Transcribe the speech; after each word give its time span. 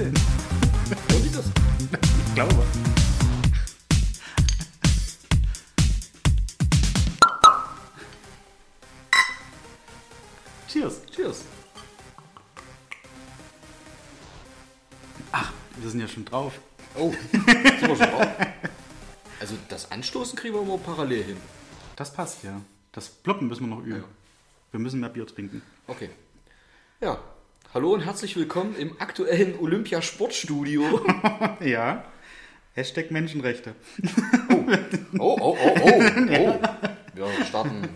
Erzählen. 0.00 0.14
Hören 1.10 1.22
die 1.22 1.30
das? 1.30 1.44
Ich 2.26 2.34
glaube. 2.34 2.64
Cheers. 10.68 11.02
Cheers. 11.14 11.44
Ach, 15.32 15.52
wir 15.76 15.90
sind 15.90 16.00
ja 16.00 16.08
schon 16.08 16.24
drauf. 16.24 16.58
Oh, 16.96 17.12
sind 17.32 17.46
wir 17.46 17.96
schon 17.96 17.98
drauf? 17.98 18.26
Also 19.40 19.54
das 19.70 19.90
Anstoßen 19.90 20.38
kriegen 20.38 20.54
wir 20.54 20.60
immer 20.60 20.76
parallel 20.76 21.24
hin. 21.24 21.36
Das 21.96 22.12
passt 22.12 22.44
ja. 22.44 22.60
Das 22.92 23.08
Ploppen 23.08 23.48
müssen 23.48 23.70
wir 23.70 23.74
noch 23.74 23.82
üben. 23.82 24.02
Ja. 24.02 24.04
Wir 24.72 24.80
müssen 24.80 25.00
mehr 25.00 25.08
Bier 25.08 25.26
trinken. 25.26 25.62
Okay. 25.86 26.10
Ja. 27.00 27.18
Hallo 27.72 27.94
und 27.94 28.00
herzlich 28.00 28.36
willkommen 28.36 28.74
im 28.76 29.00
aktuellen 29.00 29.58
Olympia 29.58 30.02
Sportstudio. 30.02 30.82
Ja. 31.60 32.04
Hashtag 32.74 33.10
Menschenrechte. 33.10 33.74
Oh, 35.18 35.36
oh, 35.38 35.38
oh, 35.40 35.56
oh, 35.58 36.02
oh. 36.30 36.58
Wir 37.14 37.44
starten, 37.44 37.88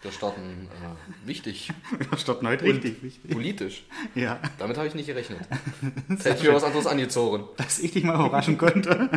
wir 0.00 0.10
starten 0.12 0.68
äh, 0.70 1.28
wichtig, 1.28 1.70
Wir 2.10 2.16
starten 2.16 2.46
heute 2.48 2.64
richtig 2.64 3.02
wichtig. 3.02 3.30
politisch. 3.30 3.84
Ja, 4.14 4.40
Damit 4.58 4.78
habe 4.78 4.86
ich 4.86 4.94
nicht 4.94 5.06
gerechnet. 5.06 5.40
Jetzt 6.08 6.24
hätte 6.24 6.38
ich 6.38 6.48
mir 6.48 6.54
was 6.54 6.64
anderes 6.64 6.86
angezogen. 6.86 7.44
dass 7.58 7.78
ich 7.78 7.90
dich 7.90 8.04
mal 8.04 8.14
überraschen 8.14 8.56
konnte. 8.56 9.10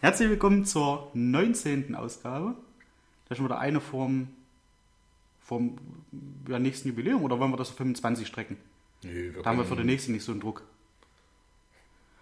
Herzlich 0.00 0.28
willkommen 0.28 0.64
zur 0.64 1.10
19. 1.14 1.96
Ausgabe. 1.96 2.54
Das 3.28 3.32
ist 3.32 3.36
schon 3.38 3.46
wieder 3.46 3.58
eine 3.58 3.80
vom, 3.80 4.28
vom 5.40 5.78
ja, 6.48 6.60
nächsten 6.60 6.88
Jubiläum 6.88 7.24
oder 7.24 7.40
wollen 7.40 7.50
wir 7.50 7.56
das 7.56 7.70
auf 7.70 7.76
25 7.76 8.26
strecken? 8.28 8.58
Nö, 9.02 9.34
wir 9.34 9.42
Da 9.42 9.50
haben 9.50 9.58
wir 9.58 9.64
für 9.64 9.76
den 9.76 9.86
nächsten 9.86 10.12
nicht 10.12 10.24
so 10.24 10.32
einen 10.32 10.40
Druck. 10.40 10.62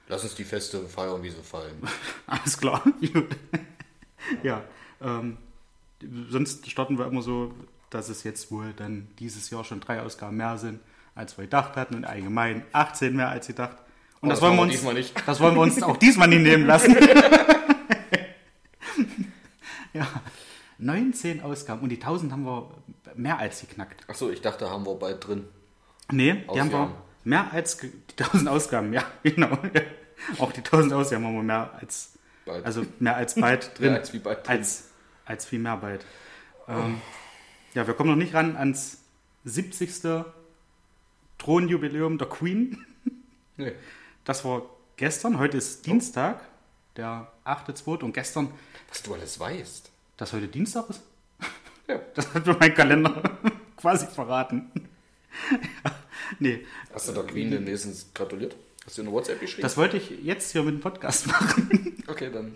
lass 0.08 0.24
uns 0.24 0.34
die 0.34 0.44
Feste 0.44 0.86
feiern, 0.88 1.22
wie 1.22 1.30
sie 1.30 1.42
fallen. 1.42 1.82
Alles 2.26 2.58
klar. 2.58 2.82
Ja, 4.44 4.62
ähm, 5.00 5.38
sonst 6.28 6.70
starten 6.70 6.98
wir 6.98 7.06
immer 7.06 7.22
so, 7.22 7.52
dass 7.88 8.08
es 8.10 8.22
jetzt 8.22 8.52
wohl 8.52 8.72
dann 8.76 9.08
dieses 9.18 9.50
Jahr 9.50 9.64
schon 9.64 9.80
drei 9.80 10.02
Ausgaben 10.02 10.36
mehr 10.36 10.56
sind, 10.58 10.78
als 11.14 11.36
wir 11.36 11.44
gedacht 11.44 11.74
hatten 11.74 11.94
und 11.96 12.04
allgemein 12.04 12.62
18 12.72 13.16
mehr 13.16 13.28
als 13.30 13.46
gedacht. 13.48 13.78
Und 14.20 14.30
Aber 14.30 14.30
das, 14.30 14.40
das 14.40 14.46
wollen 14.46 14.56
wir 14.56 14.62
uns, 14.62 14.72
diesmal 14.72 14.94
nicht. 14.94 15.14
das 15.26 15.40
wollen 15.40 15.54
wir 15.54 15.62
uns 15.62 15.82
auch 15.82 15.96
diesmal 15.96 16.28
nicht 16.28 16.42
nehmen 16.42 16.66
lassen. 16.66 16.94
ja, 19.94 20.06
19 20.78 21.40
Ausgaben 21.40 21.80
und 21.80 21.88
die 21.88 21.96
1000 21.96 22.30
haben 22.30 22.44
wir 22.44 22.70
mehr 23.16 23.38
als 23.38 23.60
geknackt. 23.62 24.08
Achso, 24.08 24.30
ich 24.30 24.42
dachte, 24.42 24.70
haben 24.70 24.86
wir 24.86 24.94
bald 24.94 25.26
drin. 25.26 25.48
Nee, 26.12 26.44
die 26.52 26.60
haben 26.60 26.70
wir 26.70 26.78
Ausgaben. 26.80 26.94
mehr 27.24 27.52
als 27.52 27.76
die 27.78 27.92
1000 28.22 28.48
Ausgaben, 28.48 28.92
ja, 28.98 29.04
genau. 29.22 29.58
Auch 30.38 30.52
die 30.52 30.58
1000 30.60 30.92
Ausgaben 30.92 31.24
haben 31.24 31.34
wir 31.36 31.42
mehr 31.42 31.70
als, 31.80 32.12
Bald. 32.44 32.64
also 32.64 32.84
mehr 32.98 33.16
als 33.16 33.34
bald 33.34 33.70
drin. 33.78 33.94
als 33.94 34.12
wie 34.12 34.18
bald 34.18 34.46
drin. 34.46 34.56
Als, 34.58 34.88
als 35.24 35.44
viel 35.46 35.58
mehr 35.58 35.76
bald. 35.76 36.04
Ähm, 36.68 37.00
ja, 37.74 37.86
wir 37.86 37.94
kommen 37.94 38.10
noch 38.10 38.16
nicht 38.16 38.34
ran 38.34 38.56
ans 38.56 38.98
70. 39.44 40.24
Thronjubiläum 41.38 42.18
der 42.18 42.28
Queen. 42.28 42.84
Nee. 43.56 43.72
Das 44.24 44.44
war 44.44 44.62
gestern, 44.96 45.38
heute 45.38 45.56
ist 45.56 45.86
Dienstag, 45.86 46.42
der 46.96 47.28
8.2. 47.44 48.02
und 48.02 48.12
gestern, 48.12 48.50
Was 48.88 49.02
du 49.02 49.14
alles 49.14 49.40
weißt. 49.40 49.90
dass 50.18 50.32
heute 50.32 50.48
Dienstag 50.48 50.90
ist, 50.90 51.02
Ja. 51.88 51.98
das 52.14 52.32
hat 52.34 52.46
mir 52.46 52.56
mein 52.60 52.74
Kalender 52.74 53.22
quasi 53.76 54.06
verraten. 54.06 54.70
Ja, 55.84 55.94
nee, 56.38 56.64
Hast 56.92 57.08
du 57.08 57.12
der 57.12 57.24
Queen 57.24 57.50
denn 57.50 57.66
wenigstens 57.66 58.12
gratuliert? 58.14 58.56
Hast 58.84 58.98
du 58.98 59.02
eine 59.02 59.12
WhatsApp 59.12 59.40
geschrieben? 59.40 59.62
das 59.62 59.76
wollte 59.76 59.96
ich 59.96 60.10
jetzt 60.22 60.52
hier 60.52 60.62
mit 60.62 60.74
dem 60.74 60.80
Podcast 60.80 61.26
machen. 61.26 62.02
okay, 62.08 62.30
dann. 62.32 62.54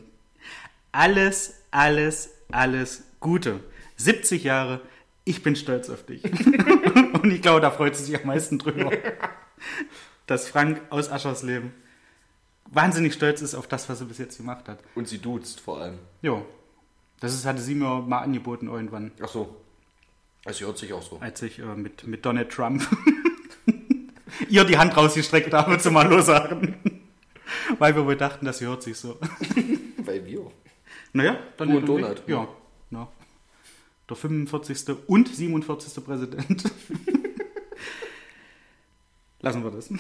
Alles, 0.93 1.55
alles, 1.71 2.31
alles 2.51 3.05
Gute. 3.21 3.61
70 3.97 4.45
Jahre, 4.45 4.81
ich 5.25 5.43
bin 5.43 5.57
stolz 5.57 5.89
auf 5.91 6.05
dich. 6.05 6.25
Und 7.23 7.31
ich 7.31 7.43
glaube, 7.43 7.61
da 7.61 7.71
freut 7.71 7.97
sie 7.97 8.05
sich 8.05 8.21
am 8.21 8.27
meisten 8.27 8.59
drüber, 8.59 8.91
dass 10.27 10.49
Frank 10.49 10.81
aus 10.91 11.11
Aschersleben 11.11 11.73
wahnsinnig 12.67 13.15
stolz 13.15 13.41
ist 13.43 13.55
auf 13.55 13.67
das, 13.67 13.89
was 13.89 14.01
er 14.01 14.07
bis 14.07 14.19
jetzt 14.19 14.37
gemacht 14.37 14.69
hat. 14.69 14.81
Und 14.95 15.09
sie 15.09 15.19
duzt 15.19 15.61
vor 15.61 15.81
allem. 15.81 15.99
Jo, 16.23 16.45
das 17.21 17.35
ist, 17.35 17.47
hatte 17.47 17.61
sie 17.61 17.75
mir 17.75 18.01
mal 18.03 18.21
angeboten 18.21 18.69
irgendwann, 18.69 19.13
Ach 19.23 19.29
so. 19.29 19.57
Es 20.45 20.61
hört 20.61 20.77
sich 20.77 20.93
auch 20.93 21.03
so. 21.03 21.19
als 21.21 21.41
ich 21.43 21.59
äh, 21.59 21.75
mit, 21.75 22.07
mit 22.07 22.25
Donald 22.25 22.51
Trump 22.51 22.87
ihr 24.49 24.65
die 24.65 24.77
Hand 24.77 24.97
rausgestreckt 24.97 25.53
habe 25.53 25.79
zum 25.79 25.97
Hallo 25.97 26.21
sagen. 26.21 26.77
Weil 27.79 27.95
wir 27.97 28.05
wohl 28.05 28.17
dachten, 28.17 28.45
das 28.45 28.61
hört 28.61 28.83
sich 28.83 28.97
so. 28.97 29.19
Weil 29.99 30.25
wir. 30.27 30.51
Naja, 31.13 31.39
dann 31.57 31.75
und 31.75 31.87
Donald. 31.87 32.23
Ja, 32.27 32.49
ja. 32.91 33.09
Der 34.09 34.17
45. 34.17 34.97
und 35.07 35.29
47. 35.29 36.05
Präsident. 36.05 36.65
Lassen 39.41 39.65
wir 39.65 39.71
das. 39.71 39.91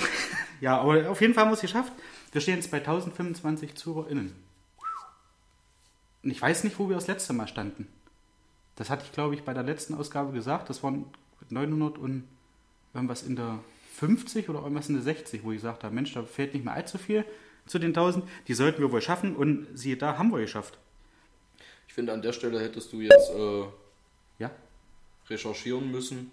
Ja, 0.60 0.78
aber 0.80 1.10
auf 1.10 1.20
jeden 1.20 1.32
Fall 1.32 1.44
haben 1.44 1.50
wir 1.50 1.54
es 1.54 1.60
geschafft. 1.60 1.92
Wir 2.32 2.40
stehen 2.40 2.56
jetzt 2.56 2.70
bei 2.70 2.78
1025 2.78 3.74
ZuhörerInnen. 3.76 4.34
Und 6.22 6.30
ich 6.30 6.40
weiß 6.40 6.64
nicht, 6.64 6.78
wo 6.78 6.88
wir 6.88 6.96
das 6.96 7.06
letzte 7.06 7.32
Mal 7.32 7.48
standen. 7.48 7.86
Das 8.76 8.90
hatte 8.90 9.04
ich, 9.04 9.12
glaube 9.12 9.34
ich, 9.34 9.44
bei 9.44 9.54
der 9.54 9.62
letzten 9.62 9.94
Ausgabe 9.94 10.32
gesagt. 10.32 10.68
Das 10.68 10.82
waren 10.82 11.06
900 11.50 11.98
und 11.98 12.24
irgendwas 12.92 13.22
in 13.22 13.36
der 13.36 13.60
50 13.94 14.48
oder 14.48 14.60
irgendwas 14.60 14.88
in 14.88 14.94
der 14.94 15.04
60, 15.04 15.44
wo 15.44 15.52
ich 15.52 15.58
gesagt 15.58 15.84
habe, 15.84 15.94
Mensch, 15.94 16.12
da 16.14 16.22
fehlt 16.24 16.54
nicht 16.54 16.64
mehr 16.64 16.74
allzu 16.74 16.98
viel 16.98 17.24
zu 17.66 17.78
den 17.78 17.90
1000. 17.90 18.24
Die 18.48 18.54
sollten 18.54 18.80
wir 18.80 18.90
wohl 18.90 19.00
schaffen. 19.02 19.36
Und 19.36 19.68
siehe 19.74 19.96
da, 19.96 20.18
haben 20.18 20.30
wir 20.30 20.40
geschafft. 20.40 20.78
Ich 21.86 21.94
finde, 21.94 22.12
an 22.12 22.22
der 22.22 22.32
Stelle 22.32 22.60
hättest 22.60 22.92
du 22.92 23.00
jetzt 23.00 23.30
äh, 23.30 23.64
Ja, 24.38 24.50
recherchieren 25.30 25.90
müssen, 25.92 26.30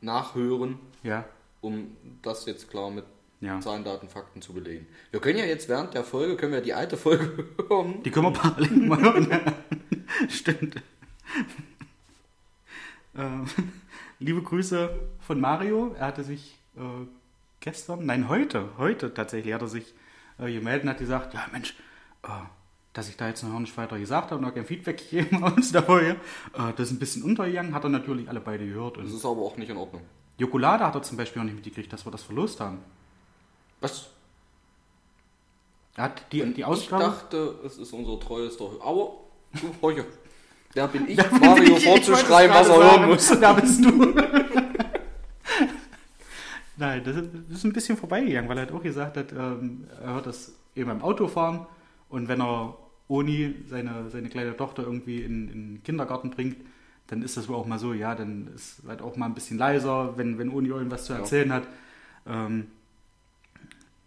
nachhören, 0.00 0.78
ja, 1.02 1.24
um 1.60 1.96
das 2.22 2.46
jetzt 2.46 2.68
klar 2.68 2.90
mit 2.90 3.04
ja. 3.40 3.60
Zahlen, 3.60 3.84
Daten, 3.84 4.08
Fakten 4.08 4.42
zu 4.42 4.52
belegen. 4.52 4.86
Wir 5.10 5.20
können 5.20 5.38
ja 5.38 5.44
jetzt 5.44 5.68
während 5.68 5.94
der 5.94 6.04
Folge, 6.04 6.36
können 6.36 6.52
wir 6.52 6.60
die 6.60 6.74
alte 6.74 6.96
Folge 6.96 7.46
hören. 7.68 8.02
Die 8.02 8.10
können 8.10 8.26
wir 8.26 8.32
parallel 8.32 8.70
mal 8.70 9.00
hören. 9.00 9.54
Stimmt. 10.28 10.82
Ähm, 13.16 13.46
liebe 14.18 14.42
Grüße 14.42 14.90
von 15.20 15.40
Mario. 15.40 15.94
Er 15.98 16.06
hatte 16.06 16.22
sich 16.22 16.56
äh, 16.76 16.80
gestern, 17.60 18.06
nein, 18.06 18.28
heute, 18.28 18.68
heute 18.78 19.12
tatsächlich, 19.12 19.52
hat 19.52 19.62
er 19.62 19.68
sich 19.68 19.94
äh, 20.38 20.52
gemeldet 20.52 20.84
und 20.84 20.90
hat 20.90 20.98
gesagt, 20.98 21.34
ja 21.34 21.46
Mensch, 21.52 21.74
äh, 22.22 22.28
dass 22.92 23.08
ich 23.08 23.16
da 23.16 23.28
jetzt 23.28 23.42
noch 23.42 23.58
nicht 23.58 23.76
weiter 23.76 23.98
gesagt 23.98 24.30
habe 24.30 24.36
und 24.36 24.42
noch 24.42 24.54
kein 24.54 24.64
Feedback 24.64 24.98
gegeben 24.98 25.40
habe 25.44 25.56
uns 25.56 25.72
dabei. 25.72 26.10
Äh, 26.10 26.16
das 26.76 26.88
ist 26.88 26.92
ein 26.92 26.98
bisschen 26.98 27.22
untergegangen, 27.22 27.74
hat 27.74 27.84
er 27.84 27.90
natürlich 27.90 28.28
alle 28.28 28.40
beide 28.40 28.66
gehört. 28.66 28.98
Das 28.98 29.12
ist 29.12 29.24
aber 29.24 29.42
auch 29.42 29.56
nicht 29.56 29.70
in 29.70 29.76
Ordnung. 29.76 30.02
Jokolade 30.38 30.86
hat 30.86 30.94
er 30.94 31.02
zum 31.02 31.16
Beispiel 31.16 31.42
auch 31.42 31.46
nicht 31.46 31.56
mitgekriegt, 31.56 31.92
dass 31.92 32.06
wir 32.06 32.10
das 32.12 32.22
verlost 32.22 32.60
haben. 32.60 32.78
Was? 33.80 34.08
Er 35.96 36.04
hat 36.04 36.32
die, 36.32 36.42
die 36.54 36.60
Ich 36.60 36.64
Ausgabe... 36.64 37.04
dachte, 37.04 37.58
es 37.64 37.76
ist 37.76 37.92
unser 37.92 38.18
treuester. 38.20 38.70
Aber, 38.80 39.14
du. 39.52 40.04
Der 40.74 40.86
bin 40.88 41.08
ich, 41.08 41.16
Da 41.16 41.24
bin 41.24 41.40
Mario 41.40 41.76
ich- 41.76 41.84
vorzuschreiben, 41.84 42.54
ich 42.54 42.60
was 42.60 42.68
er 42.68 42.76
es 42.78 42.82
hören 42.92 43.08
muss. 43.08 43.40
Da 43.40 43.52
bist 43.54 43.84
du. 43.84 44.14
Nein, 46.76 47.02
das 47.04 47.16
ist, 47.16 47.64
ein 47.64 47.72
bisschen 47.72 47.96
vorbeigegangen, 47.96 48.48
weil 48.48 48.56
er 48.56 48.64
halt 48.66 48.72
auch 48.74 48.82
gesagt 48.82 49.16
hat, 49.16 49.32
ähm, 49.32 49.84
er 50.02 50.14
hört 50.14 50.26
das 50.26 50.54
eben 50.74 50.88
beim 50.88 51.02
Autofahren 51.02 51.66
und 52.08 52.28
wenn 52.28 52.40
er 52.40 52.76
Oni, 53.08 53.54
seine, 53.68 54.08
seine 54.10 54.28
kleine 54.28 54.56
Tochter, 54.56 54.84
irgendwie 54.84 55.20
in, 55.22 55.48
in 55.48 55.74
den 55.74 55.82
Kindergarten 55.82 56.30
bringt, 56.30 56.56
dann 57.08 57.22
ist 57.22 57.36
das 57.36 57.48
wohl 57.48 57.56
auch 57.56 57.66
mal 57.66 57.78
so, 57.78 57.92
ja, 57.92 58.14
dann 58.14 58.48
ist 58.54 58.82
halt 58.86 59.02
auch 59.02 59.16
mal 59.16 59.26
ein 59.26 59.34
bisschen 59.34 59.58
leiser, 59.58 60.16
wenn, 60.16 60.38
wenn 60.38 60.48
Oni 60.48 60.68
irgendwas 60.68 61.04
zu 61.06 61.12
Ja. 61.12 61.18
erzählen 61.18 61.52
hat. 61.52 61.64
Ähm, 62.26 62.68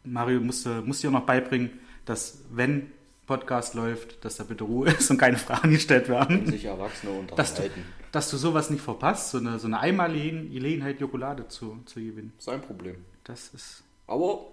Mario 0.06 0.40
musste, 0.40 0.82
musste 0.82 1.08
ihr 1.08 1.12
noch 1.12 1.26
beibringen, 1.26 1.70
dass 2.06 2.40
wenn 2.52 2.88
Podcast 3.26 3.74
läuft, 3.74 4.24
dass 4.26 4.38
da 4.38 4.44
bitte 4.44 4.64
Ruhe 4.64 4.90
ist 5.00 5.10
und 5.10 5.18
keine 5.18 5.38
Fragen 5.38 5.72
gestellt 5.72 6.10
werden 6.10 6.46
Wenn 6.46 6.52
sich 6.52 6.66
Erwachsene 6.66 7.12
dass 7.36 7.56
du, 7.56 7.62
unterhalten. 7.62 7.86
dass 8.12 8.30
du 8.30 8.38
sowas 8.38 8.70
nicht 8.70 8.82
verpasst, 8.82 9.32
so 9.32 9.38
eine, 9.38 9.60
so 9.60 9.68
eine 9.68 9.80
einmalige 9.80 10.50
Gelegenheit, 10.50 11.00
Jokolade 11.00 11.48
zu, 11.48 11.80
zu 11.86 12.00
gewinnen. 12.00 12.34
Sein 12.38 12.62
Problem. 12.62 13.06
Das 13.24 13.50
ist. 13.54 13.84
Aber 14.08 14.46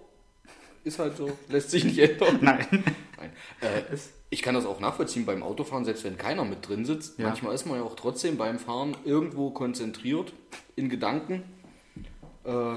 ist 0.83 0.97
halt 0.99 1.17
so, 1.17 1.37
lässt 1.49 1.69
sich 1.71 1.83
nicht 1.83 1.99
ändern. 1.99 2.39
Nein. 2.41 2.67
Nein. 3.17 3.31
Äh, 3.61 3.97
ich 4.29 4.41
kann 4.41 4.55
das 4.55 4.65
auch 4.65 4.79
nachvollziehen 4.79 5.25
beim 5.25 5.43
Autofahren, 5.43 5.85
selbst 5.85 6.03
wenn 6.05 6.17
keiner 6.17 6.45
mit 6.45 6.67
drin 6.67 6.85
sitzt. 6.85 7.19
Ja. 7.19 7.27
Manchmal 7.27 7.53
ist 7.53 7.65
man 7.65 7.77
ja 7.77 7.83
auch 7.83 7.95
trotzdem 7.95 8.37
beim 8.37 8.57
Fahren 8.57 8.95
irgendwo 9.03 9.51
konzentriert, 9.51 10.33
in 10.75 10.89
Gedanken, 10.89 11.43
äh, 12.45 12.75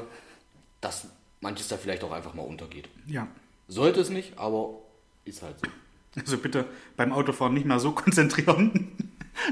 dass 0.81 1.07
manches 1.41 1.69
da 1.69 1.77
vielleicht 1.77 2.03
auch 2.03 2.13
einfach 2.13 2.35
mal 2.35 2.43
untergeht. 2.43 2.89
Ja. 3.07 3.29
Sollte 3.69 4.01
es 4.01 4.11
nicht, 4.11 4.37
aber 4.39 4.81
ist 5.25 5.43
halt 5.43 5.59
so. 5.61 5.71
Also 6.17 6.39
bitte 6.39 6.65
beim 6.97 7.13
Autofahren 7.13 7.55
nicht 7.55 7.67
mehr 7.67 7.81
so 7.81 7.93
konzentrieren, 7.93 8.93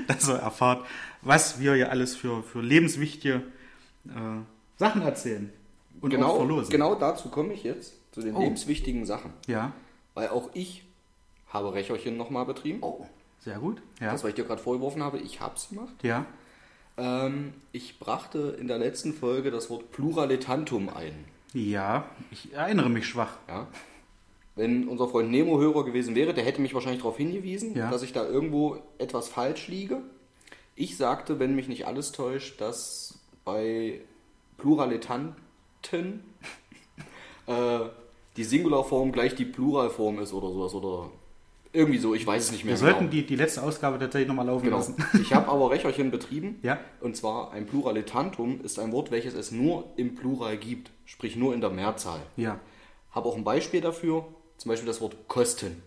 dass 0.06 0.28
ihr 0.28 0.36
erfahrt, 0.36 0.84
was 1.22 1.58
wir 1.60 1.74
hier 1.74 1.90
alles 1.90 2.14
für, 2.16 2.42
für 2.42 2.60
lebenswichtige 2.60 3.42
äh, 4.06 4.10
Sachen 4.78 5.02
erzählen. 5.02 5.52
und 6.00 6.10
auch 6.12 6.16
genau, 6.16 6.36
verlosen. 6.36 6.70
genau 6.70 6.94
dazu 6.94 7.28
komme 7.30 7.52
ich 7.52 7.64
jetzt, 7.64 7.94
zu 8.12 8.20
den 8.20 8.34
Oh. 8.36 8.40
lebenswichtigen 8.40 9.04
Sachen. 9.06 9.32
Ja. 9.46 9.72
Weil 10.14 10.28
auch 10.28 10.50
ich 10.54 10.84
habe 11.48 11.72
Recherchen 11.74 12.16
nochmal 12.16 12.44
betrieben. 12.46 12.78
Oh, 12.82 13.06
sehr 13.40 13.58
gut. 13.58 13.82
Ja. 14.00 14.12
Das, 14.12 14.22
was 14.22 14.30
ich 14.30 14.34
dir 14.36 14.44
gerade 14.44 14.62
vorgeworfen 14.62 15.02
habe, 15.02 15.18
ich 15.18 15.40
habe 15.40 15.56
es 15.56 15.68
gemacht. 15.68 15.94
ja. 16.02 16.26
Ähm, 16.98 17.54
ich 17.72 17.98
brachte 17.98 18.54
in 18.60 18.68
der 18.68 18.76
letzten 18.78 19.14
Folge 19.14 19.50
das 19.50 19.70
Wort 19.70 19.90
Pluralitantum 19.92 20.90
ein. 20.90 21.24
Ja, 21.54 22.04
ich 22.30 22.52
erinnere 22.52 22.90
mich 22.90 23.06
schwach. 23.06 23.38
Ja? 23.48 23.66
Wenn 24.54 24.86
unser 24.88 25.08
Freund 25.08 25.30
Nemo 25.30 25.58
Hörer 25.58 25.84
gewesen 25.84 26.14
wäre, 26.14 26.34
der 26.34 26.44
hätte 26.44 26.60
mich 26.60 26.74
wahrscheinlich 26.74 27.00
darauf 27.02 27.16
hingewiesen, 27.16 27.74
Ja. 27.76 27.90
dass 27.90 28.02
ich 28.02 28.12
da 28.12 28.26
irgendwo 28.26 28.76
etwas 28.98 29.28
falsch 29.28 29.68
liege. 29.68 30.02
Ich 30.76 30.96
sagte, 30.96 31.38
wenn 31.38 31.54
mich 31.54 31.68
nicht 31.68 31.86
alles 31.86 32.12
täuscht, 32.12 32.60
dass 32.60 33.18
bei 33.44 34.00
Pluralitanten 34.58 35.34
äh, 37.46 37.78
die 38.36 38.44
Singularform 38.44 39.12
gleich 39.12 39.34
die 39.34 39.44
Pluralform 39.44 40.18
ist 40.20 40.32
oder 40.32 40.48
sowas. 40.48 40.74
Oder 40.74 41.10
irgendwie 41.72 41.98
so, 41.98 42.14
ich 42.14 42.26
weiß 42.26 42.44
es 42.44 42.52
nicht 42.52 42.64
mehr 42.64 42.72
Wir 42.74 42.78
sollten 42.78 43.10
die, 43.10 43.24
die 43.26 43.36
letzte 43.36 43.62
Ausgabe 43.62 43.98
tatsächlich 43.98 44.28
nochmal 44.28 44.46
laufen 44.46 44.64
Genau. 44.64 44.76
lassen. 44.78 44.96
Ich 45.20 45.32
habe 45.32 45.48
aber 45.50 45.70
Recherchen 45.70 46.10
betrieben. 46.10 46.58
Ja. 46.62 46.78
Und 47.00 47.16
zwar 47.16 47.52
ein 47.52 47.66
Pluralitantum 47.66 48.60
ist 48.62 48.78
ein 48.78 48.92
Wort, 48.92 49.10
welches 49.10 49.34
es 49.34 49.50
nur 49.50 49.84
im 49.96 50.14
Plural 50.14 50.56
gibt, 50.58 50.90
sprich 51.06 51.36
nur 51.36 51.54
in 51.54 51.60
der 51.60 51.70
Mehrzahl. 51.70 52.20
Ja. 52.36 52.58
Habe 53.12 53.28
auch 53.28 53.36
ein 53.36 53.44
Beispiel 53.44 53.80
dafür, 53.80 54.26
zum 54.62 54.68
Beispiel 54.70 54.86
das 54.86 55.00
Wort 55.00 55.16
Kosten. 55.28 55.82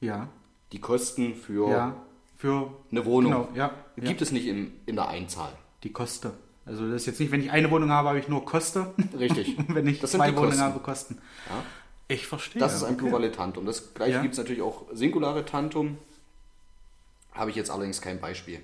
Ja. 0.00 0.28
Die 0.72 0.80
Kosten 0.80 1.34
für 1.34 1.68
Ja. 1.70 1.96
Für 2.38 2.72
eine 2.90 3.04
Wohnung. 3.04 3.32
Genau, 3.32 3.48
ja. 3.54 3.70
Gibt 3.96 4.22
es 4.22 4.32
nicht 4.32 4.46
in, 4.46 4.72
in 4.86 4.96
der 4.96 5.08
Einzahl. 5.08 5.52
Die 5.82 5.92
Koste. 5.92 6.32
Also 6.64 6.86
das 6.86 7.02
ist 7.02 7.06
jetzt 7.06 7.20
nicht, 7.20 7.32
wenn 7.32 7.42
ich 7.42 7.50
eine 7.50 7.70
Wohnung 7.70 7.90
habe, 7.90 8.08
habe 8.08 8.18
ich 8.18 8.28
nur 8.28 8.46
Koste. 8.46 8.94
Richtig. 9.18 9.56
Wenn 9.68 9.86
ich 9.86 10.00
Das 10.00 10.12
zwei 10.12 10.28
Wohnungen 10.30 10.48
Kosten. 10.50 10.62
habe, 10.62 10.78
Kosten. 10.80 11.18
Ja. 11.50 11.62
Ich 12.08 12.26
verstehe. 12.26 12.60
Das 12.60 12.74
ist 12.74 12.82
ein 12.82 12.94
okay. 12.94 13.02
Pluralitantum. 13.08 13.66
Das 13.66 13.92
gleiche 13.92 14.12
Ja. 14.14 14.22
gibt 14.22 14.32
es 14.32 14.38
natürlich 14.38 14.62
auch 14.62 14.84
Singularitantum. 14.92 15.98
Habe 17.32 17.50
ich 17.50 17.56
jetzt 17.56 17.70
allerdings 17.70 18.00
kein 18.00 18.20
Beispiel. 18.20 18.62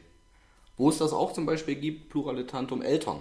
Wo 0.78 0.88
es 0.88 0.96
das 0.98 1.12
auch 1.12 1.32
zum 1.34 1.44
Beispiel 1.46 1.74
gibt, 1.76 2.08
Pluralitantum 2.10 2.80
Eltern. 2.80 3.20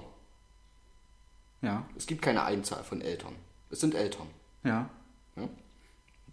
Ja, 1.61 1.85
Es 1.97 2.05
gibt 2.05 2.21
keine 2.21 2.43
Einzahl 2.43 2.83
von 2.83 3.01
Eltern. 3.01 3.33
Es 3.71 3.79
sind 3.81 3.93
Eltern. 3.95 4.27
ja. 4.63 4.89
Ja? 5.35 5.49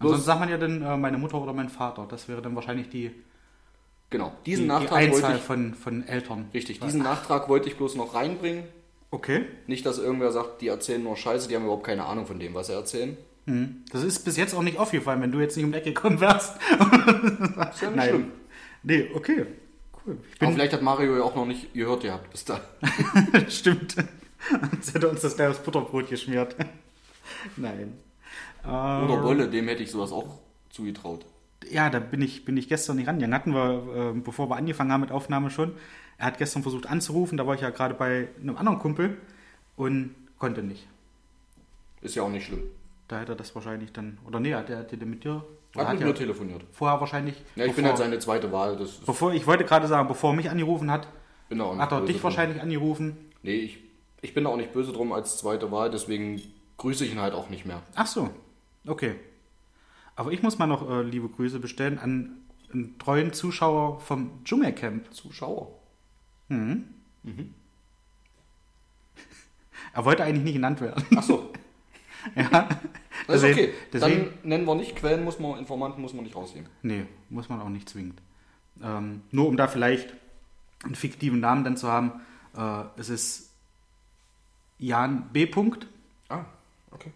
Ansonsten 0.03 0.27
sagt 0.27 0.41
man 0.41 0.49
ja 0.49 0.59
dann 0.59 0.83
äh, 0.83 0.97
meine 0.97 1.19
Mutter 1.19 1.41
oder 1.41 1.53
mein 1.53 1.69
Vater. 1.69 2.07
Das 2.09 2.29
wäre 2.29 2.43
dann 2.43 2.55
wahrscheinlich 2.55 2.89
die, 2.89 3.11
Genau. 4.11 4.33
die, 4.45 4.51
Diesen 4.51 4.65
die 4.65 4.69
Nachtrag 4.69 4.91
wollte 4.91 5.15
Einzahl 5.17 5.37
ich, 5.37 5.43
von, 5.43 5.75
von 5.75 6.07
Eltern. 6.07 6.47
richtig, 6.53 6.81
diesen 6.81 7.03
Nachtrag 7.03 7.49
wollte 7.49 7.69
ich 7.69 7.77
bloß 7.77 7.95
noch 7.97 8.15
reinbringen. 8.15 8.65
Okay. 9.11 9.45
Nicht, 9.67 9.85
dass 9.87 9.99
irgendwer 9.99 10.33
sagt, 10.33 10.61
die 10.63 10.69
erzählen 10.69 11.03
nur 11.03 11.17
Scheiße, 11.17 11.49
die 11.49 11.57
haben 11.57 11.65
überhaupt 11.65 11.85
keine 11.85 12.05
Ahnung 12.05 12.27
von 12.27 12.39
dem, 12.39 12.55
was 12.55 12.67
sie 12.69 12.75
erzählen. 12.75 13.17
Mhm. 13.47 13.85
Das 13.91 14.03
ist 14.03 14.21
bis 14.25 14.37
jetzt 14.37 14.55
auch 14.55 14.63
nicht 14.63 14.79
aufgefallen, 14.79 15.21
wenn 15.21 15.33
du 15.33 15.41
jetzt 15.41 15.57
nicht 15.57 15.65
um 15.65 15.73
die 15.73 15.79
Ecke 15.79 15.93
gekommen 15.93 16.21
wärst. 16.21 16.57
Das 17.57 17.75
ist 17.75 17.83
ja 17.83 17.91
nicht 17.91 18.05
schlimm. 18.05 18.31
Nee, 18.83 19.11
okay. 19.15 19.47
Cool. 20.05 20.19
Ich 20.35 20.43
Aber 20.43 20.53
vielleicht 20.53 20.73
hat 20.73 20.83
Mario 20.83 21.17
ja 21.17 21.23
auch 21.23 21.35
noch 21.35 21.47
nicht 21.47 21.73
gehört 21.75 22.03
gehabt 22.03 22.31
bis 22.31 22.45
da. 22.45 22.61
Stimmt. 23.49 23.95
Sonst 24.73 24.95
hätte 24.95 25.09
uns 25.09 25.21
das 25.21 25.37
gleich 25.37 25.49
aufs 25.49 25.61
Butterbrot 25.61 26.09
geschmiert. 26.09 26.57
Nein. 27.57 27.95
Oder 28.65 29.15
Ähm, 29.15 29.23
Bolle, 29.23 29.49
dem 29.49 29.69
hätte 29.69 29.83
ich 29.83 29.91
sowas 29.91 30.13
auch 30.13 30.39
zugetraut. 30.71 31.27
Ja, 31.71 31.91
da 31.91 32.01
bin 32.01 32.23
ich, 32.23 32.45
bin 32.45 32.57
ich 32.57 32.69
gestern 32.69 32.97
nicht 32.97 33.09
rangegangen. 33.09 33.35
Hatten 33.35 33.55
wir, 33.55 34.13
äh, 34.15 34.19
bevor 34.19 34.51
wir 34.51 34.57
angefangen 34.57 34.93
haben 34.93 35.01
mit 35.01 35.13
Aufnahme 35.13 35.51
schon. 35.51 35.73
Er 36.19 36.27
hat 36.27 36.39
gestern 36.39 36.63
versucht 36.63 36.87
anzurufen, 36.87 37.39
da 37.39 37.47
war 37.47 37.55
ich 37.55 37.61
ja 37.61 37.71
gerade 37.71 37.95
bei 37.95 38.29
einem 38.41 38.57
anderen 38.57 38.79
Kumpel 38.79 39.17
und 39.77 40.15
konnte 40.39 40.63
nicht. 40.63 40.87
Ist 42.01 42.15
ja 42.15 42.23
auch 42.23 42.29
nicht 42.31 42.47
schlimm. 42.47 42.63
Da 43.09 43.21
hätte 43.21 43.33
er 43.33 43.37
das 43.37 43.55
wahrscheinlich 43.55 43.93
dann. 43.93 44.19
Oder 44.27 44.41
nee, 44.41 44.55
hat 44.55 44.71
er 44.71 44.79
hat 44.79 44.93
mit 44.93 45.25
dir. 45.25 45.45
oder 45.75 45.87
Hat 45.87 45.93
mit 45.95 46.01
ja 46.01 46.07
mir 46.09 46.15
telefoniert. 46.15 46.65
vorher 46.73 47.01
wahrscheinlich. 47.01 47.37
Ja, 47.57 47.65
ich 47.65 47.75
bin 47.75 47.85
bevor, 47.85 47.89
halt 47.91 47.99
seine 47.99 48.19
zweite 48.19 48.53
Wahl. 48.53 48.77
Das 48.77 48.99
bevor 48.99 49.33
Ich 49.33 49.47
wollte 49.47 49.65
gerade 49.65 49.87
sagen, 49.87 50.09
bevor 50.09 50.31
er 50.33 50.37
mich 50.37 50.51
angerufen 50.51 50.91
hat, 50.91 51.09
bin 51.49 51.61
hat 51.63 51.93
er 51.93 52.01
dich 52.03 52.17
drum. 52.17 52.25
wahrscheinlich 52.25 52.61
angerufen. 52.61 53.17
Nee, 53.43 53.57
ich, 53.57 53.79
ich 54.21 54.35
bin 54.35 54.45
da 54.45 54.51
auch 54.51 54.57
nicht 54.57 54.73
böse 54.73 54.93
drum 54.93 55.13
als 55.13 55.37
zweite 55.39 55.71
Wahl, 55.71 55.91
deswegen 55.91 56.41
grüße 56.79 57.05
ich 57.05 57.13
ihn 57.13 57.21
halt 57.21 57.35
auch 57.35 57.51
nicht 57.51 57.67
mehr. 57.67 57.83
Ach 57.95 58.07
so, 58.07 58.31
okay. 58.87 59.17
Aber 60.17 60.31
ich 60.33 60.43
muss 60.43 60.59
mal 60.59 60.67
noch 60.67 60.89
äh, 60.89 61.03
liebe 61.03 61.29
Grüße 61.29 61.59
bestellen 61.59 61.99
an 61.99 62.37
einen 62.73 62.99
treuen 62.99 63.33
Zuschauer 63.33 64.01
vom 64.01 64.45
Dschungelcamp. 64.45 65.13
Zuschauer. 65.13 65.69
Er 69.95 70.05
wollte 70.05 70.25
eigentlich 70.25 70.45
nicht 70.45 70.55
genannt 70.55 70.81
werden. 70.81 71.05
Achso, 71.19 71.51
ja. 72.35 72.69
das 73.27 73.43
ist 73.43 73.51
okay. 73.51 73.73
Deswegen, 73.93 74.25
Dann 74.25 74.33
nennen 74.43 74.65
wir 74.67 74.75
nicht 74.75 74.97
Quellen, 74.97 75.23
muss 75.25 75.39
man, 75.39 75.59
Informanten 75.59 76.01
muss 76.01 76.15
man 76.15 76.25
nicht 76.25 76.35
rausnehmen. 76.35 76.71
nee, 76.83 77.05
muss 77.29 77.49
man 77.49 77.61
auch 77.61 77.69
nicht 77.69 77.89
zwingend. 77.89 78.21
Ähm, 78.83 79.23
nur 79.31 79.49
um 79.49 79.57
da 79.57 79.69
vielleicht 79.69 80.15
einen 80.85 80.95
fiktiven 80.95 81.41
Namen 81.41 81.63
dann 81.65 81.77
zu 81.77 81.89
haben. 81.89 82.21
Äh, 82.57 82.85
es 82.97 83.09
ist 83.11 83.51
Jan 84.79 85.29
B. 85.33 85.47
Punkt, 85.47 85.87
Ah, 86.29 86.45
okay. 86.91 87.13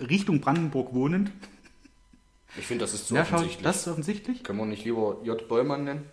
Richtung 0.00 0.40
Brandenburg 0.40 0.92
wohnend. 0.94 1.30
Ich 2.56 2.66
finde, 2.66 2.84
das 2.84 2.94
ist 2.94 3.08
zu 3.08 3.14
ja, 3.16 3.22
offensichtlich. 3.22 3.62
das 3.62 3.76
ist 3.78 3.88
offensichtlich. 3.88 4.44
Können 4.44 4.58
wir 4.58 4.66
nicht 4.66 4.84
lieber 4.84 5.16
J. 5.24 5.46
Bollmann 5.48 5.84
nennen? 5.84 6.04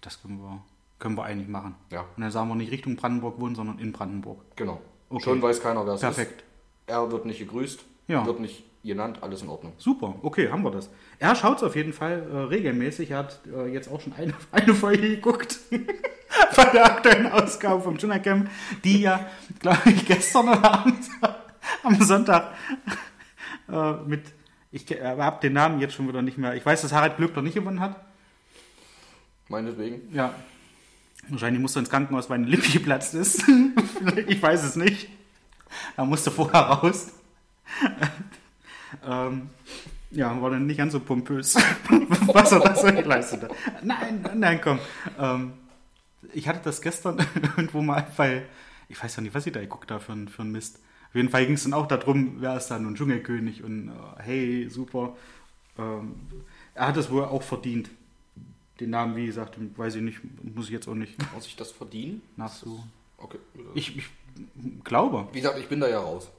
Das 0.00 0.20
können 0.20 0.38
wir, 0.38 0.62
können 0.98 1.16
wir 1.16 1.24
eigentlich 1.24 1.48
machen. 1.48 1.74
Ja. 1.90 2.00
Und 2.16 2.22
dann 2.22 2.30
sagen 2.30 2.48
wir 2.48 2.56
nicht 2.56 2.72
Richtung 2.72 2.96
Brandenburg 2.96 3.38
wohnen, 3.40 3.54
sondern 3.54 3.78
in 3.78 3.92
Brandenburg. 3.92 4.38
Genau. 4.56 4.80
Okay. 5.10 5.22
Schon 5.24 5.40
weiß 5.42 5.62
keiner, 5.62 5.86
wer 5.86 5.94
es 5.94 6.00
Perfekt. 6.00 6.40
ist. 6.40 6.44
Er 6.86 7.10
wird 7.12 7.24
nicht 7.24 7.38
gegrüßt, 7.38 7.84
Ja. 8.08 8.26
wird 8.26 8.40
nicht 8.40 8.64
genannt, 8.82 9.18
alles 9.22 9.42
in 9.42 9.48
Ordnung. 9.48 9.72
Super, 9.78 10.14
okay, 10.22 10.50
haben 10.50 10.62
wir 10.62 10.70
das. 10.70 10.90
Er 11.18 11.34
schaut 11.36 11.58
es 11.58 11.62
auf 11.62 11.74
jeden 11.76 11.92
Fall 11.94 12.28
äh, 12.30 12.36
regelmäßig. 12.36 13.12
Er 13.12 13.18
hat 13.18 13.40
äh, 13.46 13.66
jetzt 13.72 13.88
auch 13.90 14.00
schon 14.00 14.12
eine, 14.14 14.34
eine 14.50 14.74
Folge 14.74 15.08
geguckt 15.08 15.58
von 16.50 16.66
der 16.74 16.84
aktuellen 16.84 17.28
Ausgabe 17.30 17.80
vom 17.80 17.96
Dschungelcamp, 17.96 18.50
die 18.82 19.00
ja, 19.02 19.26
glaube 19.60 19.78
ich, 19.90 20.04
gestern 20.04 20.48
Abend 20.48 20.98
am 21.84 22.00
Sonntag 22.02 22.54
äh, 23.70 23.92
mit, 24.06 24.22
ich 24.72 24.84
habe 25.00 25.40
den 25.40 25.52
Namen 25.52 25.80
jetzt 25.80 25.94
schon 25.94 26.08
wieder 26.08 26.22
nicht 26.22 26.38
mehr. 26.38 26.54
Ich 26.54 26.64
weiß, 26.66 26.82
dass 26.82 26.92
Harald 26.92 27.16
Glückler 27.16 27.42
nicht 27.42 27.54
gewonnen 27.54 27.80
hat. 27.80 27.96
Meinetwegen. 29.48 30.12
Ja. 30.14 30.34
Wahrscheinlich 31.28 31.60
musste 31.62 31.78
ins 31.78 31.90
Krankenhaus, 31.90 32.28
weil 32.28 32.38
eine 32.38 32.46
Lippe 32.48 32.70
geplatzt 32.70 33.14
ist. 33.14 33.44
ich 34.26 34.42
weiß 34.42 34.62
es 34.64 34.76
nicht. 34.76 35.08
Er 35.96 36.04
musste 36.04 36.30
vorher 36.30 36.60
raus. 36.60 37.12
ähm, 39.06 39.50
ja, 40.10 40.40
war 40.40 40.50
dann 40.50 40.66
nicht 40.66 40.76
ganz 40.76 40.92
so 40.92 41.00
pompös, 41.00 41.56
was 42.26 42.52
er 42.52 42.60
da 42.60 42.76
so 42.76 42.86
geleistet 42.86 43.42
hat. 43.44 43.52
Nein, 43.82 44.24
nein, 44.34 44.60
komm. 44.62 44.78
Ähm, 45.18 45.54
ich 46.32 46.46
hatte 46.46 46.60
das 46.62 46.80
gestern 46.80 47.18
irgendwo 47.56 47.82
mal, 47.82 48.06
weil 48.16 48.46
ich 48.88 49.02
weiß 49.02 49.16
ja 49.16 49.22
nicht, 49.22 49.34
was 49.34 49.46
ich 49.46 49.52
da 49.52 49.60
geguckt 49.60 49.90
habe 49.90 50.00
für, 50.00 50.12
ein- 50.12 50.28
für 50.28 50.42
einen 50.42 50.52
Mist. 50.52 50.78
Auf 51.14 51.16
jeden 51.16 51.28
Fall 51.28 51.46
ging 51.46 51.54
es 51.54 51.62
dann 51.62 51.74
auch 51.74 51.86
darum, 51.86 52.38
wer 52.40 52.56
ist 52.56 52.66
da 52.66 52.76
nun 52.76 52.96
Dschungelkönig 52.96 53.62
und 53.62 53.86
äh, 53.88 54.22
hey, 54.24 54.68
super. 54.68 55.16
Ähm, 55.78 56.16
er 56.74 56.88
hat 56.88 56.96
es 56.96 57.08
wohl 57.08 57.22
auch 57.22 57.44
verdient. 57.44 57.88
Den 58.80 58.90
Namen, 58.90 59.14
wie 59.14 59.26
gesagt, 59.26 59.56
weiß 59.76 59.94
ich 59.94 60.02
nicht, 60.02 60.18
muss 60.42 60.66
ich 60.66 60.72
jetzt 60.72 60.88
auch 60.88 60.96
nicht 60.96 61.14
Muss 61.32 61.46
ich 61.46 61.54
das 61.54 61.70
verdienen? 61.70 62.20
nachsuchen. 62.34 62.90
Okay. 63.18 63.38
Ich, 63.74 63.96
ich 63.96 64.06
glaube. 64.82 65.28
Wie 65.30 65.40
gesagt, 65.40 65.56
ich 65.60 65.68
bin 65.68 65.78
da 65.78 65.88
ja 65.88 66.00
raus. 66.00 66.32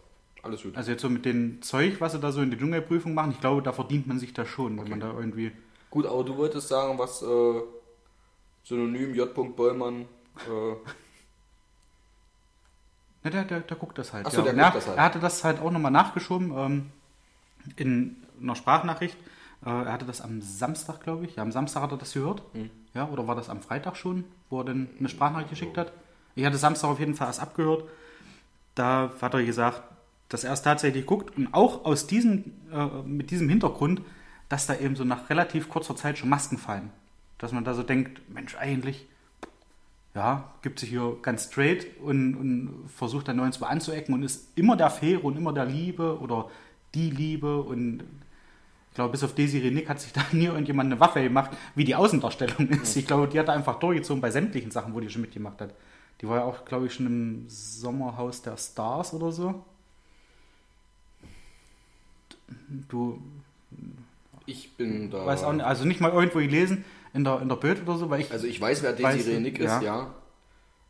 Alles 0.44 0.62
gut. 0.62 0.75
Also 0.75 0.91
jetzt 0.91 1.01
so 1.01 1.10
mit 1.10 1.24
dem 1.24 1.62
Zeug, 1.62 2.01
was 2.01 2.12
sie 2.12 2.20
da 2.20 2.34
so 2.34 2.41
in 2.41 2.51
die 2.51 2.58
Dschungelprüfung 2.58 3.13
machen, 3.13 3.32
ich 3.32 3.39
glaube, 3.39 3.62
da 3.62 3.72
verdient 3.72 4.08
man 4.08 4.20
sich 4.20 4.34
das 4.34 4.50
schon, 4.50 4.77
wenn 4.77 4.89
man 4.89 5.00
da 5.00 5.13
irgendwie. 5.17 5.53
Gut, 5.89 6.05
aber 6.05 6.25
du 6.25 6.36
wolltest 6.36 6.67
sagen, 6.67 7.00
was 7.00 7.22
äh, 7.22 7.62
Synonym 8.65 9.15
J. 9.15 9.34
Bollmann. 9.55 10.01
Äh, 10.01 10.75
Na, 13.25 13.32
der, 13.32 13.44
der, 13.44 13.62
der 13.62 13.77
guckt 13.77 13.98
das 13.98 14.13
halt. 14.13 14.27
Ach 14.27 14.32
so, 14.32 14.44
der 14.44 14.53
guckt 14.53 14.65
er, 14.65 14.72
das 14.72 14.88
halt. 14.88 14.98
Er 14.98 15.03
hatte 15.03 15.20
das 15.20 15.44
halt 15.44 15.60
auch 15.60 15.72
nochmal 15.72 15.91
nachgeschoben 15.91 16.53
ähm, 16.55 16.91
in 17.75 18.17
einer 18.39 18.55
Sprachnachricht. 18.55 19.17
Äh, 19.65 19.70
er 19.70 19.91
hatte 19.91 20.05
das 20.05 20.22
am 20.22 20.41
Samstag, 20.41 21.01
glaube 21.01 21.25
ich. 21.25 21.36
Ja, 21.36 21.41
am 21.41 21.51
Samstag 21.51 21.82
hat 21.82 21.91
er 21.91 21.98
das 21.98 22.13
gehört. 22.13 22.44
Hm. 22.53 22.70
Ja, 22.94 23.10
oder 23.10 23.27
war 23.27 23.36
das 23.36 23.50
am 23.50 23.63
Freitag 23.63 23.98
schon, 23.98 24.25
wo 24.51 24.62
er 24.62 24.65
dann 24.65 24.89
eine 25.00 25.10
Sprachnachricht 25.10 25.50
geschickt 25.50 25.75
hat? 25.75 25.91
Ich 26.36 26.46
hatte 26.46 26.58
Samstag 26.58 26.88
auf 26.88 27.00
jeden 27.00 27.15
Fall 27.15 27.25
erst 27.25 27.41
abgehört. 27.41 27.86
Da 28.75 29.12
hat 29.20 29.34
er 29.34 29.44
gesagt, 29.44 29.82
dass 30.29 30.44
er 30.44 30.53
es 30.53 30.62
tatsächlich 30.62 31.08
guckt 31.08 31.36
und 31.36 31.51
auch 31.51 31.84
aus 31.84 32.05
diesem, 32.05 32.53
äh, 32.72 32.86
mit 33.08 33.32
diesem 33.32 33.50
Hintergrund, 33.50 34.01
dass 34.50 34.67
da 34.67 34.75
eben 34.75 34.96
so 34.96 35.03
nach 35.03 35.32
relativ 35.32 35.67
kurzer 35.67 35.96
Zeit 35.96 36.20
schon 36.20 36.29
Masken 36.29 36.60
fallen. 36.60 36.91
Dass 37.39 37.51
man 37.51 37.63
da 37.63 37.74
so 37.74 37.82
denkt, 37.82 38.22
Mensch, 38.29 38.55
eigentlich, 38.55 39.08
ja, 40.15 40.50
gibt 40.62 40.79
sich 40.79 40.89
hier 40.89 41.17
ganz 41.22 41.45
straight 41.45 41.86
und, 42.01 42.36
und 42.36 42.89
versucht 42.95 43.27
dann 43.27 43.36
nirgendwo 43.36 43.65
anzuecken 43.65 44.15
und 44.15 44.24
ist 44.24 44.57
immer 44.57 44.77
der 44.77 44.89
Faire 44.89 45.24
und 45.24 45.38
immer 45.38 45.51
der 45.51 45.65
Liebe 45.65 46.17
oder 46.19 46.50
die 46.93 47.12
Liebe 47.12 47.62
und 47.62 48.03
ich 48.89 48.95
glaube, 48.95 49.12
bis 49.12 49.25
auf 49.25 49.36
Desiree 49.36 49.72
Nick 49.72 49.89
hat 49.89 50.00
sich 50.00 50.13
da 50.13 50.22
nie 50.31 50.45
irgendjemand 50.45 50.89
eine 50.89 51.01
Waffe 51.01 51.22
gemacht, 51.22 51.51
wie 51.75 51.84
die 51.84 51.95
Außendarstellung 51.95 52.69
ist. 52.69 52.95
Ich 52.95 53.05
glaube, 53.05 53.27
die 53.27 53.38
hat 53.38 53.50
er 53.50 53.55
einfach 53.55 53.77
durchgezogen 53.77 54.22
bei 54.22 54.31
sämtlichen 54.31 54.72
Sachen, 54.72 54.93
wo 54.93 55.01
die 55.01 55.10
schon 55.10 55.22
mitgemacht 55.22 55.60
hat. 55.60 55.74
Die 56.22 56.29
war 56.29 56.38
ja 56.38 56.43
auch, 56.45 56.63
glaube 56.63 56.86
ich, 56.86 56.93
schon 56.93 57.07
im 57.07 57.45
Sommerhaus 57.50 58.41
der 58.41 58.55
Stars 58.55 59.13
oder 59.13 59.34
so. 59.34 59.65
Du 62.88 63.22
Ich 64.45 64.72
bin 64.77 65.12
da. 65.12 65.25
weißt 65.25 65.43
auch 65.43 65.51
nicht, 65.51 65.65
also 65.65 65.84
nicht 65.84 66.00
mal 66.00 66.13
irgendwo 66.13 66.39
gelesen 66.39 66.86
in 67.15 67.24
der, 67.24 67.41
in 67.41 67.50
der 67.50 67.55
Bild 67.55 67.81
oder 67.81 67.98
so, 67.98 68.10
weil 68.10 68.22
ich. 68.22 68.31
Also 68.31 68.45
ich 68.45 68.60
weiß, 68.60 68.84
wer 68.84 68.93
Desiree 68.93 69.39
Nick 69.39 69.60
ist, 69.60 69.65
ja. 69.65 69.81
ja. 69.81 70.13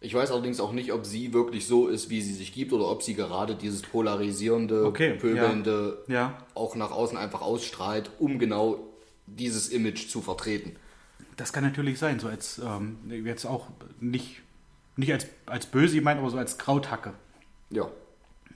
Ich 0.02 0.14
weiß 0.14 0.32
allerdings 0.32 0.60
auch 0.60 0.74
nicht, 0.74 0.92
ob 0.92 1.06
sie 1.06 1.34
wirklich 1.34 1.68
so 1.68 1.88
ist, 1.88 2.10
wie 2.10 2.22
sie 2.22 2.34
sich 2.34 2.54
gibt, 2.54 2.74
oder 2.74 2.90
ob 2.90 3.02
sie 3.02 3.16
gerade 3.16 3.56
dieses 3.56 3.82
polarisierende, 3.82 4.86
Okay, 4.86 5.14
pöbelnde 5.14 6.04
ja. 6.08 6.38
auch 6.54 6.76
nach 6.76 6.92
außen 6.92 7.18
einfach 7.18 7.42
ausstrahlt, 7.42 8.12
um 8.20 8.38
genau 8.38 8.80
dieses 9.26 9.70
Image 9.70 10.10
zu 10.10 10.22
vertreten. 10.22 10.76
Das 11.38 11.54
kann 11.54 11.64
natürlich 11.64 11.98
sein, 11.98 12.20
so 12.20 12.28
als 12.28 12.60
ähm, 12.60 12.98
jetzt 13.26 13.46
auch 13.46 13.68
nicht, 14.00 14.42
nicht 14.96 15.12
als, 15.12 15.28
als 15.46 15.66
böse 15.66 15.96
gemeint, 15.96 16.20
aber 16.20 16.30
so 16.30 16.38
als 16.38 16.58
Krauthacke. 16.58 17.14
Ja. 17.70 17.90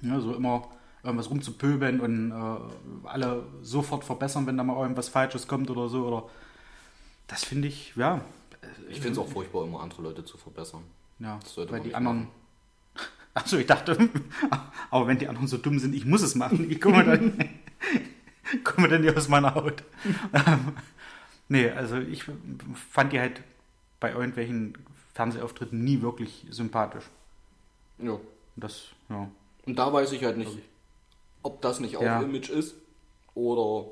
Ja, 0.01 0.19
so 0.19 0.33
immer 0.33 0.67
irgendwas 1.03 1.29
rumzupöbeln 1.29 1.99
und 1.99 2.31
äh, 2.31 3.07
alle 3.07 3.43
sofort 3.61 4.03
verbessern, 4.03 4.45
wenn 4.47 4.57
da 4.57 4.63
mal 4.63 4.79
irgendwas 4.81 5.09
Falsches 5.09 5.47
kommt 5.47 5.69
oder 5.69 5.87
so. 5.89 6.05
Oder 6.05 6.23
das 7.29 7.45
finde 7.45 7.67
ich, 7.69 7.93
ja, 7.95 8.21
Ich 8.89 8.99
finde 8.99 9.13
es 9.13 9.17
auch 9.17 9.29
furchtbar, 9.29 9.63
immer 9.63 9.79
andere 9.81 10.01
Leute 10.01 10.25
zu 10.25 10.37
verbessern. 10.37 10.83
ja 11.19 11.39
weil 11.55 11.65
man 11.67 11.83
die 11.83 11.95
anderen. 11.95 12.27
Achso, 13.33 13.57
ich 13.63 13.67
dachte, 13.67 13.97
aber 14.91 15.07
wenn 15.07 15.17
die 15.19 15.27
anderen 15.27 15.47
so 15.47 15.57
dumm 15.57 15.79
sind, 15.79 15.95
ich 15.95 16.05
muss 16.05 16.21
es 16.21 16.35
machen. 16.35 16.69
Ich 16.69 16.81
komme 16.81 17.05
dann, 17.05 17.49
komme 18.63 18.89
dann 18.89 19.01
nicht 19.01 19.15
aus 19.15 19.27
meiner 19.29 19.55
Haut. 19.55 19.83
Nee, 21.47 21.69
also 21.69 21.97
ich 21.97 22.25
fand 22.91 23.13
die 23.13 23.19
halt 23.19 23.41
bei 23.99 24.11
irgendwelchen 24.11 24.77
Fernsehauftritten 25.13 25.83
nie 25.83 26.01
wirklich 26.01 26.45
sympathisch. 26.49 27.05
Ja. 27.97 28.13
Und 28.13 28.21
Das, 28.55 28.87
ja. 29.09 29.29
Und 29.65 29.75
da 29.77 29.91
weiß 29.93 30.11
ich 30.13 30.23
halt 30.23 30.37
nicht, 30.37 30.57
ob 31.43 31.61
das 31.61 31.79
nicht 31.79 31.97
auch 31.97 32.01
Ja. 32.01 32.21
Image 32.21 32.49
ist 32.49 32.75
oder 33.35 33.91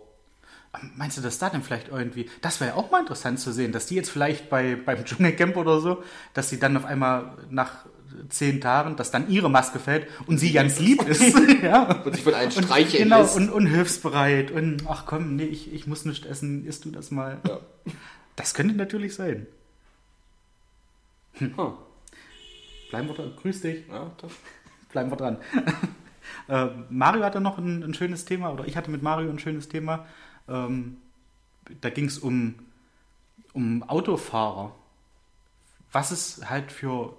Meinst 0.95 1.17
du, 1.17 1.21
dass 1.21 1.39
da 1.39 1.49
denn 1.49 1.63
vielleicht 1.63 1.89
irgendwie, 1.89 2.29
das 2.41 2.59
wäre 2.59 2.71
ja 2.71 2.75
auch 2.75 2.91
mal 2.91 3.01
interessant 3.01 3.39
zu 3.39 3.51
sehen, 3.51 3.71
dass 3.71 3.85
die 3.87 3.95
jetzt 3.95 4.09
vielleicht 4.09 4.49
bei, 4.49 4.75
beim 4.75 5.03
Dschungelcamp 5.03 5.57
oder 5.57 5.79
so, 5.79 6.03
dass 6.33 6.49
sie 6.49 6.59
dann 6.59 6.77
auf 6.77 6.85
einmal 6.85 7.37
nach 7.49 7.85
zehn 8.29 8.61
Tagen, 8.61 8.95
dass 8.95 9.11
dann 9.11 9.29
ihre 9.29 9.49
Maske 9.49 9.79
fällt 9.79 10.07
und 10.25 10.37
sie 10.37 10.51
ganz 10.51 10.79
lieb 10.79 11.01
ist. 11.07 11.21
ja. 11.61 12.01
und 12.03 12.15
sich 12.15 12.23
von 12.23 12.33
einem 12.33 12.51
streicheln 12.51 13.03
genau, 13.03 13.21
lässt. 13.21 13.35
und, 13.35 13.49
und 13.49 13.67
hilfsbereit 13.67 14.51
und 14.51 14.83
ach 14.87 15.05
komm, 15.05 15.35
nee, 15.35 15.45
ich, 15.45 15.73
ich 15.73 15.87
muss 15.87 16.05
nicht 16.05 16.25
essen, 16.25 16.65
isst 16.65 16.85
du 16.85 16.91
das 16.91 17.11
mal. 17.11 17.39
ja. 17.47 17.59
Das 18.35 18.53
könnte 18.53 18.75
natürlich 18.75 19.15
sein. 19.15 19.47
Hm. 21.33 21.53
Bleiben 22.89 23.07
wir 23.07 23.15
dran. 23.15 23.33
Grüß 23.41 23.61
dich. 23.61 23.87
ja 23.87 24.11
das, 24.21 24.31
Bleiben 24.91 25.11
wir 25.11 25.17
dran. 25.17 25.37
äh, 26.47 26.67
Mario 26.89 27.23
hatte 27.23 27.41
noch 27.41 27.57
ein, 27.57 27.83
ein 27.83 27.93
schönes 27.93 28.25
Thema, 28.25 28.51
oder 28.51 28.65
ich 28.65 28.77
hatte 28.77 28.91
mit 28.91 29.03
Mario 29.03 29.29
ein 29.29 29.39
schönes 29.39 29.69
Thema. 29.69 30.05
Ähm, 30.47 30.97
da 31.81 31.89
ging 31.89 32.05
es 32.05 32.17
um, 32.17 32.55
um 33.53 33.83
Autofahrer. 33.83 34.73
Was 35.91 36.11
es 36.11 36.49
halt 36.49 36.71
für, 36.71 37.15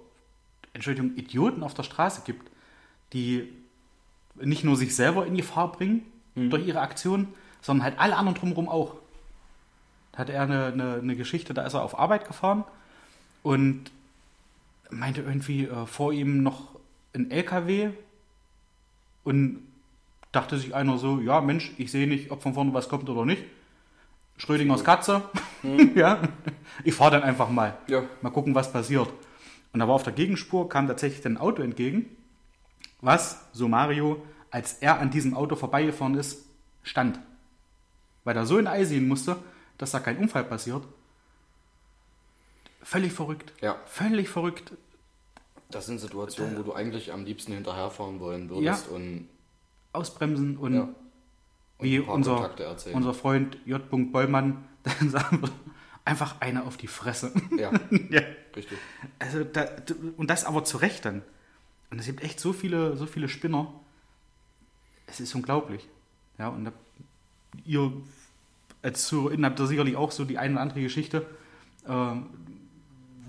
Entschuldigung, 0.73 1.15
Idioten 1.15 1.63
auf 1.63 1.73
der 1.73 1.83
Straße 1.83 2.21
gibt, 2.25 2.49
die 3.13 3.51
nicht 4.35 4.63
nur 4.63 4.75
sich 4.75 4.95
selber 4.95 5.25
in 5.25 5.35
Gefahr 5.35 5.71
bringen 5.71 6.03
durch 6.35 6.65
ihre 6.65 6.81
Aktion, 6.81 7.27
sondern 7.61 7.83
halt 7.83 7.99
alle 7.99 8.15
anderen 8.15 8.37
drumherum 8.37 8.69
auch. 8.69 8.95
Da 10.11 10.19
hatte 10.19 10.33
er 10.33 10.43
eine, 10.43 10.65
eine, 10.67 10.95
eine 10.95 11.15
Geschichte, 11.15 11.53
da 11.53 11.65
ist 11.65 11.73
er 11.73 11.83
auf 11.83 11.97
Arbeit 11.97 12.27
gefahren 12.27 12.63
und 13.43 13.91
meinte 14.89 15.21
irgendwie 15.21 15.65
äh, 15.65 15.85
vor 15.85 16.13
ihm 16.13 16.41
noch 16.43 16.79
ein 17.13 17.31
LKW 17.31 17.91
und 19.23 19.63
dachte 20.31 20.57
sich 20.57 20.75
einer 20.75 20.97
so, 20.97 21.19
ja 21.19 21.41
Mensch, 21.41 21.71
ich 21.77 21.91
sehe 21.91 22.07
nicht, 22.07 22.31
ob 22.31 22.41
von 22.41 22.53
vorne 22.53 22.73
was 22.73 22.89
kommt 22.89 23.09
oder 23.09 23.25
nicht. 23.25 23.43
Schrödingers 24.37 24.83
Katze. 24.83 25.23
ja. 25.95 26.21
Ich 26.83 26.93
fahre 26.93 27.11
dann 27.11 27.23
einfach 27.23 27.49
mal. 27.49 27.77
Ja. 27.87 28.03
Mal 28.21 28.29
gucken, 28.29 28.55
was 28.55 28.71
passiert. 28.71 29.11
Und 29.73 29.79
da 29.79 29.87
war 29.87 29.95
auf 29.95 30.03
der 30.03 30.13
Gegenspur, 30.13 30.69
kam 30.69 30.87
tatsächlich 30.87 31.25
ein 31.25 31.37
Auto 31.37 31.61
entgegen, 31.61 32.05
was, 33.01 33.45
so 33.53 33.67
Mario, 33.67 34.23
als 34.49 34.73
er 34.73 34.99
an 34.99 35.11
diesem 35.11 35.33
Auto 35.35 35.55
vorbeigefahren 35.55 36.15
ist, 36.15 36.45
stand. 36.83 37.19
Weil 38.23 38.35
er 38.35 38.45
so 38.45 38.57
in 38.57 38.67
Eis 38.67 38.89
sehen 38.89 39.07
musste, 39.07 39.37
dass 39.77 39.91
da 39.91 39.99
kein 39.99 40.17
Unfall 40.17 40.43
passiert. 40.43 40.83
Völlig 42.81 43.11
verrückt. 43.11 43.53
Ja. 43.61 43.77
Völlig 43.85 44.29
verrückt. 44.29 44.73
das 45.69 45.85
sind 45.85 45.99
Situationen, 45.99 46.57
wo 46.57 46.63
du 46.63 46.73
eigentlich 46.73 47.13
am 47.13 47.25
liebsten 47.25 47.53
hinterherfahren 47.53 48.19
wollen 48.19 48.49
würdest 48.49 48.87
und, 48.87 49.27
Ausbremsen 49.93 50.57
und 50.57 50.73
ja, 50.73 50.89
und 51.79 51.85
wie 51.85 51.99
unser, 51.99 52.51
unser 52.93 53.13
Freund 53.13 53.57
J. 53.65 53.81
Bollmann 53.89 54.65
dann 54.83 55.09
sagen 55.09 55.41
würde, 55.41 55.53
einfach 56.05 56.41
einer 56.41 56.65
auf 56.65 56.77
die 56.77 56.87
Fresse. 56.87 57.31
ja, 57.57 57.71
ja. 58.09 58.21
richtig. 58.55 58.77
Also 59.17 59.43
da, 59.43 59.65
und 60.17 60.29
das 60.29 60.45
aber 60.45 60.63
zu 60.63 60.77
Recht 60.77 61.05
dann. 61.05 61.21
Und 61.89 61.99
es 61.99 62.05
gibt 62.05 62.21
echt 62.21 62.39
so 62.39 62.53
viele, 62.53 62.97
so 62.97 63.05
viele 63.05 63.29
Spinner. 63.29 63.73
Es 65.07 65.19
ist 65.19 65.33
unglaublich. 65.33 65.87
Ja, 66.37 66.49
und 66.49 66.65
da, 66.65 66.71
ihr 67.65 67.91
als 68.81 69.07
ZuhörerInnen 69.07 69.45
habt 69.45 69.59
ihr 69.59 69.67
sicherlich 69.67 69.95
auch 69.95 70.11
so 70.11 70.25
die 70.25 70.37
eine 70.37 70.53
oder 70.53 70.61
andere 70.61 70.81
Geschichte, 70.81 71.25
äh, 71.87 72.15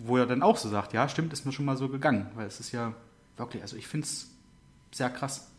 wo 0.02 0.16
er 0.16 0.26
dann 0.26 0.42
auch 0.42 0.56
so 0.56 0.68
sagt, 0.68 0.92
ja, 0.92 1.08
stimmt, 1.08 1.32
ist 1.32 1.46
mir 1.46 1.52
schon 1.52 1.64
mal 1.64 1.76
so 1.76 1.88
gegangen. 1.88 2.30
Weil 2.34 2.46
es 2.46 2.60
ist 2.60 2.72
ja 2.72 2.94
wirklich, 3.36 3.62
also 3.62 3.76
ich 3.76 3.86
finde 3.86 4.06
es 4.06 4.30
sehr 4.92 5.10
krass. 5.10 5.49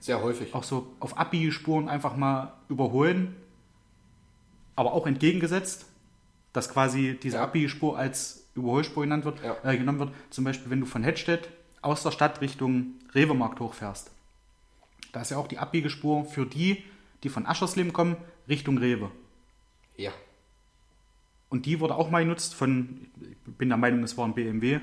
Sehr 0.00 0.22
häufig. 0.22 0.54
Auch 0.54 0.64
so 0.64 0.92
auf 0.98 1.16
Abbiegespuren 1.18 1.88
einfach 1.88 2.16
mal 2.16 2.54
überholen, 2.68 3.36
aber 4.76 4.92
auch 4.92 5.06
entgegengesetzt, 5.06 5.86
dass 6.52 6.70
quasi 6.72 7.18
diese 7.22 7.36
Ja. 7.36 7.44
Abbiegespur 7.44 7.96
als 7.98 8.48
Überholspur 8.54 9.04
genannt 9.04 9.24
wird, 9.24 9.42
Ja. 9.44 9.56
äh, 9.62 9.76
genommen 9.76 9.98
wird. 10.00 10.12
Zum 10.30 10.44
Beispiel, 10.44 10.70
wenn 10.70 10.80
du 10.80 10.86
von 10.86 11.04
Hedstedt 11.04 11.48
aus 11.82 12.02
der 12.02 12.10
Stadt 12.10 12.40
Richtung 12.40 12.94
Rewemarkt 13.14 13.60
hochfährst. 13.60 14.10
Da 15.12 15.20
ist 15.22 15.30
ja 15.30 15.36
auch 15.38 15.48
die 15.48 15.58
Abbiegespur 15.58 16.24
für 16.24 16.46
die, 16.46 16.82
die 17.22 17.28
von 17.28 17.46
Aschersleben 17.46 17.92
kommen, 17.92 18.16
Richtung 18.48 18.78
Rewe. 18.78 19.10
Ja. 19.96 20.12
Und 21.48 21.66
die 21.66 21.80
wurde 21.80 21.96
auch 21.96 22.10
mal 22.10 22.22
genutzt 22.22 22.54
von, 22.54 23.06
ich 23.20 23.36
bin 23.58 23.68
der 23.68 23.78
Meinung, 23.78 24.02
es 24.02 24.16
war 24.16 24.24
ein 24.26 24.34
BMW. 24.34 24.80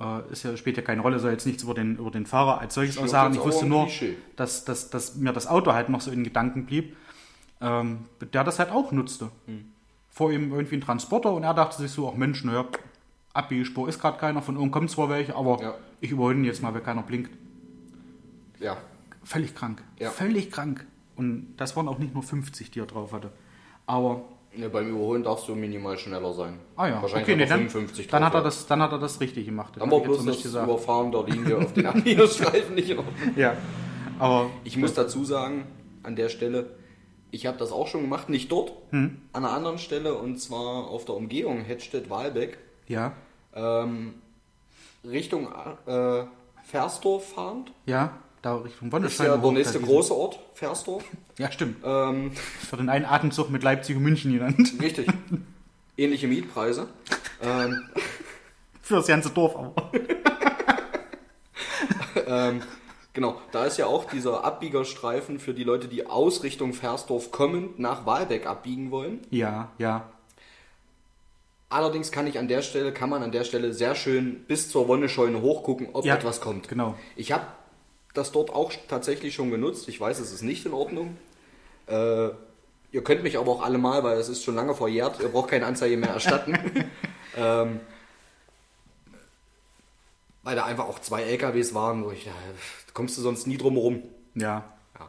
Äh, 0.00 0.32
ist 0.32 0.44
ja, 0.44 0.56
spielt 0.56 0.76
ja 0.76 0.82
keine 0.82 1.02
Rolle, 1.02 1.18
soll 1.18 1.32
jetzt 1.32 1.46
nichts 1.46 1.62
über 1.62 1.74
den, 1.74 1.96
über 1.96 2.10
den 2.10 2.24
Fahrer 2.26 2.60
als 2.60 2.74
solches 2.74 2.96
aussagen. 2.98 3.34
Ich 3.34 3.40
wusste 3.40 3.66
nur, 3.66 3.88
dass, 4.36 4.64
dass, 4.64 4.88
dass 4.90 5.16
mir 5.16 5.32
das 5.32 5.46
Auto 5.46 5.72
halt 5.72 5.90
noch 5.90 6.00
so 6.00 6.10
in 6.10 6.24
Gedanken 6.24 6.64
blieb, 6.64 6.96
ähm, 7.60 8.06
der 8.32 8.42
das 8.44 8.58
halt 8.58 8.70
auch 8.70 8.92
nutzte. 8.92 9.30
Hm. 9.46 9.66
Vor 10.08 10.32
ihm 10.32 10.52
irgendwie 10.52 10.76
ein 10.76 10.80
Transporter 10.80 11.32
und 11.32 11.42
er 11.44 11.54
dachte 11.54 11.76
sich 11.80 11.90
so, 11.90 12.10
ach 12.10 12.16
Mensch, 12.16 12.42
naja, 12.44 12.64
Abbiegespur 13.32 13.88
ist 13.88 14.00
gerade 14.00 14.18
keiner, 14.18 14.42
von 14.42 14.56
oben 14.56 14.70
kommen 14.70 14.88
zwar 14.88 15.08
welche, 15.08 15.36
aber 15.36 15.60
Ja. 15.62 15.74
ich 16.00 16.10
überhole 16.10 16.34
ihn 16.34 16.44
jetzt 16.44 16.62
mal, 16.62 16.74
weil 16.74 16.80
keiner 16.80 17.02
blinkt. 17.02 17.30
Ja. 18.58 18.76
Völlig 19.22 19.54
krank. 19.54 19.82
Ja. 19.98 20.10
Völlig 20.10 20.50
krank. 20.50 20.86
Und 21.14 21.54
das 21.58 21.76
waren 21.76 21.86
auch 21.88 21.98
nicht 21.98 22.14
nur 22.14 22.22
50, 22.22 22.70
die 22.70 22.80
er 22.80 22.86
drauf 22.86 23.12
hatte. 23.12 23.30
Aber 23.86 24.22
ja. 24.56 24.68
Beim 24.68 24.90
Überholen 24.90 25.22
darfst 25.22 25.46
du 25.48 25.54
minimal 25.54 25.96
schneller 25.98 26.32
sein. 26.32 26.58
Ah 26.76 26.88
ja, 26.88 27.02
Wahrscheinlich 27.02 27.28
okay, 27.28 27.36
nee, 27.36 27.46
dann, 27.46 27.68
55 27.70 28.08
dann, 28.08 28.24
hat 28.24 28.34
er 28.34 28.42
das, 28.42 28.66
dann 28.66 28.82
hat 28.82 28.92
er 28.92 28.98
das 28.98 29.20
richtig 29.20 29.46
gemacht. 29.46 29.74
Dann 29.76 29.90
war 29.90 30.00
bloß 30.00 30.24
das 30.24 30.42
gesagt. 30.42 30.66
Überfahren 30.68 31.12
der 31.12 31.24
Linie 31.24 31.58
auf 31.58 31.72
den 31.72 31.86
Anliegerstreifen 31.94 32.74
nicht. 32.74 32.94
Ja, 33.36 33.56
aber 34.18 34.50
Ich 34.64 34.76
muss 34.76 34.94
dazu 34.94 35.24
sagen, 35.24 35.66
an 36.02 36.16
der 36.16 36.28
Stelle, 36.28 36.70
ich 37.30 37.46
habe 37.46 37.58
das 37.58 37.70
auch 37.72 37.86
schon 37.86 38.02
gemacht, 38.02 38.28
nicht 38.28 38.50
dort, 38.50 38.72
Hm. 38.90 39.20
an 39.32 39.44
einer 39.44 39.54
anderen 39.54 39.78
Stelle 39.78 40.14
und 40.14 40.38
zwar 40.40 40.88
auf 40.88 41.04
der 41.04 41.14
Umgehung 41.14 41.60
Hedstedt-Walbeck, 41.62 42.58
ja, 42.88 43.12
ähm, 43.54 44.14
Richtung 45.04 45.48
äh, 45.86 46.24
Versdorf 46.64 47.32
fahrend. 47.34 47.72
ja, 47.86 48.18
da 48.42 48.56
Richtung 48.56 48.90
Das 48.90 49.12
ist 49.12 49.18
ja 49.20 49.36
der 49.36 49.52
nächste 49.52 49.80
große 49.80 50.14
Ort, 50.16 50.38
Versdorf. 50.54 51.04
Ja, 51.38 51.50
stimmt. 51.50 51.76
Ähm, 51.84 52.32
Für 52.68 52.76
den 52.76 52.88
einen 52.88 53.04
Atemzug 53.06 53.48
mit 53.50 53.62
Leipzig 53.62 53.96
und 53.96 54.02
München 54.02 54.32
genannt. 54.32 54.72
richtig. 54.80 55.08
Ähnliche 55.96 56.28
Mietpreise. 56.28 56.88
Ähm, 57.42 57.88
Für 58.82 58.96
das 58.96 59.06
ganze 59.06 59.30
Dorf 59.30 59.56
aber. 59.56 59.74
ähm, 62.26 62.62
genau, 63.12 63.40
da 63.52 63.64
ist 63.64 63.76
ja 63.78 63.86
auch 63.86 64.04
dieser 64.04 64.44
Abbiegerstreifen 64.44 65.38
für 65.38 65.54
die 65.54 65.64
Leute, 65.64 65.88
die 65.88 66.06
aus 66.06 66.42
Richtung 66.42 66.72
Versdorf 66.72 67.30
kommend 67.30 67.78
nach 67.78 68.04
Walbeck 68.06 68.46
abbiegen 68.46 68.90
wollen. 68.90 69.20
Ja, 69.30 69.70
ja. 69.78 70.08
Allerdings 71.68 72.10
kann 72.10 72.26
ich 72.26 72.38
an 72.38 72.48
der 72.48 72.62
Stelle, 72.62 72.92
kann 72.92 73.08
man 73.10 73.22
an 73.22 73.30
der 73.30 73.44
Stelle 73.44 73.72
sehr 73.72 73.94
schön 73.94 74.40
bis 74.48 74.68
zur 74.70 74.88
Wonnescheune 74.88 75.40
hochgucken, 75.40 75.90
ob 75.92 76.04
Ja, 76.04 76.16
etwas 76.16 76.40
kommt. 76.40 76.66
genau. 76.68 76.96
Ich 77.14 77.30
habe 77.30 77.44
das 78.14 78.32
dort 78.32 78.50
auch 78.50 78.72
tatsächlich 78.88 79.34
schon 79.34 79.50
genutzt. 79.50 79.88
Ich 79.88 80.00
weiß, 80.00 80.18
es 80.18 80.32
ist 80.32 80.42
nicht 80.42 80.66
in 80.66 80.72
Ordnung. 80.72 81.16
Äh, 81.86 82.28
ihr 82.92 83.04
könnt 83.04 83.22
mich 83.22 83.38
aber 83.38 83.52
auch 83.52 83.62
alle 83.62 83.78
mal, 83.78 84.02
weil 84.02 84.18
es 84.18 84.28
ist 84.28 84.42
schon 84.44 84.54
lange 84.56 84.74
verjährt. 84.74 85.20
Ihr 85.20 85.28
braucht 85.28 85.50
keine 85.50 85.66
Anzeige 85.66 85.96
mehr 85.96 86.10
erstatten. 86.10 86.54
ähm, 87.36 87.80
weil 90.42 90.56
da 90.56 90.64
einfach 90.64 90.88
auch 90.88 90.98
zwei 91.00 91.22
LKWs 91.22 91.74
waren, 91.74 92.04
wo 92.04 92.10
ich, 92.10 92.24
da 92.24 92.32
kommst 92.94 93.16
du 93.18 93.22
sonst 93.22 93.46
nie 93.46 93.56
drum 93.58 93.74
herum. 93.74 94.02
Ja, 94.34 94.64
Ja. 94.98 95.08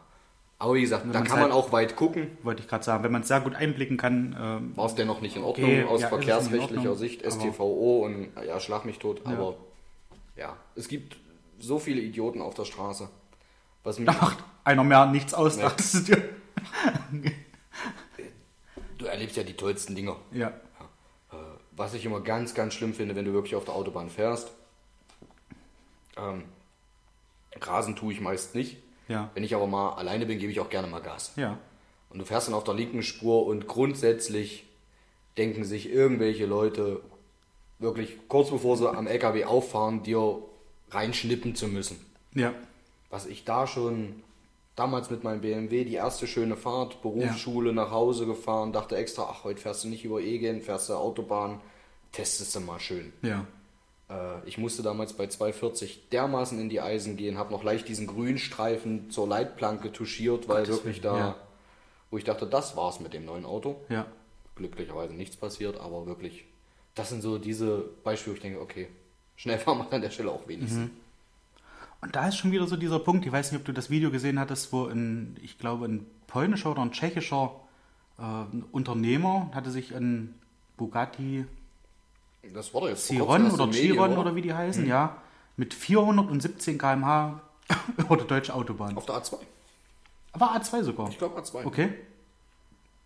Aber 0.58 0.74
wie 0.74 0.82
gesagt, 0.82 1.06
da 1.12 1.22
kann 1.22 1.30
man 1.30 1.40
halt- 1.44 1.52
auch 1.52 1.72
weit 1.72 1.96
gucken. 1.96 2.36
wollte 2.42 2.62
ich 2.62 2.68
gerade 2.68 2.84
sagen. 2.84 3.02
Wenn 3.02 3.10
man 3.12 3.22
es 3.22 3.28
sehr 3.28 3.40
gut 3.40 3.54
einblicken 3.54 3.96
kann, 3.96 4.36
ähm, 4.40 4.76
War 4.76 4.86
es 4.86 4.94
dennoch 4.94 5.20
nicht 5.20 5.34
in 5.36 5.42
Ordnung 5.42 5.68
Okay, 5.70 5.84
aus 5.84 6.02
ja, 6.02 6.08
verkehrsrechtlicher 6.08 6.90
Ordnung, 6.90 6.96
Sicht, 6.96 7.22
STVO 7.24 8.04
und 8.04 8.28
ja, 8.46 8.60
schlag 8.60 8.84
mich 8.84 8.98
tot, 8.98 9.22
aber 9.24 9.56
ja, 10.36 10.56
es 10.76 10.86
gibt 10.88 11.16
so 11.62 11.78
viele 11.78 12.00
Idioten 12.00 12.40
auf 12.42 12.54
der 12.54 12.64
Straße. 12.64 13.08
Was 13.84 13.98
mich, 13.98 14.06
da 14.06 14.12
macht 14.14 14.38
einer 14.64 14.84
mehr 14.84 15.06
nichts 15.06 15.34
aus, 15.34 15.56
Nee. 15.56 15.62
dachtest 15.62 15.94
du 15.94 16.00
dir. 16.16 16.28
du 18.98 19.06
erlebst 19.06 19.36
ja 19.36 19.42
die 19.42 19.54
tollsten 19.54 19.94
Dinger. 19.94 20.16
Ja, 20.32 20.48
Äh, 21.32 21.36
Was 21.72 21.94
ich 21.94 22.04
immer 22.04 22.20
ganz, 22.20 22.54
ganz 22.54 22.74
schlimm 22.74 22.94
finde, 22.94 23.16
wenn 23.16 23.24
du 23.24 23.32
wirklich 23.32 23.54
auf 23.56 23.64
der 23.64 23.74
Autobahn 23.74 24.10
fährst. 24.10 24.52
Ähm, 26.16 26.44
Rasen 27.60 27.96
tue 27.96 28.12
ich 28.12 28.20
meist 28.20 28.54
nicht. 28.54 28.76
ja, 29.08 29.30
Wenn 29.34 29.44
ich 29.44 29.54
aber 29.54 29.66
mal 29.66 29.94
alleine 29.94 30.26
bin, 30.26 30.38
gebe 30.38 30.52
ich 30.52 30.60
auch 30.60 30.70
gerne 30.70 30.88
mal 30.88 31.00
Gas. 31.02 31.32
ja. 31.36 31.58
Und 32.10 32.18
du 32.18 32.26
fährst 32.26 32.46
dann 32.48 32.54
auf 32.54 32.64
der 32.64 32.74
linken 32.74 33.02
Spur 33.02 33.46
und 33.46 33.66
grundsätzlich 33.66 34.66
denken 35.38 35.64
sich 35.64 35.88
irgendwelche 35.90 36.44
Leute 36.44 37.00
wirklich 37.78 38.18
kurz 38.28 38.50
bevor 38.50 38.76
sie 38.76 38.86
am 38.86 39.06
LKW 39.06 39.46
auffahren, 39.46 40.02
dir 40.02 40.42
reinschnippen 40.94 41.54
zu 41.54 41.68
müssen. 41.68 41.98
Ja, 42.34 42.54
Was 43.10 43.26
ich 43.26 43.44
da 43.44 43.66
schon 43.66 44.22
damals 44.76 45.10
mit 45.10 45.22
meinem 45.22 45.40
BMW, 45.40 45.84
die 45.84 45.94
erste 45.94 46.26
schöne 46.26 46.56
Fahrt, 46.56 47.02
Berufsschule 47.02 47.72
nach 47.72 47.90
Hause 47.90 48.26
gefahren, 48.26 48.72
dachte 48.72 48.96
extra, 48.96 49.28
ach, 49.30 49.44
heute 49.44 49.60
fährst 49.60 49.84
du 49.84 49.88
nicht 49.88 50.04
über 50.04 50.20
Egen, 50.20 50.62
fährst 50.62 50.88
du 50.88 50.94
Autobahn, 50.94 51.60
testest 52.12 52.54
du 52.54 52.60
mal 52.60 52.80
schön. 52.80 53.12
ja. 53.22 53.46
Äh, 54.08 54.46
ich 54.46 54.58
musste 54.58 54.82
damals 54.82 55.12
bei 55.14 55.26
240 55.26 56.08
dermaßen 56.10 56.58
in 56.60 56.68
die 56.68 56.80
Eisen 56.80 57.16
gehen, 57.16 57.38
habe 57.38 57.52
noch 57.52 57.64
leicht 57.64 57.88
diesen 57.88 58.06
Grünstreifen 58.06 59.10
zur 59.10 59.28
Leitplanke 59.28 59.92
touchiert, 59.92 60.48
weil 60.48 60.64
Gottes 60.64 60.76
wirklich 60.76 61.00
da, 61.00 61.16
ja. 61.16 61.36
wo 62.10 62.18
ich 62.18 62.24
dachte, 62.24 62.46
das 62.46 62.76
war's 62.76 63.00
mit 63.00 63.14
dem 63.14 63.24
neuen 63.24 63.44
Auto. 63.44 63.80
Ja, 63.88 64.06
Glücklicherweise 64.54 65.14
nichts 65.14 65.36
passiert, 65.36 65.80
aber 65.80 66.06
wirklich, 66.06 66.44
das 66.94 67.08
sind 67.08 67.22
so 67.22 67.38
diese 67.38 67.88
Beispiele, 68.04 68.34
wo 68.34 68.36
ich 68.36 68.42
denke, 68.42 68.60
okay, 68.60 68.88
schnell 69.36 69.58
fahren 69.58 69.78
macht 69.78 69.92
an 69.92 70.02
der 70.02 70.10
Stelle 70.10 70.30
auch 70.30 70.46
wenigstens. 70.46 70.90
Und 72.00 72.16
da 72.16 72.28
ist 72.28 72.36
schon 72.36 72.50
wieder 72.50 72.66
so 72.66 72.76
dieser 72.76 72.98
Punkt, 72.98 73.24
ich 73.24 73.32
weiß 73.32 73.52
nicht, 73.52 73.60
ob 73.60 73.64
du 73.64 73.72
das 73.72 73.88
Video 73.88 74.10
gesehen 74.10 74.38
hattest, 74.40 74.72
wo 74.72 74.86
ein, 74.86 75.36
ich 75.40 75.58
glaube, 75.58 75.86
ein 75.86 76.04
polnischer 76.26 76.72
oder 76.72 76.82
ein 76.82 76.90
tschechischer 76.90 77.52
äh, 78.18 78.22
Unternehmer 78.72 79.50
hatte 79.54 79.70
sich 79.70 79.94
ein 79.94 80.34
Bugatti 80.76 81.46
Das 82.52 82.74
war 82.74 82.88
jetzt 82.88 83.08
Chiron 83.08 83.50
oder 83.50 83.70
Chiron 83.70 84.18
oder 84.18 84.34
wie 84.34 84.42
die 84.42 84.52
heißen, 84.52 84.86
ja, 84.86 85.16
mit 85.56 85.74
417 85.74 86.76
km/h 86.76 87.40
über 87.96 88.16
die 88.16 88.26
deutsche 88.26 88.52
Autobahn. 88.52 88.96
Auf 88.96 89.06
der 89.06 89.16
A2. 89.16 89.38
War 90.34 90.60
A2 90.60 90.82
sogar. 90.82 91.08
Ich 91.08 91.18
glaube 91.18 91.40
A2. 91.40 91.64
Okay. 91.64 91.90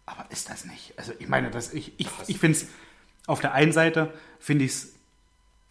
Aber 0.06 0.24
ist 0.30 0.48
das 0.48 0.64
nicht? 0.64 0.94
Also 0.96 1.12
ich 1.18 1.28
meine, 1.28 1.50
das, 1.50 1.74
ich, 1.74 1.92
ich, 1.98 2.08
ich 2.28 2.38
finde 2.38 2.56
es, 2.56 2.68
auf 3.26 3.40
der 3.40 3.52
einen 3.52 3.72
Seite 3.72 4.14
finde 4.38 4.64
ich 4.64 4.70
es 4.70 4.95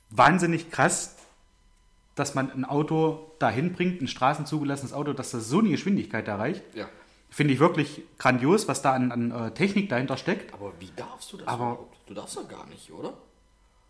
wahnsinnig 0.10 0.72
krass, 0.72 1.16
dass 2.16 2.34
man 2.36 2.52
ein 2.52 2.66
Auto 2.66 3.32
dahin 3.40 3.74
bringt, 3.74 4.02
ein 4.02 4.08
straßenzugelassenes 4.08 4.94
Auto, 4.94 5.14
dass 5.14 5.32
das 5.32 5.50
so 5.50 5.60
eine 5.60 5.70
Geschwindigkeit 5.70 6.28
erreicht. 6.28 6.64
Ja. 6.74 6.88
Finde 7.30 7.54
ich 7.54 7.60
wirklich 7.60 8.04
grandios, 8.18 8.68
was 8.70 8.82
da 8.82 8.94
an, 8.94 9.12
an 9.12 9.32
äh, 9.32 9.52
Technik 9.52 9.90
dahinter 9.90 10.16
steckt. 10.16 10.54
Aber 10.54 10.72
wie 10.80 10.90
darfst 10.96 11.34
du 11.34 11.38
das 11.38 11.48
Aber- 11.48 11.64
überhaupt? 11.66 11.98
Du 12.08 12.14
darfst 12.14 12.38
doch 12.38 12.48
gar 12.48 12.66
nicht, 12.68 12.92
oder? 12.92 13.14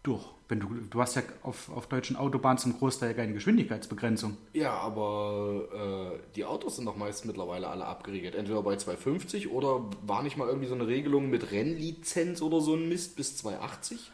Durch. 0.02 0.24
Wenn 0.48 0.60
du, 0.60 0.68
du 0.90 1.02
hast 1.02 1.16
ja 1.16 1.24
auf, 1.44 1.70
auf 1.76 1.88
deutschen 1.88 2.16
Autobahnen 2.16 2.58
zum 2.60 2.78
Großteil 2.78 3.14
keine 3.16 3.34
Geschwindigkeitsbegrenzung. 3.34 4.38
Ja, 4.54 4.72
aber 4.74 6.14
äh, 6.16 6.20
die 6.36 6.46
Autos 6.46 6.76
sind 6.78 6.86
doch 6.86 6.96
meist 6.96 7.26
mittlerweile 7.26 7.68
alle 7.68 7.86
abgeriegelt. 7.86 8.36
Entweder 8.36 8.62
bei 8.62 8.76
250 8.78 9.50
oder 9.52 9.82
war 10.06 10.22
nicht 10.24 10.38
mal 10.38 10.48
irgendwie 10.48 10.68
so 10.68 10.76
eine 10.76 10.88
Regelung 10.88 11.30
mit 11.30 11.52
Rennlizenz 11.52 12.42
oder 12.42 12.62
so 12.62 12.76
ein 12.76 12.88
Mist 12.88 13.16
bis 13.16 13.38
280? 13.38 14.12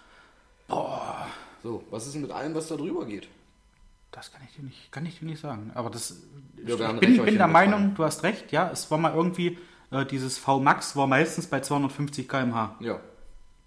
Boah. 0.68 1.28
So, 1.64 1.84
was 1.90 2.06
ist 2.06 2.14
denn 2.14 2.22
mit 2.24 2.32
allem, 2.32 2.56
was 2.56 2.68
da 2.68 2.76
drüber 2.76 3.06
geht? 3.06 3.28
Das 4.12 4.32
kann 4.32 4.42
ich 4.48 4.56
dir 4.56 4.64
nicht, 4.64 4.92
kann 4.92 5.06
ich 5.06 5.20
dir 5.20 5.26
nicht 5.26 5.40
sagen. 5.40 5.72
Aber 5.74 5.90
das, 5.90 6.18
werden 6.58 6.98
ich 7.02 7.18
bin, 7.18 7.26
bin 7.26 7.38
der. 7.38 7.48
Meinung, 7.48 7.96
du 7.96 8.04
hast 8.04 8.24
recht, 8.24 8.52
ja, 8.52 8.70
es 8.72 8.92
war 8.92 8.98
mal 8.98 9.14
irgendwie, 9.14 9.58
äh, 9.92 10.06
dieses 10.06 10.38
V-Max 10.38 10.96
war 10.96 11.08
meistens 11.08 11.48
bei 11.48 11.62
250 11.62 12.28
km/h. 12.28 12.76
Ja. 12.82 13.00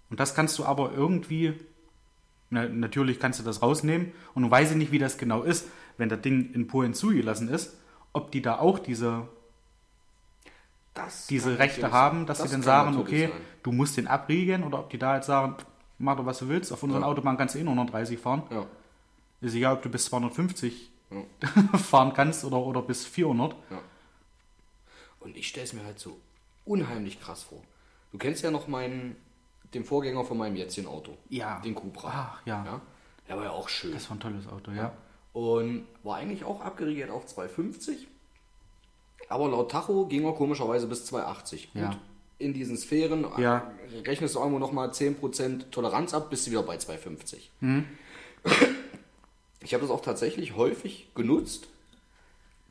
Und 0.09 0.19
das 0.19 0.35
kannst 0.35 0.59
du 0.59 0.65
aber 0.65 0.91
irgendwie, 0.93 1.53
na, 2.51 2.67
natürlich 2.67 3.19
kannst 3.19 3.39
du 3.39 3.43
das 3.43 3.61
rausnehmen 3.63 4.11
und 4.35 4.43
du 4.43 4.51
weißt 4.51 4.75
nicht, 4.75 4.91
wie 4.91 4.99
das 4.99 5.17
genau 5.17 5.41
ist, 5.41 5.67
wenn 5.97 6.09
das 6.09 6.21
Ding 6.21 6.53
in 6.53 6.67
Polen 6.67 6.93
zugelassen 6.93 7.49
ist, 7.49 7.77
ob 8.13 8.31
die 8.31 8.41
da 8.41 8.59
auch 8.59 8.77
diese, 8.77 9.27
Das 10.93 11.25
diese 11.25 11.57
Rechte 11.57 11.91
haben, 11.91 12.27
dass 12.27 12.37
das 12.37 12.49
sie 12.49 12.53
dann 12.53 12.61
sagen, 12.61 12.97
okay, 12.97 13.29
sein. 13.29 13.41
du 13.63 13.71
musst 13.71 13.97
den 13.97 14.07
abriegeln 14.07 14.63
oder 14.63 14.79
ob 14.79 14.91
die 14.91 14.99
da 14.99 15.15
jetzt 15.15 15.25
sagen, 15.25 15.55
mach 15.97 16.17
doch 16.17 16.25
was 16.25 16.39
du 16.39 16.47
willst, 16.49 16.71
auf 16.71 16.83
unseren 16.83 17.01
Ja. 17.01 17.07
Autobahnen 17.07 17.37
kannst 17.37 17.55
du 17.55 17.59
eh 17.59 17.63
nur 17.63 17.73
130 17.73 18.19
fahren. 18.19 18.43
Ja. 18.49 18.65
Ist 19.41 19.53
egal, 19.55 19.75
ob 19.75 19.81
du 19.81 19.89
bis 19.89 20.05
250 20.05 20.91
Ja. 21.11 21.23
fahren 21.77 22.13
kannst 22.13 22.43
oder, 22.45 22.57
oder 22.57 22.81
bis 22.81 23.05
400. 23.05 23.55
Und 25.19 25.37
ich 25.37 25.47
stelle 25.47 25.65
es 25.65 25.73
mir 25.73 25.83
halt 25.83 25.99
so 25.99 26.17
unheimlich 26.65 27.19
krass 27.21 27.43
vor. 27.43 27.61
Du 28.11 28.17
kennst 28.17 28.43
ja 28.43 28.51
noch 28.51 28.67
meinen, 28.67 29.15
den 29.73 29.83
Vorgänger 29.83 30.23
von 30.23 30.37
meinem 30.37 30.55
jetzigen 30.55 30.87
Auto. 30.87 31.17
Ja. 31.29 31.59
Den 31.61 31.75
Cupra. 31.75 32.09
Ach, 32.37 32.45
ja. 32.45 32.63
ja. 32.65 32.81
Der 33.27 33.37
war 33.37 33.43
ja 33.45 33.51
auch 33.51 33.69
schön. 33.69 33.91
Das 33.91 34.09
war 34.09 34.17
ein 34.17 34.19
tolles 34.19 34.47
Auto, 34.47 34.71
ja. 34.71 34.93
Und 35.33 35.85
war 36.03 36.17
eigentlich 36.17 36.43
auch 36.45 36.61
abgeriegelt 36.61 37.09
auf 37.09 37.25
250. 37.25 38.07
Aber 39.27 39.49
laut 39.49 39.71
Tacho 39.71 40.05
ging 40.05 40.23
er 40.23 40.33
komischerweise 40.33 40.87
bis 40.87 41.05
280. 41.05 41.73
Gut, 41.73 41.81
Ja. 41.81 41.95
In 42.37 42.53
diesen 42.53 42.77
Sphären 42.77 43.25
Ja. 43.37 43.71
äh, 43.93 43.99
rechnest 44.07 44.35
du 44.35 44.39
irgendwo 44.39 44.59
nochmal 44.59 44.89
10% 44.89 45.69
Toleranz 45.71 46.13
ab, 46.13 46.29
bist 46.29 46.47
du 46.47 46.51
wieder 46.51 46.63
bei 46.63 46.77
250. 46.77 47.51
Mhm. 47.61 47.85
Ich 49.61 49.73
habe 49.73 49.81
das 49.81 49.89
auch 49.91 50.01
tatsächlich 50.01 50.55
häufig 50.55 51.07
genutzt. 51.15 51.67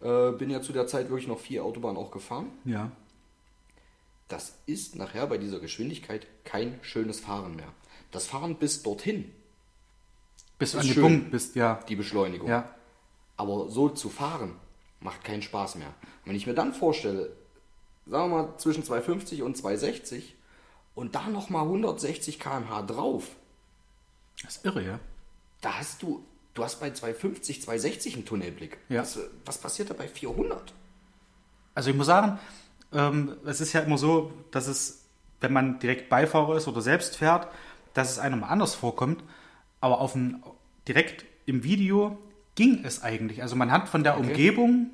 Äh, 0.00 0.32
bin 0.32 0.50
ja 0.50 0.60
zu 0.60 0.72
der 0.72 0.86
Zeit 0.86 1.08
wirklich 1.08 1.26
noch 1.28 1.40
vier 1.40 1.64
Autobahnen 1.64 1.96
auch 1.96 2.10
gefahren. 2.10 2.50
Ja. 2.64 2.92
Das 4.28 4.58
ist 4.66 4.96
nachher 4.96 5.26
bei 5.26 5.38
dieser 5.38 5.60
Geschwindigkeit 5.60 6.26
kein 6.44 6.78
schönes 6.82 7.20
Fahren 7.20 7.56
mehr. 7.56 7.68
Das 8.10 8.26
Fahren 8.26 8.56
bis 8.56 8.82
dorthin, 8.82 9.30
Bis 10.58 10.72
du 10.72 10.78
Ist 10.78 10.88
an 10.88 10.94
den. 10.94 11.02
Punkt 11.02 11.30
bist, 11.32 11.56
ja. 11.56 11.80
die 11.88 11.96
Beschleunigung. 11.96 12.48
Ja. 12.48 12.72
Aber 13.36 13.68
so 13.70 13.88
zu 13.88 14.08
fahren, 14.08 14.54
macht 15.00 15.24
keinen 15.24 15.42
Spaß 15.42 15.74
mehr. 15.74 15.92
Wenn 16.24 16.36
ich 16.36 16.46
mir 16.46 16.54
dann 16.54 16.72
vorstelle, 16.72 17.32
sagen 18.06 18.30
wir 18.30 18.42
mal 18.42 18.56
zwischen 18.58 18.84
250 18.84 19.42
und 19.42 19.56
260 19.56 20.34
und 20.94 21.14
da 21.14 21.28
nochmal 21.28 21.64
160 21.64 22.38
km/h 22.38 22.82
drauf, 22.82 23.28
Das 24.42 24.56
ist 24.56 24.64
irre, 24.64 24.82
ja. 24.84 25.00
da 25.60 25.78
hast 25.78 26.02
du, 26.02 26.24
du 26.54 26.64
hast 26.64 26.80
bei 26.80 26.90
250, 26.90 27.62
260 27.62 28.14
einen 28.14 28.24
Tunnelblick. 28.24 28.78
Ja. 28.88 29.02
Was, 29.02 29.18
was 29.44 29.58
passiert 29.58 29.90
da 29.90 29.94
bei 29.94 30.08
400? 30.08 30.72
Also 31.74 31.90
ich 31.90 31.96
muss 31.96 32.06
sagen, 32.06 32.38
ähm, 32.92 33.36
es 33.44 33.60
ist 33.60 33.72
ja 33.72 33.80
immer 33.80 33.98
so, 33.98 34.32
dass 34.50 34.66
es, 34.68 35.04
wenn 35.40 35.52
man 35.52 35.78
direkt 35.80 36.08
Beifahrer 36.08 36.56
ist 36.56 36.68
oder 36.68 36.80
selbst 36.80 37.16
fährt, 37.16 37.48
dass 37.94 38.10
es 38.10 38.18
einem 38.18 38.44
anders 38.44 38.74
vorkommt. 38.74 39.22
Aber 39.80 40.00
auf 40.00 40.14
ein, 40.14 40.42
direkt 40.86 41.24
im 41.46 41.64
Video 41.64 42.18
ging 42.54 42.84
es 42.84 43.02
eigentlich. 43.02 43.42
Also 43.42 43.56
man 43.56 43.72
hat 43.72 43.88
von 43.88 44.04
der 44.04 44.18
Umgebung, 44.18 44.90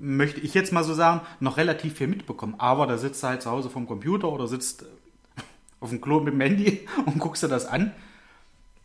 möchte 0.00 0.40
ich 0.40 0.54
jetzt 0.54 0.72
mal 0.72 0.84
so 0.84 0.94
sagen, 0.94 1.20
noch 1.40 1.56
relativ 1.56 1.94
viel 1.94 2.06
mitbekommen. 2.08 2.54
Aber 2.58 2.86
da 2.86 2.98
sitzt 2.98 3.22
du 3.22 3.26
halt 3.28 3.42
zu 3.42 3.50
Hause 3.50 3.70
vom 3.70 3.86
Computer 3.86 4.28
oder 4.30 4.46
sitzt 4.48 4.84
auf 5.80 5.90
dem 5.90 6.00
Klo 6.00 6.20
mit 6.20 6.34
dem 6.34 6.40
Handy 6.40 6.86
und 7.06 7.18
guckst 7.18 7.42
dir 7.42 7.48
das 7.48 7.66
an. 7.66 7.92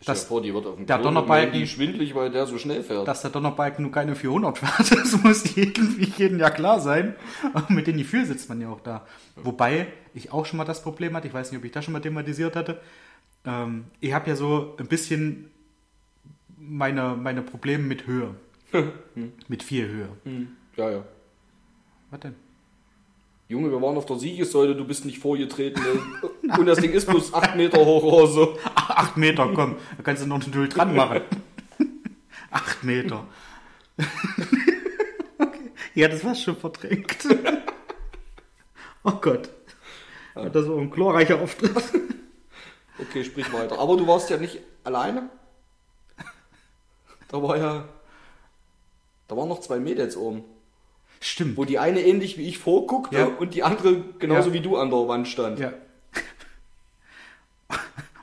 Stell 0.01 0.15
dir 0.15 0.19
Das- 0.19 0.27
vor, 0.27 0.41
die 0.41 0.53
wird 0.53 0.65
auf 0.65 0.75
dem 0.75 0.85
der 0.85 0.97
Klo 0.99 1.11
mit 1.11 1.17
dem 1.17 1.25
Donnerbalken- 1.29 1.51
Handy 1.51 1.67
schwindlig, 1.67 2.13
weil 2.13 2.29
der 2.29 2.45
so 2.45 2.57
schnell 2.57 2.83
fährt. 2.83 3.07
dass 3.07 3.21
der 3.21 3.31
Donnerbalken 3.31 3.83
nur 3.83 3.91
keine 3.93 4.15
400 4.15 4.57
fährt, 4.57 4.91
das 4.91 5.23
muss 5.23 5.55
irgendwie 5.57 6.11
jedem 6.17 6.39
ja 6.39 6.49
klar 6.49 6.79
sein. 6.81 7.15
Und 7.53 7.69
mit 7.69 7.87
dem 7.87 7.97
Gefühl 7.97 8.25
sitzt 8.25 8.49
man 8.49 8.59
ja 8.59 8.69
auch 8.69 8.81
da. 8.81 9.05
Wobei 9.37 9.87
ich 10.13 10.31
auch 10.33 10.45
schon 10.45 10.57
mal 10.57 10.65
das 10.65 10.83
Problem 10.83 11.15
hatte, 11.15 11.27
ich 11.29 11.33
weiß 11.33 11.51
nicht, 11.51 11.59
ob 11.59 11.63
ich 11.65 11.71
das 11.71 11.85
schon 11.85 11.93
mal 11.93 12.01
thematisiert 12.01 12.55
hatte, 12.57 12.81
ähm, 13.45 13.85
ich 14.01 14.13
habe 14.13 14.29
ja 14.29 14.35
so 14.35 14.75
ein 14.77 14.87
bisschen 14.87 15.49
meine, 16.57 17.15
meine 17.15 17.41
Probleme 17.41 17.83
mit 17.83 18.05
Höhe. 18.07 18.35
mit 19.47 19.63
viel 19.63 19.87
Höhe. 19.87 20.09
Hm, 20.23 20.47
ja, 20.75 20.89
ja. 20.89 21.03
Was 22.11 22.19
denn? 22.19 22.35
Junge, 23.47 23.69
wir 23.69 23.81
waren 23.81 23.97
auf 23.97 24.05
der 24.05 24.17
Siegessäule, 24.17 24.75
du 24.75 24.85
bist 24.85 25.05
nicht 25.05 25.19
vorgetreten. 25.19 25.81
und 26.57 26.65
das 26.65 26.79
Ding 26.79 26.91
ist 26.91 27.07
bloß 27.07 27.33
8 27.33 27.55
Meter 27.55 27.85
hoch 27.85 28.03
oder 28.03 28.27
so. 28.27 28.57
Ach, 28.73 28.89
acht 28.89 29.17
Meter, 29.17 29.51
komm, 29.53 29.75
da 29.97 30.03
kannst 30.03 30.23
du 30.23 30.27
noch 30.27 30.41
einen 30.41 30.51
Dull 30.51 30.69
dran 30.69 30.95
machen. 30.95 31.21
acht 32.51 32.83
Meter. 32.83 33.27
okay. 35.37 35.71
Ja, 35.93 36.07
das 36.07 36.23
war 36.23 36.33
schon 36.33 36.55
verdrängt. 36.55 37.27
oh 39.03 39.11
Gott. 39.21 39.49
Das 40.33 40.67
war 40.67 40.77
ein 40.79 40.89
glorreicher 40.89 41.39
Auftritt. 41.39 41.75
Okay, 42.97 43.23
sprich 43.23 43.51
weiter. 43.53 43.77
Aber 43.77 43.97
du 43.97 44.07
warst 44.07 44.29
ja 44.29 44.37
nicht 44.37 44.59
alleine. 44.83 45.29
Da 47.27 47.41
war 47.41 47.57
ja. 47.57 47.89
Da 49.27 49.37
waren 49.37 49.49
noch 49.49 49.59
zwei 49.59 49.79
Mädels 49.79 50.15
oben. 50.15 50.43
Stimmt. 51.25 51.55
Wo 51.57 51.63
die 51.65 51.79
eine 51.79 52.01
ähnlich 52.01 52.37
wie 52.37 52.47
ich 52.49 52.57
vorguckte 52.59 53.17
Ja. 53.17 53.25
und 53.25 53.53
die 53.53 53.63
andere 53.63 54.03
genauso 54.19 54.49
Ja. 54.49 54.53
wie 54.55 54.59
du 54.59 54.75
an 54.77 54.89
der 54.89 55.07
Wand 55.07 55.27
stand. 55.27 55.57
Ja. 55.59 55.71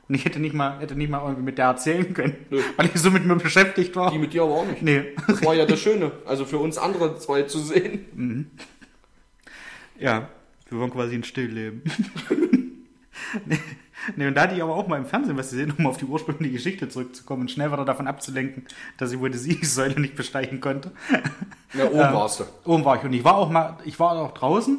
Und 0.08 0.16
ich 0.16 0.24
hätte 0.24 0.40
nicht 0.40 0.54
mal, 0.54 0.80
hätte 0.80 0.96
nicht 0.96 1.08
mal 1.08 1.20
irgendwie 1.22 1.42
mit 1.44 1.56
der 1.56 1.66
erzählen 1.66 2.12
können, 2.12 2.34
Nö. 2.50 2.60
weil 2.76 2.86
ich 2.86 3.00
so 3.00 3.12
mit 3.12 3.24
mir 3.24 3.36
beschäftigt 3.36 3.94
war. 3.94 4.10
Die 4.10 4.18
mit 4.18 4.32
dir 4.32 4.42
aber 4.42 4.54
auch 4.56 4.66
nicht. 4.66 4.82
Nee. 4.82 5.14
Das 5.28 5.44
war 5.44 5.54
ja 5.54 5.64
das 5.66 5.78
Schöne. 5.80 6.10
Also 6.26 6.44
für 6.44 6.58
uns 6.58 6.78
andere 6.78 7.16
zwei 7.20 7.42
zu 7.42 7.60
sehen. 7.60 8.50
Ja, 10.00 10.28
wir 10.68 10.80
waren 10.80 10.90
quasi 10.90 11.14
ein 11.14 11.22
Stillleben. 11.22 11.82
nee, 13.46 13.58
nee, 14.16 14.26
und 14.26 14.34
da 14.34 14.42
hatte 14.42 14.54
ich 14.54 14.62
aber 14.62 14.74
auch 14.74 14.86
mal 14.86 14.98
im 14.98 15.06
Fernsehen 15.06 15.36
was 15.36 15.50
gesehen, 15.50 15.74
um 15.78 15.86
auf 15.86 15.96
die 15.96 16.04
ursprüngliche 16.04 16.54
Geschichte 16.54 16.88
zurückzukommen 16.88 17.42
und 17.42 17.50
schnell 17.50 17.72
wieder 17.72 17.84
davon 17.84 18.06
abzulenken, 18.06 18.66
dass 18.98 19.12
ich 19.12 19.18
wohl 19.20 19.30
die 19.30 19.38
Siegessäule 19.38 19.98
nicht 20.00 20.16
besteigen 20.16 20.60
konnte. 20.60 20.92
Ja, 21.74 21.86
oben 21.86 22.00
Ähm, 22.00 22.14
warst 22.14 22.40
du. 22.40 22.44
Oben 22.64 22.84
war 22.84 22.96
ich 22.96 23.04
und 23.04 23.12
ich 23.12 23.24
war 23.24 23.36
auch 23.36 23.50
mal, 23.50 23.78
ich 23.84 23.98
war 24.00 24.12
auch 24.12 24.34
draußen, 24.34 24.78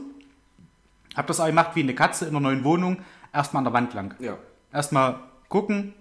hab 1.16 1.28
das 1.28 1.40
auch 1.40 1.48
gemacht 1.48 1.72
wie 1.76 1.84
eine 1.84 1.96
Katze 1.96 2.26
in 2.26 2.32
einer 2.32 2.40
neuen 2.40 2.64
Wohnung, 2.64 2.98
erstmal 3.34 3.62
an 3.62 3.66
der 3.66 3.74
Wand 3.74 3.94
lang. 3.94 4.16
Ja. 4.20 4.38
Erstmal 4.74 5.20
gucken. 5.50 5.94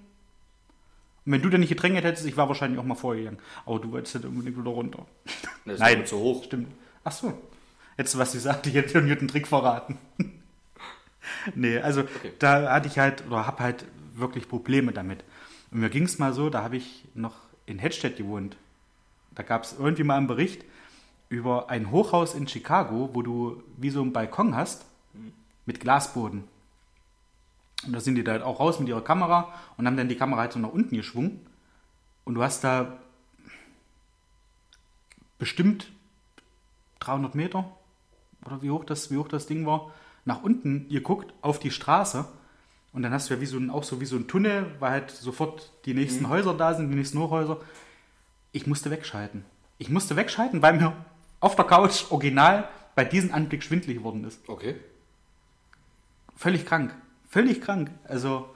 Und 1.26 1.32
wenn 1.32 1.42
du 1.42 1.50
denn 1.50 1.60
nicht 1.60 1.68
gedrängelt 1.68 2.04
hättest, 2.04 2.26
ich 2.26 2.36
war 2.36 2.48
wahrscheinlich 2.48 2.78
auch 2.78 2.84
mal 2.84 2.94
vorgegangen. 2.94 3.38
Aber 3.66 3.78
du 3.78 3.92
wolltest 3.92 4.14
halt 4.14 4.24
unbedingt 4.24 4.56
wieder 4.58 4.70
runter. 4.70 5.04
Das 5.66 5.78
Nein. 5.78 6.06
zu 6.06 6.18
hoch. 6.18 6.44
Stimmt. 6.44 6.68
Ach 7.04 7.12
so. 7.12 7.36
Hättest 7.96 8.14
du 8.14 8.18
was 8.18 8.32
gesagt, 8.32 8.66
ich 8.66 8.74
hätte 8.74 9.02
dir 9.02 9.18
einen 9.18 9.28
Trick 9.28 9.46
verraten. 9.46 9.98
nee, 11.54 11.78
also 11.78 12.04
da 12.38 12.72
hatte 12.72 12.88
ich 12.88 12.98
halt, 12.98 13.26
oder 13.26 13.46
habe 13.46 13.62
halt 13.62 13.84
wirklich 14.14 14.48
Probleme 14.48 14.92
damit. 14.92 15.24
Und 15.70 15.80
mir 15.80 15.90
ging 15.90 16.04
es 16.04 16.18
mal 16.18 16.32
so, 16.32 16.50
da 16.50 16.62
habe 16.62 16.76
ich 16.76 17.04
noch 17.14 17.36
in 17.66 17.78
Hedstedt 17.78 18.16
gewohnt. 18.16 18.56
Da 19.34 19.42
gab 19.42 19.64
es 19.64 19.76
irgendwie 19.78 20.02
mal 20.02 20.16
einen 20.16 20.26
Bericht 20.26 20.64
über 21.28 21.70
ein 21.70 21.90
Hochhaus 21.90 22.34
in 22.34 22.48
Chicago, 22.48 23.10
wo 23.12 23.22
du 23.22 23.62
wie 23.76 23.90
so 23.90 24.02
einen 24.02 24.12
Balkon 24.12 24.56
hast 24.56 24.84
mit 25.64 25.80
Glasboden. 25.80 26.44
Und 27.86 27.92
da 27.92 28.00
sind 28.00 28.16
die 28.16 28.24
da 28.24 28.32
halt 28.32 28.42
auch 28.42 28.60
raus 28.60 28.78
mit 28.80 28.88
ihrer 28.88 29.02
Kamera 29.02 29.54
und 29.76 29.86
haben 29.86 29.96
dann 29.96 30.08
die 30.08 30.16
Kamera 30.16 30.40
halt 30.40 30.52
so 30.52 30.58
nach 30.58 30.72
unten 30.72 30.96
geschwungen. 30.96 31.46
Und 32.24 32.34
du 32.34 32.42
hast 32.42 32.64
da 32.64 32.98
bestimmt 35.38 35.90
300 36.98 37.34
Meter 37.34 37.64
oder 38.44 38.60
wie 38.62 38.70
hoch 38.70 38.84
das, 38.84 39.10
wie 39.10 39.16
hoch 39.16 39.28
das 39.28 39.46
Ding 39.46 39.64
war, 39.66 39.92
nach 40.24 40.42
unten 40.42 40.88
geguckt 40.88 41.32
auf 41.42 41.58
die 41.58 41.70
Straße. 41.70 42.26
Und 42.92 43.02
dann 43.02 43.12
hast 43.12 43.30
du 43.30 43.34
ja 43.34 43.40
wie 43.40 43.46
so 43.46 43.56
ein, 43.56 43.70
auch 43.70 43.84
so 43.84 44.00
wie 44.00 44.06
so 44.06 44.16
ein 44.16 44.26
Tunnel, 44.26 44.66
weil 44.80 44.90
halt 44.90 45.10
sofort 45.10 45.70
die 45.84 45.94
nächsten 45.94 46.28
Häuser 46.28 46.54
da 46.54 46.74
sind, 46.74 46.90
die 46.90 46.96
nächsten 46.96 47.18
Hochhäuser. 47.18 47.58
Ich 48.52 48.66
musste 48.66 48.90
wegschalten. 48.90 49.44
Ich 49.78 49.90
musste 49.90 50.16
wegschalten, 50.16 50.60
weil 50.60 50.74
mir 50.74 50.92
auf 51.38 51.56
der 51.56 51.64
Couch 51.64 52.10
original 52.10 52.68
bei 52.94 53.04
diesem 53.04 53.32
Anblick 53.32 53.62
schwindlig 53.62 53.98
geworden 53.98 54.24
ist. 54.24 54.40
Okay. 54.48 54.76
Völlig 56.36 56.66
krank. 56.66 56.94
Völlig 57.28 57.60
krank. 57.60 57.90
Also, 58.04 58.48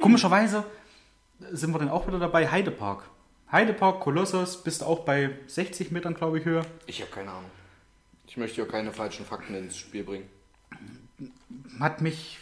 komischerweise 0.00 0.64
sind 1.52 1.72
wir 1.72 1.78
dann 1.78 1.88
auch 1.88 2.06
wieder 2.06 2.18
dabei, 2.18 2.50
Heidepark. 2.50 3.08
Heidepark, 3.50 4.00
Kolossos, 4.00 4.62
bist 4.62 4.82
du 4.82 4.86
auch 4.86 5.00
bei 5.04 5.38
60 5.46 5.92
Metern, 5.92 6.14
glaube 6.14 6.38
ich, 6.38 6.44
Höhe. 6.44 6.62
Ich 6.86 7.00
habe 7.00 7.10
keine 7.10 7.30
Ahnung. 7.30 7.50
Ich 8.26 8.36
möchte 8.36 8.60
ja 8.60 8.66
keine 8.66 8.92
falschen 8.92 9.24
Fakten 9.24 9.54
ins 9.54 9.76
Spiel 9.76 10.04
bringen. 10.04 10.28
Hat 11.80 12.00
mich, 12.00 12.38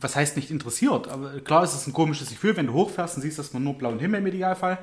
was 0.00 0.16
heißt 0.16 0.36
nicht 0.36 0.50
interessiert, 0.50 1.08
aber 1.08 1.40
klar 1.40 1.64
ist 1.64 1.74
es 1.74 1.86
ein 1.86 1.92
komisches 1.92 2.28
Gefühl, 2.28 2.56
wenn 2.56 2.66
du 2.66 2.72
hochfährst 2.72 3.16
und 3.16 3.22
siehst 3.22 3.38
erstmal 3.38 3.62
nur 3.62 3.74
blauen 3.74 3.98
Himmel 3.98 4.20
im 4.20 4.26
Idealfall 4.26 4.78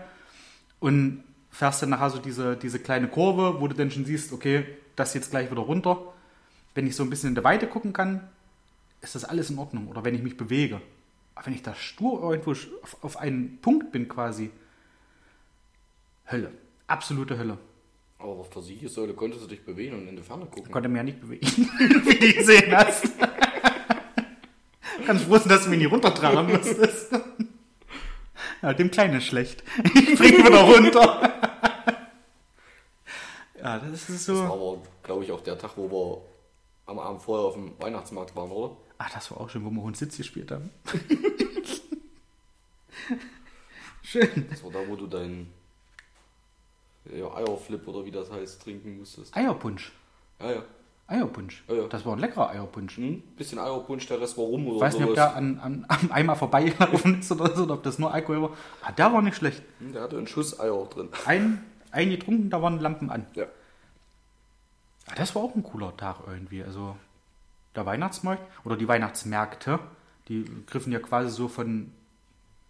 und 0.79 1.23
fährst 1.51 1.81
dann 1.81 1.89
nachher 1.89 2.09
so 2.09 2.17
diese, 2.17 2.57
diese 2.57 2.79
kleine 2.79 3.07
Kurve, 3.07 3.61
wo 3.61 3.67
du 3.67 3.75
dann 3.75 3.91
schon 3.91 4.05
siehst, 4.05 4.33
okay, 4.33 4.65
das 4.95 5.13
jetzt 5.13 5.31
gleich 5.31 5.49
wieder 5.51 5.61
runter. 5.61 6.13
Wenn 6.75 6.87
ich 6.87 6.95
so 6.95 7.03
ein 7.03 7.09
bisschen 7.09 7.29
in 7.29 7.35
der 7.35 7.43
Weite 7.43 7.67
gucken 7.67 7.93
kann, 7.93 8.27
ist 9.01 9.15
das 9.15 9.23
alles 9.23 9.49
in 9.49 9.59
Ordnung. 9.59 9.87
Oder 9.87 10.03
wenn 10.03 10.15
ich 10.15 10.23
mich 10.23 10.37
bewege. 10.37 10.81
Aber 11.35 11.45
wenn 11.45 11.53
ich 11.53 11.61
da 11.61 11.75
stur 11.75 12.31
irgendwo 12.31 12.51
auf, 12.51 12.97
auf 13.03 13.17
einen 13.17 13.59
Punkt 13.61 13.91
bin 13.91 14.07
quasi, 14.07 14.49
Hölle. 16.29 16.51
Absolute 16.87 17.37
Hölle. 17.37 17.57
Aber 18.23 18.39
auf 18.39 18.49
der 18.51 18.61
Siegessäule 18.61 19.13
konntest 19.13 19.43
du 19.43 19.47
dich 19.49 19.65
bewegen 19.65 19.95
und 19.97 20.07
in 20.07 20.15
die 20.15 20.21
Ferne 20.23 20.45
gucken. 20.45 20.71
Konnte 20.71 20.87
mich 20.87 20.95
ja 20.95 21.03
nicht 21.03 21.19
bewegen, 21.19 21.45
wie 21.45 22.19
du 22.19 22.33
gesehen 22.33 22.71
hast. 22.73 23.03
Ganz 25.05 25.23
froh 25.23 25.37
sein, 25.37 25.49
dass 25.49 25.65
du 25.65 25.69
mich 25.69 25.79
nicht 25.79 25.91
runtertragen 25.91 26.49
musstest. 26.49 27.11
Ja, 28.61 28.73
dem 28.73 28.89
Kleinen 28.91 29.17
ist 29.17 29.25
schlecht. 29.25 29.61
Ich 29.83 30.15
bring 30.17 30.37
wieder 30.37 30.61
runter. 30.61 31.33
Ja, 33.61 33.79
das 33.79 33.91
ist 34.09 34.09
Das 34.09 34.25
so. 34.25 34.37
war 34.39 34.53
aber, 34.53 34.77
glaube 35.03 35.25
ich, 35.25 35.31
auch 35.33 35.41
der 35.41 35.57
Tag, 35.57 35.71
wo 35.75 35.91
wir 35.91 36.21
am 36.85 36.99
Abend 36.99 37.21
vorher 37.21 37.45
auf 37.47 37.55
dem 37.55 37.73
Weihnachtsmarkt 37.81 38.33
waren, 38.37 38.51
oder? 38.51 38.77
Ach, 38.99 39.11
das 39.13 39.31
war 39.31 39.41
auch 39.41 39.49
schön, 39.49 39.65
wo 39.65 39.69
wir 39.69 39.81
Hund 39.81 39.97
Sitz 39.97 40.15
gespielt 40.15 40.49
haben. 40.49 40.69
schön. 44.01 44.47
Das 44.49 44.63
war 44.63 44.71
da, 44.71 44.79
wo 44.87 44.95
du 44.95 45.07
deinen 45.07 45.51
ja, 47.05 47.33
Eierflip 47.35 47.87
oder 47.87 48.05
wie 48.05 48.11
das 48.11 48.31
heißt, 48.31 48.61
trinken 48.63 48.97
musstest. 48.99 49.35
Eierpunsch. 49.35 49.91
Ja, 50.39 50.51
ja. 50.51 50.63
Eierpunsch. 51.07 51.63
Ja, 51.67 51.75
ja. 51.75 51.87
Das 51.87 52.05
war 52.05 52.13
ein 52.13 52.19
leckerer 52.19 52.49
Eierpunsch. 52.49 52.97
Hm? 52.97 53.21
Bisschen 53.37 53.59
Eierpunsch, 53.59 54.07
der 54.07 54.21
Rest 54.21 54.37
war 54.37 54.45
rum 54.45 54.65
oder 54.67 54.75
Ich 54.77 54.81
weiß 54.81 54.93
nicht, 54.95 55.03
ob 55.03 55.09
sowas. 55.09 55.29
der 55.31 55.35
an, 55.35 55.59
an, 55.59 55.85
am 55.89 56.11
Eimer 56.11 56.35
vorbeigelaufen 56.35 57.19
ist 57.19 57.31
oder 57.31 57.53
so, 57.55 57.63
oder 57.63 57.73
ob 57.75 57.83
das 57.83 57.99
nur 57.99 58.13
Alkohol 58.13 58.41
war. 58.43 58.49
Ah, 58.81 58.91
der 58.93 59.11
war 59.11 59.21
nicht 59.21 59.35
schlecht. 59.35 59.61
Hm, 59.79 59.93
Der 59.93 60.01
hatte 60.03 60.17
einen 60.17 60.27
Schuss 60.27 60.59
Eier 60.59 60.85
drin. 60.85 61.09
Ein, 61.25 61.63
ein 61.91 62.09
getrunken, 62.09 62.49
da 62.49 62.61
waren 62.61 62.79
Lampen 62.79 63.09
an. 63.09 63.25
Ja. 63.35 63.45
Ah, 65.07 65.15
Das 65.15 65.35
war 65.35 65.43
auch 65.43 65.55
ein 65.55 65.63
cooler 65.63 65.95
Tag 65.97 66.17
irgendwie. 66.25 66.63
Also 66.63 66.95
der 67.75 67.85
Weihnachtsmarkt 67.85 68.41
oder 68.63 68.77
die 68.77 68.87
Weihnachtsmärkte, 68.87 69.79
die 70.29 70.45
griffen 70.67 70.93
ja 70.93 70.99
quasi 70.99 71.29
so 71.31 71.47
von, 71.49 71.91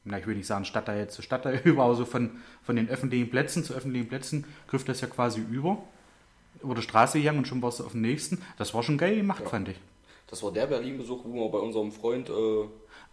na 0.05 0.17
ich 0.19 0.27
will 0.27 0.35
nicht 0.35 0.47
sagen 0.47 0.65
Stadtteil 0.65 1.09
zu 1.09 1.21
Stadtteil 1.21 1.61
über, 1.63 1.83
aber 1.83 1.95
so 1.95 2.05
von, 2.05 2.31
von 2.63 2.75
den 2.75 2.89
öffentlichen 2.89 3.29
Plätzen 3.29 3.63
zu 3.63 3.73
öffentlichen 3.73 4.07
Plätzen 4.07 4.45
griff 4.67 4.83
das 4.83 5.01
ja 5.01 5.07
quasi 5.07 5.41
über. 5.41 5.77
Über 6.61 6.75
die 6.75 6.81
Straße 6.81 7.17
gegangen 7.19 7.39
und 7.39 7.47
schon 7.47 7.61
warst 7.61 7.79
du 7.79 7.85
auf 7.85 7.91
dem 7.93 8.01
nächsten. 8.01 8.41
Das 8.57 8.73
war 8.73 8.83
schon 8.83 8.97
geil 8.97 9.15
gemacht, 9.17 9.43
fand 9.49 9.69
ich. 9.69 9.79
Das 10.27 10.41
war 10.43 10.51
der 10.51 10.67
Berlin-Besuch, 10.67 11.21
wo 11.25 11.33
wir 11.45 11.49
bei 11.51 11.57
unserem 11.59 11.91
Freund 11.91 12.29
äh, 12.29 12.65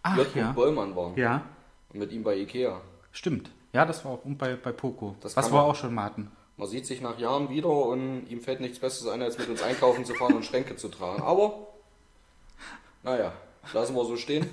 Ach, 0.03 0.17
J. 0.17 0.27
ja. 0.35 0.51
Bollmann 0.53 0.95
waren. 0.95 1.15
Ja, 1.17 1.43
Und 1.91 1.99
mit 1.99 2.11
ihm 2.11 2.23
bei 2.23 2.35
Ikea. 2.37 2.79
stimmt. 3.11 3.51
Ja, 3.73 3.85
das 3.85 4.03
war 4.05 4.11
auch 4.13 4.25
und 4.25 4.37
bei, 4.37 4.55
bei 4.55 4.71
Poco. 4.71 5.15
Das 5.21 5.35
was 5.37 5.49
wir 5.51 5.55
man- 5.57 5.65
auch 5.65 5.75
schon 5.75 5.93
mal 5.93 6.03
hatten. 6.05 6.31
Man 6.57 6.67
sieht 6.67 6.85
sich 6.85 7.01
nach 7.01 7.17
Jahren 7.17 7.49
wieder 7.49 7.69
und 7.69 8.27
ihm 8.29 8.41
fällt 8.41 8.59
nichts 8.61 8.77
Besseres 8.79 9.11
ein, 9.11 9.21
als 9.21 9.37
mit 9.37 9.49
uns 9.49 9.63
einkaufen 9.63 10.05
zu 10.05 10.13
fahren 10.13 10.35
und 10.35 10.45
Schränke 10.45 10.75
zu 10.75 10.89
tragen. 10.89 11.21
Aber, 11.23 11.67
naja, 13.03 13.33
lassen 13.73 13.95
wir 13.95 14.05
so 14.05 14.15
stehen. 14.17 14.47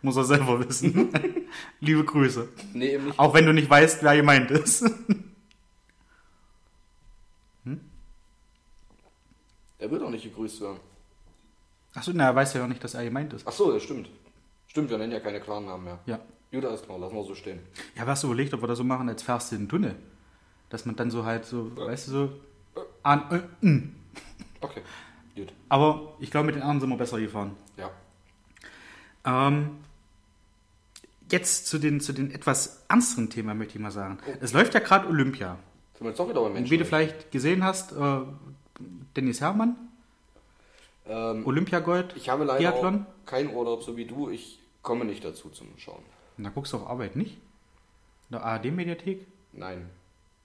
Muss 0.00 0.16
er 0.16 0.24
selber 0.24 0.66
wissen. 0.66 1.10
Liebe 1.80 2.04
Grüße. 2.04 2.48
Nee, 2.72 2.94
eben 2.94 3.06
nicht. 3.06 3.18
Auch 3.18 3.34
wenn 3.34 3.46
du 3.46 3.52
nicht 3.52 3.68
weißt, 3.68 4.02
wer 4.02 4.16
gemeint 4.16 4.50
ist. 4.50 4.84
Er 9.82 9.90
will 9.90 9.98
doch 9.98 10.10
nicht 10.10 10.22
gegrüßt 10.22 10.60
werden. 10.60 10.78
Achso, 11.92 12.12
na, 12.14 12.26
er 12.26 12.36
weiß 12.36 12.54
ja 12.54 12.62
auch 12.62 12.68
nicht, 12.68 12.82
dass 12.84 12.94
er 12.94 13.02
gemeint 13.02 13.32
ist. 13.32 13.44
Ach 13.44 13.52
so, 13.52 13.72
das 13.72 13.82
stimmt. 13.82 14.08
Stimmt, 14.68 14.90
wir 14.90 14.96
nennen 14.96 15.10
ja 15.10 15.18
keine 15.18 15.40
klaren 15.40 15.66
Namen 15.66 15.84
mehr. 15.84 15.98
Ja. 16.06 16.20
Gut, 16.52 16.64
alles 16.64 16.82
klar, 16.82 17.00
lassen 17.00 17.16
wir 17.16 17.24
so 17.24 17.34
stehen. 17.34 17.58
Ja, 17.96 18.06
was 18.06 18.22
überlegt, 18.22 18.54
ob 18.54 18.62
wir 18.62 18.68
das 18.68 18.78
so 18.78 18.84
machen, 18.84 19.08
als 19.08 19.24
fährst 19.24 19.50
du 19.50 19.56
in 19.56 19.62
den 19.62 19.68
Tunnel. 19.68 19.96
Dass 20.68 20.86
man 20.86 20.94
dann 20.94 21.10
so 21.10 21.24
halt 21.24 21.46
so, 21.46 21.76
weißt 21.76 22.08
du, 22.08 22.12
so. 22.12 22.30
An, 23.02 23.24
äh, 23.60 23.66
mm. 23.66 23.92
Okay, 24.60 24.82
gut. 25.34 25.52
Aber 25.68 26.14
ich 26.20 26.30
glaube, 26.30 26.46
mit 26.46 26.54
den 26.54 26.62
anderen 26.62 26.80
sind 26.80 26.90
wir 26.90 26.96
besser 26.96 27.18
gefahren. 27.18 27.56
Ähm, 29.24 29.78
jetzt 31.30 31.66
zu 31.66 31.78
den, 31.78 32.00
zu 32.00 32.12
den 32.12 32.30
etwas 32.32 32.84
ernsteren 32.88 33.30
Themen, 33.30 33.56
möchte 33.58 33.76
ich 33.76 33.80
mal 33.82 33.90
sagen. 33.90 34.18
Es 34.40 34.52
läuft 34.52 34.74
ja 34.74 34.80
gerade 34.80 35.08
Olympia. 35.08 35.58
Sind 35.94 36.04
wir 36.04 36.08
jetzt 36.10 36.18
doch 36.18 36.28
wieder 36.28 36.40
bei 36.40 36.46
Und 36.46 36.54
Menschen? 36.54 36.70
wie 36.70 36.78
du 36.78 36.84
vielleicht 36.84 37.30
gesehen 37.30 37.64
hast, 37.64 37.92
äh, 37.92 38.20
Dennis 39.16 39.40
Herrmann, 39.40 39.76
ähm, 41.06 41.46
Olympiagold, 41.46 42.14
ich 42.16 42.28
habe 42.28 42.44
leider 42.44 42.58
Biathlon. 42.58 43.06
auch 43.06 43.26
keinen 43.26 43.54
Urlaub, 43.54 43.82
so 43.82 43.96
wie 43.96 44.04
du. 44.04 44.30
Ich 44.30 44.58
komme 44.82 45.04
nicht 45.04 45.24
dazu 45.24 45.48
zum 45.50 45.68
Schauen. 45.78 46.02
Da 46.38 46.48
guckst 46.50 46.72
du 46.72 46.78
auf 46.78 46.86
Arbeit 46.88 47.14
nicht? 47.16 47.32
In 48.30 48.36
der 48.36 48.44
ARD-Mediathek? 48.44 49.26
Nein. 49.52 49.88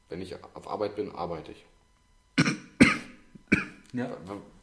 Wenn 0.10 0.22
ich 0.22 0.36
auf 0.54 0.68
Arbeit 0.70 0.96
bin, 0.96 1.12
arbeite 1.13 1.52
ich. 1.52 1.66
Ja. 3.93 4.10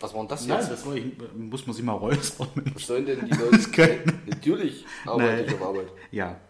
Was 0.01 0.13
war 0.13 0.21
denn 0.21 0.29
das 0.29 0.47
Nein, 0.47 0.59
jetzt? 0.59 0.71
das 0.71 0.87
war 0.87 0.95
ich, 0.95 1.05
muss 1.35 1.67
man 1.67 1.75
sich 1.75 1.85
mal 1.85 1.93
räuspern. 1.93 2.49
Was 2.75 2.87
sollen 2.87 3.07
denn 3.07 3.25
die 3.27 3.33
Leute? 3.35 3.71
können. 3.71 4.23
Natürlich 4.27 4.85
arbeite 5.07 5.43
Nee. 5.43 5.49
ich 5.49 5.55
auf 5.55 5.63
Arbeit. 5.63 5.89
Ja. 6.11 6.41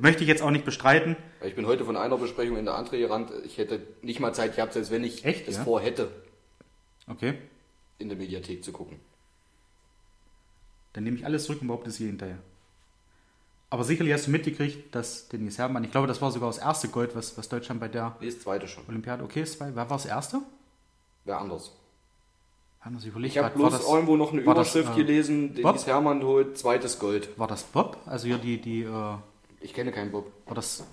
Möchte 0.00 0.22
ich 0.22 0.28
jetzt 0.28 0.42
auch 0.42 0.50
nicht 0.50 0.64
bestreiten. 0.64 1.16
Ich 1.42 1.54
bin 1.54 1.64
heute 1.66 1.84
von 1.84 1.96
einer 1.96 2.18
Besprechung 2.18 2.56
in 2.58 2.64
der 2.66 2.74
andere 2.74 2.98
gerannt. 2.98 3.30
Ich 3.46 3.56
hätte 3.56 3.80
nicht 4.02 4.20
mal 4.20 4.34
Zeit 4.34 4.56
gehabt, 4.56 4.74
selbst 4.74 4.90
wenn 4.90 5.04
ich 5.04 5.24
Echt, 5.24 5.48
es 5.48 5.56
ja? 5.56 5.64
vorhätte, 5.64 6.10
Okay. 7.06 7.38
in 7.98 8.08
der 8.08 8.18
Mediathek 8.18 8.62
zu 8.62 8.72
gucken. 8.72 9.00
Dann 10.92 11.04
nehme 11.04 11.16
ich 11.16 11.24
alles 11.24 11.44
zurück 11.44 11.60
und 11.62 11.68
behaupte 11.68 11.88
es 11.90 11.96
hier 11.96 12.08
hinterher. 12.08 12.38
Aber 13.70 13.84
sicherlich 13.84 14.12
hast 14.14 14.26
du 14.26 14.30
mitgekriegt, 14.30 14.94
dass 14.94 15.28
Dennis 15.28 15.58
Herrmann, 15.58 15.84
ich 15.84 15.90
glaube, 15.90 16.06
das 16.06 16.20
war 16.22 16.30
sogar 16.32 16.48
das 16.48 16.58
erste 16.58 16.88
Gold, 16.88 17.14
was, 17.14 17.36
was 17.38 17.48
Deutschland 17.48 17.80
bei 17.80 17.88
der 17.88 18.16
Nee, 18.20 18.26
das 18.26 18.40
zweite 18.40 18.66
schon. 18.66 18.84
Olympiade, 18.88 19.22
okay, 19.22 19.44
war, 19.58 19.68
wer 19.68 19.76
war 19.76 19.96
das 19.96 20.06
erste? 20.06 20.40
Wer 21.24 21.38
anders. 21.38 21.72
Überlegt, 23.04 23.32
Ich 23.34 23.38
habe 23.38 23.48
war 23.50 23.68
bloß 23.68 23.72
das- 23.82 23.88
irgendwo 23.88 24.16
noch 24.16 24.32
eine 24.32 24.46
war 24.46 24.54
das, 24.54 24.74
Überschrift 24.74 24.96
äh, 24.98 25.02
gelesen? 25.04 25.54
Dennis 25.54 25.86
Hermann 25.86 26.22
holt 26.22 26.56
zweites 26.56 26.98
Gold. 26.98 27.28
War 27.38 27.46
das 27.46 27.64
Bob? 27.64 27.98
Also 28.06 28.26
hier 28.28 28.38
die, 28.38 28.58
die, 28.60 28.82
äh, 28.84 28.90
war 28.90 29.22
Ich 29.60 29.74
kenne 29.74 29.92
keinen 29.92 30.10
Bob. 30.10 30.32
das 30.54 30.84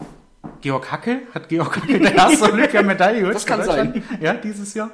Georg 0.62 0.92
Hacke? 0.92 1.22
Hat 1.34 1.48
Georg 1.48 1.76
Hacke 1.78 1.98
der 2.00 2.14
erste 2.16 2.46
Olympiamedaille 2.52 3.20
geholt? 3.20 3.36
Das 3.36 3.46
kann 3.46 3.60
Deutschland? 3.60 4.02
Ja, 4.20 4.34
dieses 4.34 4.74
Jahr. 4.74 4.92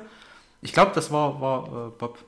Ich 0.62 0.74
glaube, 0.74 0.92
das 0.94 1.12
war, 1.12 1.42
war 1.42 1.88
äh, 1.88 1.90
Bob. 1.98 2.20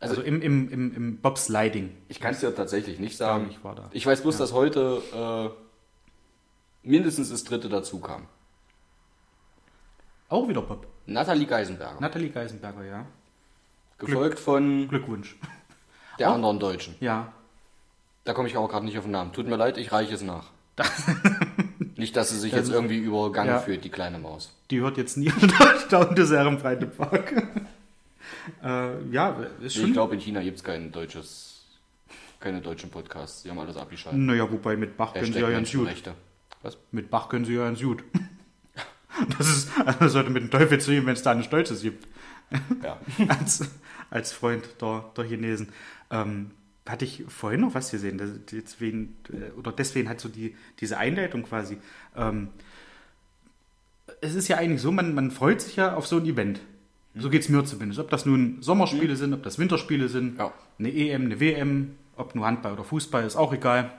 Also, 0.00 0.16
Also- 0.16 0.22
im, 0.26 0.42
im, 0.42 0.68
im, 0.68 0.94
im 0.94 1.16
Bobsliding. 1.22 1.90
Ich 2.08 2.20
kann 2.20 2.34
es 2.34 2.40
dir 2.40 2.54
tatsächlich 2.54 2.98
nicht 2.98 3.16
sagen. 3.16 3.46
Ich 3.50 3.64
war 3.64 3.74
da. 3.76 3.88
Ich 3.92 4.04
weiß 4.04 4.20
bloß, 4.20 4.36
dass 4.36 4.52
heute 4.52 5.00
äh, 6.84 6.86
mindestens 6.86 7.30
das 7.30 7.44
dritte 7.44 7.70
dazu 7.70 7.98
kam. 8.00 8.26
Auch 10.28 10.48
wieder 10.48 10.60
Bob. 10.60 10.86
Nathalie 11.06 11.46
Geisenberger. 11.46 12.00
Nathalie 12.00 12.30
Geisenberger, 12.30 12.84
ja. 12.84 13.06
gefolgt 13.98 14.38
von 14.40 14.88
Glückwunsch. 14.88 15.36
der 16.18 16.30
Auch? 16.30 16.34
anderen 16.34 16.58
Deutschen. 16.58 16.94
Ja. 17.00 17.32
Da 18.24 18.32
komme 18.32 18.48
ich 18.48 18.56
aber 18.56 18.68
gerade 18.68 18.84
nicht 18.86 18.96
auf 18.96 19.04
den 19.04 19.10
Namen. 19.12 19.32
Tut 19.32 19.46
mir 19.46 19.56
leid, 19.56 19.76
ich 19.76 19.92
reiche 19.92 20.14
es 20.14 20.22
nach. 20.22 20.46
nicht, 21.96 22.16
dass 22.16 22.30
sie 22.30 22.38
sich 22.38 22.52
jetzt 22.52 22.70
irgendwie 22.70 22.98
übergangen 22.98 23.50
Ja. 23.52 23.58
fühlt, 23.60 23.84
die 23.84 23.90
kleine 23.90 24.18
Maus. 24.18 24.56
Die 24.70 24.80
hört 24.80 24.96
jetzt 24.96 25.16
nie 25.16 25.30
da 25.90 25.98
unter 26.00 26.24
Serum 26.24 26.58
Breite 26.58 26.86
Park. 26.86 27.32
äh, 28.62 29.04
ja, 29.10 29.36
ist 29.60 29.76
Ich 29.76 29.82
schon. 29.82 29.92
glaube, 29.92 30.14
in 30.14 30.20
China 30.20 30.42
gibt 30.42 30.56
es 30.56 30.64
kein 30.64 30.90
deutsches, 30.90 31.64
keine 32.40 32.60
deutschen 32.60 32.90
Podcasts. 32.90 33.42
Sie 33.42 33.50
haben 33.50 33.58
alles 33.58 33.76
abgeschaltet. 33.76 34.20
Naja, 34.20 34.50
wobei 34.50 34.76
mit 34.76 34.96
Bach 34.96 35.12
können 35.12 35.32
sie 35.32 35.40
ja 35.40 35.50
ganz 35.50 35.70
gut. 35.70 35.88
Was? 36.62 36.78
Mit 36.90 37.10
Bach 37.10 37.28
können 37.28 37.44
sie 37.44 37.54
ja 37.54 37.64
ganz 37.64 37.80
gut. 37.82 38.02
Das 39.38 39.48
ist, 39.48 39.70
also 39.84 40.08
sollte 40.08 40.30
mit 40.30 40.42
dem 40.42 40.50
Teufel 40.50 40.80
zu 40.80 40.92
ihm, 40.92 41.06
wenn 41.06 41.12
es 41.14 41.22
da 41.22 41.30
einen 41.32 41.44
Stolzes 41.44 41.82
gibt. 41.82 42.06
Ja. 42.82 42.98
als, 43.28 43.68
als 44.10 44.32
Freund 44.32 44.64
der, 44.80 45.04
der 45.16 45.24
Chinesen. 45.24 45.68
Ähm, 46.10 46.50
hatte 46.86 47.06
ich 47.06 47.24
vorhin 47.28 47.62
noch 47.62 47.74
was 47.74 47.90
gesehen, 47.90 48.18
das- 48.18 48.30
deswegen, 48.52 49.16
äh, 49.32 49.50
oder 49.58 49.72
deswegen 49.72 50.08
hat 50.08 50.20
so 50.20 50.28
die, 50.28 50.54
diese 50.80 50.98
Einleitung 50.98 51.42
quasi. 51.44 51.78
Ähm, 52.14 52.48
es 54.20 54.34
ist 54.34 54.48
ja 54.48 54.56
eigentlich 54.58 54.82
so, 54.82 54.92
man, 54.92 55.14
man 55.14 55.30
freut 55.30 55.60
sich 55.60 55.76
ja 55.76 55.94
auf 55.94 56.06
so 56.06 56.18
ein 56.18 56.26
Event. 56.26 56.60
So 57.16 57.30
geht 57.30 57.42
es 57.42 57.48
mir 57.48 57.64
zumindest. 57.64 58.00
Ob 58.00 58.10
das 58.10 58.26
nun 58.26 58.58
Sommerspiele 58.60 59.16
sind, 59.16 59.32
ob 59.32 59.42
das 59.42 59.58
Winterspiele 59.58 60.08
sind, 60.08 60.38
Ja. 60.38 60.52
eine 60.78 60.92
EM, 60.92 61.22
eine 61.26 61.40
WM, 61.40 61.94
ob 62.16 62.34
nur 62.34 62.46
Handball 62.46 62.72
oder 62.74 62.84
Fußball, 62.84 63.24
ist 63.24 63.36
auch 63.36 63.52
egal. 63.52 63.92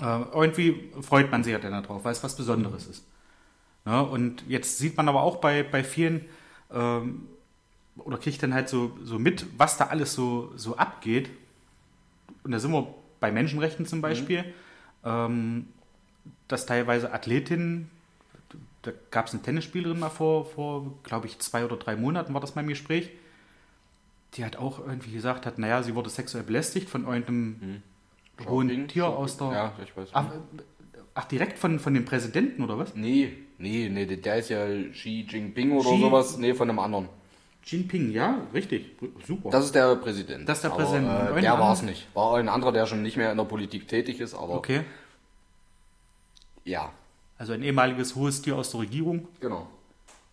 Äh, 0.00 0.20
irgendwie 0.32 0.90
freut 1.02 1.30
man 1.30 1.42
sich 1.44 1.52
ja 1.52 1.58
dann 1.58 1.72
darauf, 1.82 2.04
weil 2.04 2.12
es 2.12 2.22
was 2.22 2.36
Besonderes 2.36 2.86
ist. 2.86 3.04
Ja, 3.86 4.00
und 4.00 4.44
jetzt 4.48 4.78
sieht 4.78 4.96
man 4.96 5.08
aber 5.08 5.22
auch 5.22 5.36
bei, 5.36 5.62
bei 5.62 5.82
vielen, 5.82 6.26
ähm, 6.72 7.26
oder 7.96 8.18
kriegt 8.18 8.42
dann 8.42 8.54
halt 8.54 8.68
so, 8.68 8.96
so 9.02 9.18
mit, 9.18 9.46
was 9.58 9.76
da 9.76 9.86
alles 9.86 10.14
so, 10.14 10.52
so 10.56 10.76
abgeht. 10.76 11.30
Und 12.44 12.52
da 12.52 12.58
sind 12.58 12.72
wir 12.72 12.94
bei 13.20 13.32
Menschenrechten 13.32 13.86
zum 13.86 14.00
Beispiel, 14.00 14.44
ähm, 15.04 15.68
dass 16.48 16.66
teilweise 16.66 17.12
Athletinnen, 17.12 17.90
da 18.82 18.92
gab 19.10 19.26
es 19.26 19.34
eine 19.34 19.42
Tennisspielerin 19.42 19.98
mal 19.98 20.10
vor, 20.10 20.46
vor 20.46 20.98
glaube 21.02 21.26
ich, 21.26 21.38
zwei 21.38 21.64
oder 21.64 21.76
drei 21.76 21.96
Monaten 21.96 22.32
war 22.32 22.40
das 22.40 22.54
mal 22.54 22.62
im 22.62 22.68
Gespräch, 22.68 23.10
die 24.34 24.44
hat 24.44 24.56
auch 24.56 24.78
irgendwie 24.78 25.12
gesagt 25.12 25.44
hat, 25.44 25.58
naja, 25.58 25.82
sie 25.82 25.94
wurde 25.94 26.08
sexuell 26.08 26.44
belästigt 26.44 26.88
von 26.88 27.04
irgendeinem 27.04 27.82
hohen 28.46 28.68
Shopping, 28.68 28.88
Tier 28.88 29.02
Shopping. 29.04 29.18
aus 29.18 29.36
der... 29.36 29.52
Ja, 29.52 29.72
ich 29.82 29.96
weiß. 29.96 30.08
Ach, 30.12 30.26
äh, 30.26 30.62
ach, 31.14 31.24
direkt 31.24 31.58
von, 31.58 31.78
von 31.78 31.92
dem 31.94 32.04
Präsidenten 32.04 32.62
oder 32.62 32.78
was? 32.78 32.94
Nee, 32.94 33.36
nee, 33.60 33.88
nee, 33.88 34.06
der 34.06 34.36
ist 34.36 34.48
ja 34.50 34.64
Xi 34.92 35.26
Jinping 35.28 35.72
oder 35.72 35.88
Xi- 35.90 36.00
sowas. 36.00 36.36
Nee, 36.38 36.54
von 36.54 36.68
einem 36.68 36.78
anderen. 36.80 37.08
Jinping, 37.64 38.10
ja, 38.10 38.38
richtig, 38.54 38.96
super. 39.26 39.50
Das 39.50 39.66
ist 39.66 39.74
der 39.74 39.94
Präsident. 39.96 40.48
Das 40.48 40.58
ist 40.58 40.62
der 40.62 40.72
aber, 40.72 40.82
Präsident. 40.82 41.36
Äh, 41.36 41.40
der 41.42 41.58
war 41.58 41.72
es 41.74 41.82
nicht. 41.82 42.08
War 42.14 42.36
ein 42.38 42.48
anderer, 42.48 42.72
der 42.72 42.86
schon 42.86 43.02
nicht 43.02 43.16
mehr 43.18 43.30
in 43.30 43.36
der 43.36 43.44
Politik 43.44 43.86
tätig 43.86 44.18
ist, 44.20 44.34
aber 44.34 44.54
okay, 44.54 44.80
ja, 46.64 46.90
also 47.38 47.52
ein 47.52 47.62
ehemaliges 47.62 48.14
hohes 48.16 48.42
Tier 48.42 48.56
aus 48.56 48.70
der 48.70 48.80
Regierung. 48.80 49.28
genau. 49.40 49.66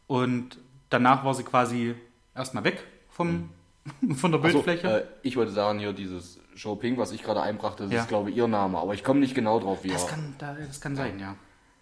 Und 0.07 0.57
danach 0.89 1.25
war 1.25 1.33
sie 1.33 1.43
quasi 1.43 1.95
erstmal 2.33 2.63
weg 2.63 2.81
vom, 3.09 3.49
von 4.15 4.31
der 4.31 4.39
Hm. 4.41 4.45
Achso, 4.47 4.61
Bildfläche. 4.61 5.01
äh, 5.01 5.05
ich 5.21 5.35
wollte 5.35 5.51
sagen, 5.51 5.79
hier 5.79 5.91
dieses 5.93 6.39
Xiaoping, 6.55 6.97
was 6.97 7.11
ich 7.11 7.23
gerade 7.23 7.41
einbrachte, 7.41 7.83
das 7.83 7.91
Ja. 7.91 8.01
ist 8.01 8.07
glaube 8.07 8.29
ich 8.31 8.37
ihr 8.37 8.47
Name, 8.47 8.77
aber 8.77 8.93
ich 8.93 9.03
komme 9.03 9.19
nicht 9.19 9.35
genau 9.35 9.59
drauf, 9.59 9.83
wie 9.83 9.89
das, 9.89 10.03
er. 10.03 10.09
kann, 10.09 10.35
da, 10.37 10.55
das 10.65 10.79
kann 10.79 10.95
sein, 10.95 11.19
ja. 11.19 11.35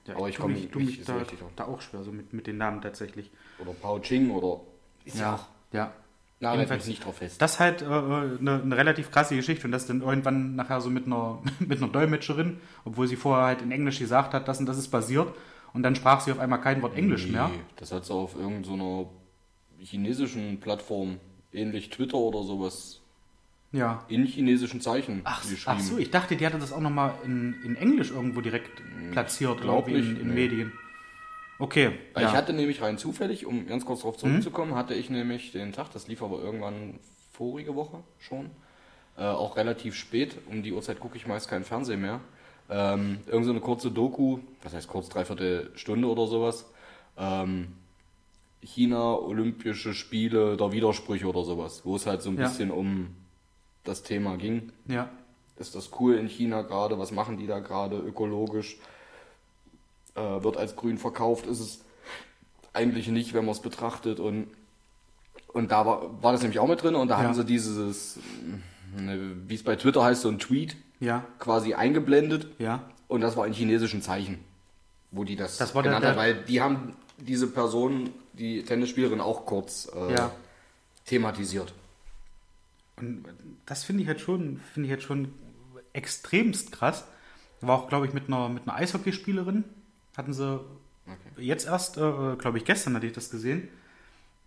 Ja 0.07 0.15
Aber 0.15 0.29
ich 0.29 0.35
tu 0.35 0.41
komm 0.43 0.53
mich, 0.53 0.73
mich 0.75 1.03
so 1.05 1.13
da, 1.13 1.25
da 1.55 1.65
auch 1.65 1.81
schwer, 1.81 2.03
so 2.03 2.11
mit, 2.11 2.33
mit 2.33 2.47
den 2.47 2.57
Namen 2.57 2.81
tatsächlich. 2.81 3.31
Oder 3.59 3.71
Pao 3.73 3.99
Ching 3.99 4.29
oder. 4.31 4.61
Ist 5.05 5.17
Ja, 5.19 5.35
auch. 5.35 5.45
ja. 5.73 5.91
Na, 6.41 6.49
halt 6.49 6.59
Jedenfalls- 6.59 6.85
mich 6.85 6.95
nicht 6.97 7.05
drauf 7.05 7.17
fest. 7.17 7.41
Das 7.41 7.53
ist 7.53 7.59
halt 7.61 7.81
äh, 7.81 7.85
eine, 7.85 8.61
eine 8.61 8.75
relativ 8.77 9.09
krasse 9.09 9.35
Geschichte 9.37 9.65
und 9.65 9.71
das 9.71 9.87
dann 9.87 10.01
irgendwann 10.01 10.55
nachher 10.55 10.81
so 10.81 10.89
mit 10.89 11.05
einer, 11.05 11.41
mit 11.59 11.81
einer 11.81 11.87
Dolmetscherin, 11.91 12.59
obwohl 12.83 13.07
sie 13.07 13.15
vorher 13.15 13.45
halt 13.45 13.61
in 13.61 13.71
Englisch 13.71 13.99
gesagt 13.99 14.33
hat, 14.33 14.47
das 14.47 14.59
und 14.59 14.65
das 14.65 14.77
ist 14.77 14.89
passiert 14.89 15.33
und 15.73 15.83
dann 15.83 15.95
sprach 15.95 16.19
sie 16.21 16.31
auf 16.33 16.39
einmal 16.39 16.59
kein 16.61 16.81
Wort 16.81 16.95
Englisch 16.97 17.27
mehr. 17.27 17.47
Nee, 17.47 17.59
Das 17.77 17.91
hat 17.93 18.05
sie 18.05 18.13
auf 18.13 18.35
irgendeiner 18.35 19.05
chinesischen 19.79 20.59
Plattform, 20.59 21.19
ähnlich 21.53 21.89
Twitter 21.89 22.17
oder 22.17 22.43
sowas, 22.43 23.01
Ja. 23.75 24.03
in 24.07 24.25
chinesischen 24.25 24.81
Zeichen 24.81 25.21
Ach, 25.23 25.41
geschrieben. 25.41 25.63
ach 25.65 25.79
so, 25.79 25.97
ich 25.97 26.09
dachte, 26.11 26.35
die 26.35 26.45
hatte 26.45 26.57
das 26.59 26.71
auch 26.71 26.79
nochmal 26.79 27.13
in, 27.23 27.55
in 27.63 27.75
Englisch 27.75 28.11
irgendwo 28.11 28.41
direkt 28.41 28.81
platziert, 29.11 29.61
glaub 29.61 29.87
irgendwie 29.87 30.09
in, 30.11 30.21
in 30.21 30.27
nee. 30.29 30.33
Medien. 30.33 30.71
Okay, 31.57 31.91
Weil 32.13 32.23
ja. 32.23 32.29
Ich 32.29 32.35
hatte 32.35 32.51
nämlich 32.53 32.81
rein 32.81 32.97
zufällig, 32.97 33.45
um 33.45 33.65
ganz 33.67 33.85
kurz 33.85 33.99
darauf 34.01 34.17
zurückzukommen, 34.17 34.75
hatte 34.75 34.93
ich 34.93 35.09
nämlich 35.09 35.51
den 35.51 35.71
Tag, 35.71 35.91
das 35.93 36.07
lief 36.07 36.21
aber 36.21 36.39
irgendwann 36.41 36.99
vorige 37.31 37.75
Woche 37.75 38.03
schon, 38.19 38.49
äh, 39.17 39.21
auch 39.23 39.55
relativ 39.55 39.95
spät, 39.95 40.37
um 40.49 40.63
die 40.63 40.73
Uhrzeit 40.73 40.99
gucke 40.99 41.15
ich 41.17 41.27
meist 41.27 41.49
kein 41.49 41.63
Fernsehen 41.63 42.01
mehr, 42.01 42.19
ähm, 42.69 43.19
irgend 43.27 43.45
so 43.45 43.51
eine 43.51 43.61
kurze 43.61 43.89
Doku, 43.91 44.39
was 44.63 44.73
heißt 44.73 44.87
kurz, 44.89 45.07
dreiviertel 45.09 45.71
Stunde 45.75 46.07
oder 46.09 46.27
sowas, 46.27 46.65
ähm, 47.17 47.67
China, 48.61 49.13
Olympische 49.13 49.93
Spiele 49.93 50.57
der 50.57 50.71
Widersprüche 50.71 51.27
oder 51.27 51.43
sowas, 51.43 51.81
wo 51.85 51.95
es 51.95 52.05
halt 52.05 52.21
so 52.21 52.31
ein 52.31 52.37
Ja. 52.37 52.47
bisschen 52.47 52.71
um 52.71 53.15
das 53.85 54.03
Thema 54.03 54.35
ging. 54.37 54.71
ja. 54.87 55.09
Ist 55.57 55.73
das 55.73 55.89
cool 56.01 56.15
in 56.15 56.27
China 56.27 56.63
gerade? 56.63 56.99
Was 56.99 57.11
machen 57.13 57.37
die 57.37 57.47
da 57.47 57.59
gerade 57.59 57.95
ökologisch? 57.97 58.77
Äh, 60.15 60.43
wird 60.43 60.57
als 60.57 60.75
grün 60.75 60.97
verkauft? 60.97 61.45
Ist 61.45 61.61
es 61.61 61.79
eigentlich 62.73 63.07
nicht, 63.07 63.33
wenn 63.33 63.45
man 63.45 63.53
es 63.53 63.61
betrachtet? 63.61 64.19
Und, 64.19 64.47
und 65.53 65.71
da 65.71 65.85
war, 65.85 66.21
war 66.21 66.33
das 66.33 66.41
nämlich 66.41 66.59
auch 66.59 66.67
mit 66.67 66.83
drin 66.83 66.95
und 66.95 67.07
da 67.07 67.15
Ja. 67.15 67.23
hatten 67.23 67.35
sie 67.35 67.45
dieses, 67.45 68.19
ne, 68.97 69.31
wie 69.47 69.55
es 69.55 69.63
bei 69.63 69.77
Twitter 69.77 70.03
heißt, 70.03 70.23
so 70.23 70.27
ein 70.29 70.39
Tweet 70.39 70.75
Ja, 70.99 71.23
quasi 71.39 71.73
eingeblendet 71.73 72.47
ja. 72.59 72.83
und 73.07 73.21
das 73.21 73.37
war 73.37 73.47
in 73.47 73.53
chinesischen 73.53 74.01
Zeichen, 74.01 74.39
wo 75.11 75.23
die 75.23 75.37
das, 75.37 75.57
Das 75.57 75.71
genannt 75.71 75.95
hat, 75.95 76.03
der- 76.03 76.17
weil 76.17 76.35
die 76.43 76.59
haben 76.61 76.97
diese 77.17 77.47
Person, 77.47 78.09
die 78.33 78.63
Tennisspielerin, 78.63 79.21
auch 79.21 79.45
kurz 79.45 79.85
äh, 79.87 80.19
thematisiert. 81.05 81.73
Und 82.97 83.25
das 83.65 83.83
finde 83.83 84.03
ich 84.03 84.07
halt 84.07 84.21
schon, 84.21 84.59
finde 84.73 84.87
ich 84.87 84.91
halt 84.91 85.03
schon 85.03 85.33
extremst 85.93 86.71
krass. 86.71 87.05
War 87.61 87.79
auch, 87.79 87.89
glaube 87.89 88.05
ich, 88.05 88.13
mit 88.13 88.27
einer, 88.27 88.49
mit 88.49 88.63
einer 88.63 88.75
Eishockeyspielerin. 88.75 89.63
Hatten 90.15 90.33
sie 90.33 90.61
jetzt 91.37 91.67
erst, 91.67 91.97
äh, 91.97 92.35
glaube 92.37 92.57
ich, 92.57 92.65
gestern 92.65 92.95
hatte 92.95 93.07
ich 93.07 93.13
das 93.13 93.29
gesehen. 93.29 93.67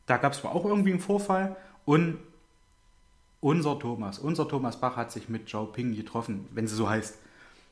Da 0.06 0.16
gab 0.16 0.32
es 0.32 0.44
auch 0.44 0.64
irgendwie 0.64 0.90
einen 0.90 1.00
Vorfall. 1.00 1.56
Und 1.84 2.18
unser 3.40 3.78
Thomas, 3.78 4.18
unser 4.18 4.48
Thomas 4.48 4.80
Bach 4.80 4.96
hat 4.96 5.12
sich 5.12 5.28
mit 5.28 5.48
Zhao 5.48 5.66
Ping 5.66 5.94
getroffen, 5.94 6.48
wenn 6.52 6.66
sie 6.66 6.74
so 6.74 6.88
heißt. 6.88 7.18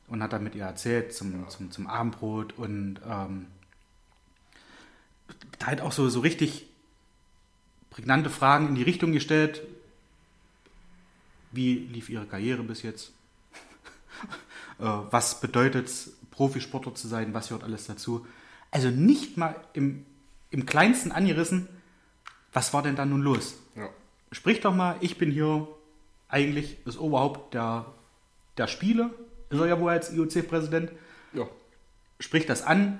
Und 0.08 0.22
hat 0.22 0.32
dann 0.32 0.44
mit 0.44 0.54
ihr 0.54 0.64
erzählt 0.64 1.12
zum, 1.12 1.48
zum, 1.48 1.72
zum 1.72 1.86
Abendbrot 1.88 2.56
und 2.56 3.00
ähm, 3.04 3.46
da 5.58 5.66
halt 5.66 5.80
auch 5.80 5.90
so, 5.90 6.08
so 6.08 6.20
richtig 6.20 6.68
prägnante 7.90 8.30
Fragen 8.30 8.68
in 8.68 8.74
die 8.76 8.82
Richtung 8.82 9.10
gestellt. 9.12 9.62
Wie 11.52 11.74
lief 11.78 12.08
ihre 12.08 12.26
Karriere 12.26 12.62
bis 12.62 12.82
jetzt? 12.82 13.12
Äh, 14.78 14.84
was 14.84 15.40
bedeutet 15.40 15.86
es, 15.86 16.12
Profisportler 16.30 16.94
zu 16.94 17.08
sein? 17.08 17.32
Was 17.32 17.48
gehört 17.48 17.64
alles 17.64 17.86
dazu? 17.86 18.26
Also 18.70 18.90
nicht 18.90 19.38
mal 19.38 19.54
im, 19.72 20.04
im 20.50 20.66
kleinsten 20.66 21.12
angerissen, 21.12 21.66
was 22.52 22.74
war 22.74 22.82
denn 22.82 22.94
da 22.94 23.06
nun 23.06 23.22
los? 23.22 23.54
Ja. 23.74 23.88
Sprich 24.32 24.60
doch 24.60 24.74
mal, 24.74 24.96
ich 25.00 25.16
bin 25.16 25.30
hier 25.30 25.66
eigentlich 26.28 26.76
das 26.84 26.98
Oberhaupt 26.98 27.54
der, 27.54 27.86
der 28.58 28.66
Spiele. 28.66 29.14
Ist 29.48 29.58
er 29.60 29.66
ja 29.66 29.80
wohl 29.80 29.90
als 29.92 30.12
IOC-Präsident. 30.12 30.92
ja. 31.32 31.46
Sprich 32.20 32.44
das 32.44 32.62
an. 32.62 32.98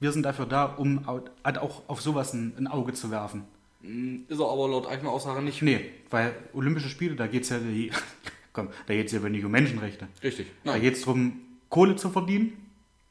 Wir 0.00 0.10
sind 0.10 0.24
dafür 0.24 0.46
da, 0.46 0.64
um 0.64 1.06
au- 1.08 1.22
auch 1.44 1.88
auf 1.88 2.00
sowas 2.00 2.32
ein, 2.32 2.54
ein 2.56 2.66
Auge 2.66 2.92
zu 2.94 3.10
werfen. 3.12 3.44
Ist 3.82 4.40
er 4.40 4.46
aber 4.50 4.68
laut 4.68 4.86
eigener 4.86 5.10
Aussage 5.10 5.40
nicht. 5.40 5.62
Nee, 5.62 5.80
weil 6.10 6.34
Olympische 6.52 6.88
Spiele, 6.88 7.14
da 7.14 7.26
geht 7.26 7.44
es 7.44 7.50
ja, 7.50 7.58
komm, 8.52 8.68
da 8.86 8.94
geht 8.94 9.06
es 9.06 9.12
ja 9.12 9.20
nicht 9.20 9.44
um 9.44 9.52
Menschenrechte. 9.52 10.08
Richtig. 10.22 10.48
Da 10.64 10.72
Nein. 10.72 10.80
geht 10.80 10.94
es 10.94 11.02
darum, 11.02 11.40
Kohle 11.68 11.94
zu 11.96 12.10
verdienen 12.10 12.52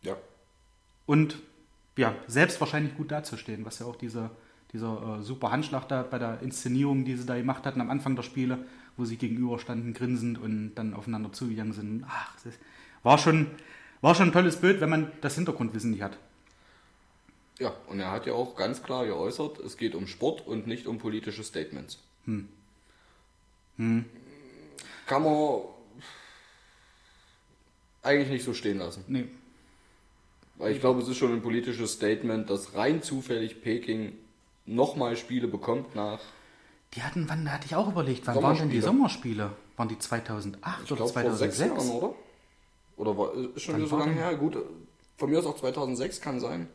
Ja. 0.01 0.15
und 1.05 1.37
ja, 1.97 2.13
selbst 2.27 2.59
wahrscheinlich 2.59 2.95
gut 2.95 3.11
dazustehen, 3.11 3.65
was 3.65 3.79
ja 3.79 3.85
auch 3.85 3.95
dieser, 3.95 4.31
dieser 4.73 5.19
äh, 5.19 5.23
super 5.23 5.51
Handschlag 5.51 5.87
da 5.87 6.03
bei 6.03 6.19
der 6.19 6.41
Inszenierung, 6.41 7.05
die 7.05 7.15
sie 7.15 7.25
da 7.25 7.35
gemacht 7.37 7.65
hatten 7.65 7.81
am 7.81 7.89
Anfang 7.89 8.15
der 8.15 8.23
Spiele, 8.23 8.59
wo 8.97 9.05
sie 9.05 9.15
gegenüberstanden, 9.17 9.93
grinsend 9.93 10.37
und 10.37 10.75
dann 10.75 10.93
aufeinander 10.93 11.31
zugegangen 11.31 11.73
sind. 11.73 12.03
Ach, 12.07 12.35
das 12.43 12.53
war, 13.03 13.17
schon, 13.17 13.47
war 14.01 14.13
schon 14.15 14.29
ein 14.29 14.33
tolles 14.33 14.57
Bild, 14.57 14.81
wenn 14.81 14.89
man 14.89 15.11
das 15.21 15.35
Hintergrundwissen 15.35 15.91
nicht 15.91 16.01
hat. 16.03 16.17
Ja, 17.59 17.73
und 17.87 17.99
er 17.99 18.11
hat 18.11 18.25
ja 18.25 18.33
auch 18.33 18.55
ganz 18.55 18.83
klar 18.83 19.05
geäußert, 19.05 19.59
es 19.59 19.77
geht 19.77 19.95
um 19.95 20.07
Sport 20.07 20.45
und 20.45 20.67
nicht 20.67 20.85
um 20.87 20.99
politische 20.99 21.43
Statements. 21.43 21.99
Kann 25.07 25.23
man 25.23 25.61
eigentlich 28.03 28.29
nicht 28.29 28.45
so 28.45 28.53
stehen 28.53 28.77
lassen. 28.77 29.03
Nee, 29.07 29.27
Weil 30.55 30.73
ich 30.73 30.79
glaube, 30.79 31.01
es 31.01 31.07
ist 31.07 31.17
schon 31.17 31.33
ein 31.33 31.41
politisches 31.41 31.93
Statement, 31.93 32.49
dass 32.49 32.75
rein 32.75 33.01
zufällig 33.01 33.61
Peking 33.61 34.13
nochmal 34.65 35.17
Spiele 35.17 35.47
bekommt 35.47 35.95
nach, 35.95 36.19
die 36.93 37.03
hatten, 37.03 37.27
wann 37.27 37.43
da 37.45 37.51
hatte 37.51 37.65
ich 37.65 37.75
auch 37.75 37.89
überlegt, 37.89 38.25
wann 38.27 38.41
waren 38.41 38.57
denn 38.57 38.69
die 38.69 38.81
Sommerspiele. 38.81 39.51
Waren 39.75 39.89
die 39.89 39.99
2008 39.99 40.83
ich 40.85 40.91
oder 40.91 41.05
glaube, 41.05 41.21
vor 41.21 41.35
sechs 41.35 41.57
2006? 41.57 41.59
Jahren, 41.59 41.97
oder? 41.97 42.15
Oder 42.95 43.17
war, 43.17 43.33
ist 43.55 43.61
schon 43.61 43.73
Wann 43.73 43.81
wieder 43.81 43.89
so 43.89 43.97
lange 43.97 44.13
her? 44.13 44.35
Gut, 44.35 44.57
von 45.17 45.29
mir 45.29 45.39
aus 45.39 45.45
auch 45.45 45.57
2006 45.57 46.21
kann 46.21 46.39
sein. 46.39 46.67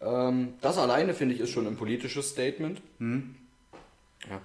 Ähm, 0.00 0.54
das 0.60 0.78
alleine, 0.78 1.14
finde 1.14 1.34
ich, 1.34 1.40
ist 1.40 1.50
schon 1.50 1.66
ein 1.66 1.76
politisches 1.76 2.30
Statement. 2.30 2.80
Hm. 2.98 3.34
Ja. 4.28 4.40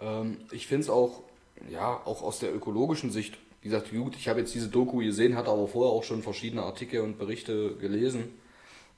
Ähm, 0.00 0.38
ich 0.52 0.66
finde 0.66 0.82
es 0.82 0.90
auch, 0.90 1.22
ja, 1.70 2.00
auch 2.04 2.22
aus 2.22 2.38
der 2.38 2.54
ökologischen 2.54 3.10
Sicht, 3.10 3.36
wie 3.62 3.68
gesagt, 3.68 3.90
gut, 3.90 4.14
ich 4.16 4.28
habe 4.28 4.40
jetzt 4.40 4.54
diese 4.54 4.68
Doku 4.68 4.98
gesehen, 4.98 5.36
hatte 5.36 5.50
aber 5.50 5.66
vorher 5.66 5.92
auch 5.92 6.04
schon 6.04 6.22
verschiedene 6.22 6.62
Artikel 6.62 7.00
und 7.00 7.18
Berichte 7.18 7.74
gelesen. 7.76 8.28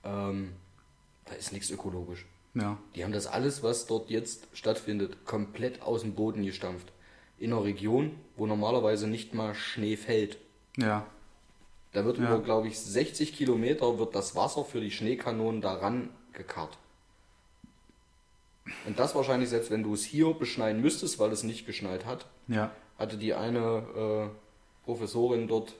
Ähm, 0.05 0.53
da 1.25 1.35
ist 1.35 1.53
nichts 1.53 1.71
ökologisch. 1.71 2.27
Ja, 2.55 2.77
Die 2.95 3.05
haben 3.05 3.13
das 3.13 3.27
alles, 3.27 3.63
was 3.63 3.87
dort 3.87 4.11
jetzt 4.11 4.49
stattfindet, 4.53 5.25
komplett 5.25 5.83
aus 5.83 6.01
dem 6.03 6.15
Boden 6.15 6.45
gestampft. 6.45 6.93
In 7.39 7.53
einer 7.53 7.63
Region, 7.63 8.13
wo 8.37 8.47
normalerweise 8.47 9.07
nicht 9.07 9.33
mal 9.33 9.55
Schnee 9.55 9.97
fällt. 9.97 10.39
ja, 10.77 11.07
Da 11.93 12.05
wird 12.05 12.19
Ja. 12.19 12.25
über, 12.27 12.43
glaube 12.43 12.69
ich, 12.69 12.79
60 12.79 13.33
Kilometer 13.35 13.99
wird 13.99 14.15
das 14.15 14.35
Wasser 14.37 14.65
für 14.65 14.81
die 14.81 14.91
Schneekanonen 14.91 15.61
daran 15.61 16.11
gekarrt. 16.33 16.77
Und 18.87 18.99
das 18.99 19.15
wahrscheinlich 19.15 19.49
selbst, 19.49 19.71
wenn 19.71 19.83
du 19.83 19.95
es 19.95 20.05
hier 20.05 20.33
beschneien 20.35 20.81
müsstest, 20.83 21.19
weil 21.19 21.33
es 21.33 21.43
nicht 21.43 21.65
geschneit 21.67 22.05
hat, 22.05 22.27
ja, 22.49 22.71
hatte 22.99 23.17
die 23.17 23.33
eine 23.33 24.29
äh, 24.31 24.85
Professorin 24.85 25.49
dort 25.49 25.75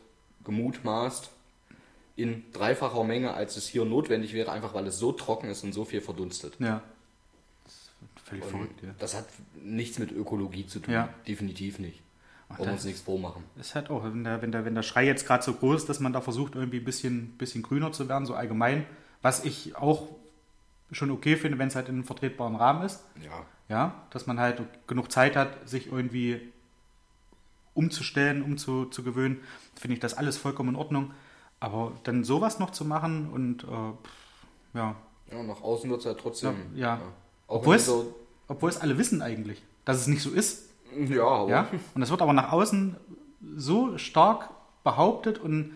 gemutmaßt, 0.45 1.31
in 2.17 2.45
dreifacher 2.53 3.05
Menge, 3.05 3.35
als 3.35 3.57
es 3.57 3.69
hier 3.69 3.85
notwendig 3.85 4.33
wäre, 4.33 4.51
einfach 4.51 4.73
weil 4.75 4.87
es 4.87 4.99
so 4.99 5.13
trocken 5.13 5.49
ist 5.51 5.63
und 5.65 5.73
so 5.73 5.85
viel 5.85 6.01
verdunstet. 6.01 6.55
ja. 6.59 6.83
Das 7.65 7.75
ist 7.75 7.91
völlig 8.25 8.45
Und 8.45 8.51
verrückt, 8.51 8.83
ja. 8.83 8.95
Das 8.99 9.15
hat 9.15 9.27
nichts 9.63 9.99
mit 9.99 10.11
Ökologie 10.11 10.67
zu 10.67 10.81
tun. 10.81 10.95
Ja. 10.95 11.13
Definitiv 11.29 11.79
nicht. 11.79 12.01
Wir 12.57 12.65
das- 12.65 12.75
uns 12.75 12.85
nichts 12.85 13.01
vormachen. 13.03 13.45
ist 13.61 13.75
halt 13.75 13.91
auch, 13.91 14.05
wenn 14.05 14.25
der, 14.25 14.41
wenn 14.43 14.53
der, 14.53 14.65
wenn 14.65 14.75
der 14.75 14.83
Schrei 14.83 15.05
jetzt 15.07 15.27
gerade 15.27 15.43
so 15.45 15.53
groß 15.53 15.83
ist, 15.83 15.89
dass 15.89 16.01
man 16.01 16.13
da 16.13 16.21
versucht, 16.21 16.55
irgendwie 16.55 16.79
ein 16.79 16.85
bisschen, 16.85 17.37
bisschen 17.37 17.63
grüner 17.63 17.93
zu 17.93 18.09
werden, 18.09 18.25
so 18.27 18.35
allgemein, 18.35 18.87
was 19.23 19.45
ich 19.45 19.77
auch 19.77 20.09
schon 20.91 21.11
okay 21.11 21.37
finde, 21.37 21.59
wenn 21.59 21.69
es 21.69 21.77
halt 21.77 21.89
in 21.89 21.97
einem 21.97 22.05
vertretbaren 22.05 22.57
Rahmen 22.57 22.83
ist. 22.85 23.05
Ja. 23.23 23.45
Ja, 23.69 24.03
dass 24.11 24.27
man 24.27 24.41
halt 24.41 24.63
genug 24.87 25.13
Zeit 25.13 25.37
hat, 25.37 25.69
sich 25.69 25.93
irgendwie 25.93 26.41
umzustellen, 27.75 28.43
umzugewöhnen, 28.43 29.41
finde 29.79 29.95
ich 29.95 30.01
das 30.01 30.15
alles 30.15 30.37
vollkommen 30.39 30.71
in 30.71 30.77
Ordnung. 30.77 31.13
Aber 31.61 31.93
dann 32.05 32.25
sowas 32.25 32.59
noch 32.59 32.71
zu 32.71 32.85
machen 32.85 33.29
und 33.31 33.65
äh, 33.65 33.67
pff, 33.67 34.75
ja, 34.75 34.95
ja, 35.31 35.43
nach 35.43 35.61
außen 35.61 35.91
wird 35.91 36.01
es 36.01 36.07
halt 36.07 36.19
trotzdem. 36.19 36.55
Ja, 36.75 36.97
ja. 36.97 37.01
Auch 37.47 37.57
Obwohl 37.57 37.77
es, 37.77 37.85
dieser, 37.85 38.05
obwohl 38.47 38.71
es 38.71 38.79
alle 38.81 38.97
wissen 38.97 39.21
eigentlich, 39.21 39.63
dass 39.85 39.99
es 39.99 40.07
nicht 40.07 40.23
so 40.23 40.31
ist. 40.31 40.68
Ja, 40.97 41.25
aber 41.27 41.51
Ja? 41.51 41.69
Und 41.95 42.01
das 42.01 42.11
wird 42.11 42.23
aber 42.23 42.33
nach 42.33 42.53
außen 42.53 42.97
so 43.57 43.97
stark 43.99 44.51
behauptet 44.85 45.39
und 45.39 45.73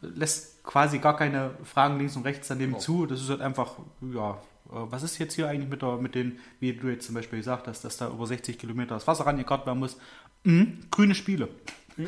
lässt 0.00 0.62
quasi 0.64 0.98
gar 0.98 1.16
keine 1.16 1.50
Fragen 1.64 1.98
links 1.98 2.16
und 2.16 2.24
rechts 2.24 2.48
daneben 2.48 2.72
Genau. 2.72 2.82
zu. 2.82 3.06
Das 3.06 3.20
ist 3.20 3.28
halt 3.30 3.40
einfach, 3.40 3.72
ja, 4.14 4.30
äh, 4.32 4.36
was 4.70 5.02
ist 5.02 5.18
jetzt 5.18 5.34
hier 5.34 5.48
eigentlich 5.48 5.68
mit, 5.68 5.82
der, 5.82 5.96
mit 5.96 6.14
den, 6.14 6.38
wie 6.58 6.72
du 6.72 6.88
jetzt 6.88 7.06
zum 7.06 7.14
Beispiel 7.14 7.38
gesagt 7.38 7.66
hast, 7.68 7.82
dass 7.84 7.96
da 7.96 8.08
über 8.08 8.26
60 8.26 8.58
Kilometer 8.58 8.94
das 8.94 9.06
Wasser 9.06 9.26
rangekarrt 9.26 9.66
werden 9.66 9.78
muss? 9.78 9.98
Mhm, 10.44 10.80
grüne 10.90 11.14
Spiele. 11.14 11.48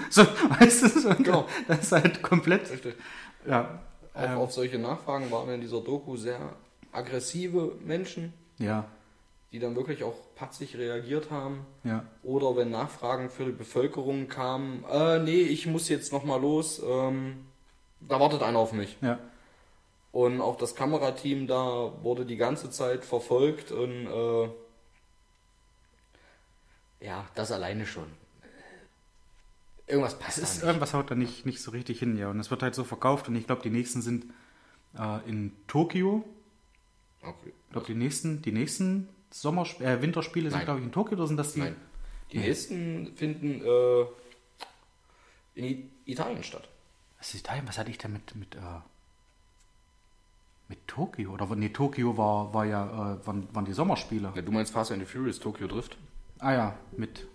So, 0.09 0.23
weißt 0.59 0.85
du, 0.85 0.89
so? 1.01 1.09
Genau. 1.17 1.47
das 1.69 1.81
ist 1.81 1.93
halt 1.93 2.23
komplett, 2.23 2.71
richtig. 2.71 2.95
ja, 3.47 3.81
Auch 4.15 4.23
ähm, 4.23 4.39
auf 4.39 4.53
solche 4.53 4.79
Nachfragen 4.79 5.31
waren 5.31 5.51
in 5.51 5.61
dieser 5.61 5.83
Doku 5.83 6.17
sehr 6.17 6.39
aggressive 6.93 7.75
Menschen, 7.85 8.33
ja, 8.59 8.87
die 9.53 9.59
dann 9.59 9.77
wirklich 9.77 10.03
auch 10.03 10.17
patzig 10.35 10.77
reagiert 10.77 11.31
haben. 11.31 11.67
ja, 11.85 12.05
Oder 12.23 12.57
wenn 12.57 12.71
Nachfragen 12.71 13.29
für 13.29 13.45
die 13.45 13.53
Bevölkerung 13.53 14.29
kamen, 14.29 14.85
äh, 14.91 15.19
nee, 15.19 15.43
ich 15.43 15.67
muss 15.67 15.89
jetzt 15.89 16.13
nochmal 16.13 16.41
los, 16.41 16.81
ähm, 16.85 17.45
da 18.01 18.19
wartet 18.19 18.43
einer 18.43 18.59
auf 18.59 18.73
mich. 18.73 18.97
ja, 19.03 19.19
Und 20.11 20.41
auch 20.41 20.57
das 20.57 20.75
Kamerateam 20.75 21.47
da 21.47 21.93
wurde 22.03 22.25
die 22.25 22.37
ganze 22.37 22.71
Zeit 22.71 23.05
verfolgt 23.05 23.73
und 23.73 24.07
äh, 24.07 24.49
ja, 27.05 27.27
das 27.35 27.53
alleine 27.53 27.85
schon. 27.85 28.07
Irgendwas 29.87 30.19
passt 30.19 30.39
ist, 30.39 30.63
irgendwas 30.63 30.95
haut 30.95 31.11
da 31.11 31.15
nicht, 31.15 31.45
nicht 31.45 31.61
so 31.61 31.73
richtig 31.73 31.99
hin, 31.99 32.17
ja. 32.17 32.31
Und 32.31 32.41
es 32.41 32.51
wird 32.51 32.63
halt 32.63 32.75
so 32.75 32.85
verkauft 32.85 33.29
und 33.29 33.37
ich 33.37 33.47
glaube, 33.47 33.63
die 33.63 33.71
nächsten 33.71 34.01
sind 34.01 34.27
äh, 34.97 35.29
in 35.29 35.53
Tokio. 35.67 36.25
Okay. 37.21 37.53
Ich 37.67 37.73
glaube, 37.73 37.87
die 37.87 37.95
nächsten, 37.95 38.41
die 38.41 38.53
nächsten 38.53 39.09
Sommer 39.33 39.67
äh, 39.81 40.01
Winterspiele 40.03 40.51
sind, 40.51 40.59
Nein. 40.59 40.65
glaube 40.67 40.81
ich, 40.81 40.87
in 40.87 40.93
Tokio 40.93 41.17
oder 41.17 41.27
sind 41.27 41.37
das 41.39 41.53
die? 41.55 41.61
Nein. 41.61 41.77
Die 42.31 42.39
Nee. 42.39 42.47
nächsten 42.49 43.15
finden 43.17 43.63
äh, 43.65 44.05
in 45.55 45.91
Italien 46.07 46.43
statt. 46.43 46.69
Was 47.19 47.35
ist 47.35 47.41
Italien? 47.41 47.67
Was 47.69 47.79
hatte 47.79 47.91
ich 47.91 47.99
denn 47.99 48.13
mit, 48.13 48.35
mit, 48.35 48.55
äh, 48.55 48.59
mit 50.69 50.87
Tokio? 50.89 51.33
Oder 51.33 51.47
nee, 51.57 51.69
Tokio 51.71 52.17
war, 52.17 52.53
war 52.55 52.65
ja, 52.65 52.85
äh, 52.87 53.27
waren, 53.27 53.49
waren 53.55 53.65
die 53.65 53.73
Sommerspiele. 53.73 54.33
Ja, 54.35 54.43
du 54.43 54.53
meinst 54.53 54.73
Fast 54.73 54.93
and 54.93 55.01
the 55.01 55.07
Furious 55.07 55.39
Tokyo 55.41 55.67
Drift? 55.67 55.97
Ah 56.39 56.53
ja, 56.53 56.79
mit 56.97 57.27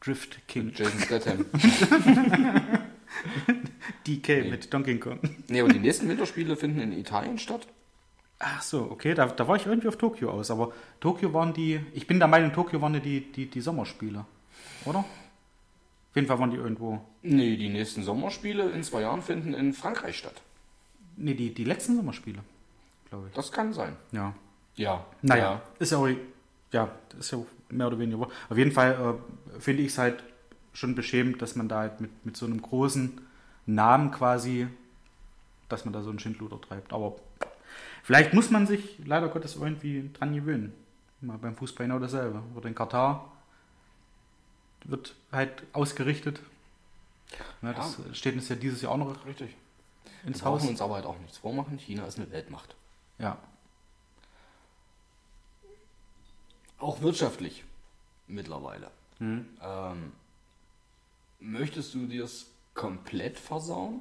Drift 0.00 0.46
King. 0.48 0.72
Jason 0.74 1.00
Statham. 1.00 1.44
DK 4.06 4.50
mit 4.50 4.72
Donkey 4.72 4.98
Kong. 4.98 5.18
nee, 5.48 5.60
aber 5.60 5.72
die 5.72 5.78
nächsten 5.78 6.08
Winterspiele 6.08 6.56
finden 6.56 6.80
in 6.80 6.92
Italien 6.92 7.38
statt. 7.38 7.66
Ach 8.38 8.62
so, 8.62 8.90
okay, 8.90 9.14
da, 9.14 9.26
da 9.26 9.46
war 9.48 9.56
ich 9.56 9.66
irgendwie 9.66 9.88
auf 9.88 9.96
Tokio 9.96 10.30
aus. 10.30 10.50
Aber 10.50 10.72
Tokio 11.00 11.32
waren 11.32 11.54
die, 11.54 11.80
ich 11.92 12.06
bin 12.06 12.18
der 12.18 12.28
Meinung, 12.28 12.52
Tokio 12.52 12.80
waren 12.80 12.94
ja 12.94 13.00
die, 13.00 13.20
die, 13.32 13.46
die 13.46 13.60
Sommerspiele, 13.60 14.24
oder? 14.84 14.98
Auf 15.00 16.16
jeden 16.16 16.28
Fall 16.28 16.38
waren 16.38 16.50
die 16.50 16.56
irgendwo. 16.56 17.00
Nee, 17.22 17.56
die 17.56 17.68
nächsten 17.68 18.02
Sommerspiele 18.02 18.70
in 18.70 18.82
zwei 18.82 19.00
Jahren 19.00 19.22
finden 19.22 19.54
in 19.54 19.72
Frankreich 19.72 20.18
statt. 20.18 20.42
Nee, 21.16 21.34
die, 21.34 21.54
die 21.54 21.64
letzten 21.64 21.96
Sommerspiele, 21.96 22.40
glaube 23.08 23.28
ich. 23.28 23.34
Das 23.34 23.50
kann 23.50 23.72
sein. 23.72 23.96
Ja. 24.12 24.34
Ja. 24.76 25.04
Naja, 25.22 25.62
ist 25.78 25.92
ja 25.92 25.98
auch, 25.98 26.08
ja, 26.72 26.88
ist 27.18 27.32
ja 27.32 27.38
auch 27.38 27.46
mehr 27.68 27.86
oder 27.86 27.98
weniger. 27.98 28.28
Auf 28.48 28.56
jeden 28.56 28.72
Fall 28.72 29.18
äh, 29.56 29.60
finde 29.60 29.82
ich 29.82 29.88
es 29.88 29.98
halt 29.98 30.22
schon 30.72 30.94
beschämend, 30.94 31.40
dass 31.40 31.56
man 31.56 31.68
da 31.68 31.80
halt 31.80 32.00
mit, 32.00 32.26
mit 32.26 32.36
so 32.36 32.46
einem 32.46 32.60
großen 32.60 33.20
Namen 33.66 34.10
quasi, 34.10 34.66
dass 35.68 35.84
man 35.84 35.92
da 35.92 36.02
so 36.02 36.10
einen 36.10 36.18
Schindluder 36.18 36.60
treibt. 36.60 36.92
Aber 36.92 37.16
vielleicht 38.04 38.32
muss 38.32 38.50
man 38.50 38.68
sich 38.68 39.00
leider 39.04 39.28
Gottes 39.28 39.56
irgendwie 39.56 40.08
dran 40.12 40.32
gewöhnen. 40.32 40.72
Mal 41.20 41.38
beim 41.38 41.56
Fußball 41.56 41.86
genau 41.86 41.98
dasselbe. 41.98 42.40
Oder 42.54 42.68
in 42.68 42.74
Katar 42.76 43.32
wird 44.84 45.16
halt 45.32 45.64
ausgerichtet. 45.72 46.40
Ja, 47.62 47.72
das 47.72 47.98
steht 48.12 48.34
uns 48.34 48.48
ja 48.48 48.54
dieses 48.54 48.82
Jahr 48.82 48.92
auch 48.92 48.98
noch 48.98 49.26
Richtig. 49.26 49.56
ins 50.24 50.40
Wir 50.42 50.44
Haus. 50.44 50.64
uns 50.64 50.80
aber 50.80 50.94
halt 50.96 51.06
auch 51.06 51.18
nichts 51.18 51.38
vormachen. 51.38 51.78
China 51.78 52.06
ist 52.06 52.18
eine 52.18 52.30
Weltmacht. 52.30 52.76
Ja. 53.18 53.38
Auch 56.78 57.00
wirtschaftlich 57.00 57.64
mittlerweile. 58.26 58.90
Mhm. 59.18 59.46
Ähm, 59.62 60.12
möchtest 61.40 61.94
du 61.94 62.06
dir 62.06 62.24
es 62.24 62.50
komplett 62.74 63.38
versauen? 63.38 64.00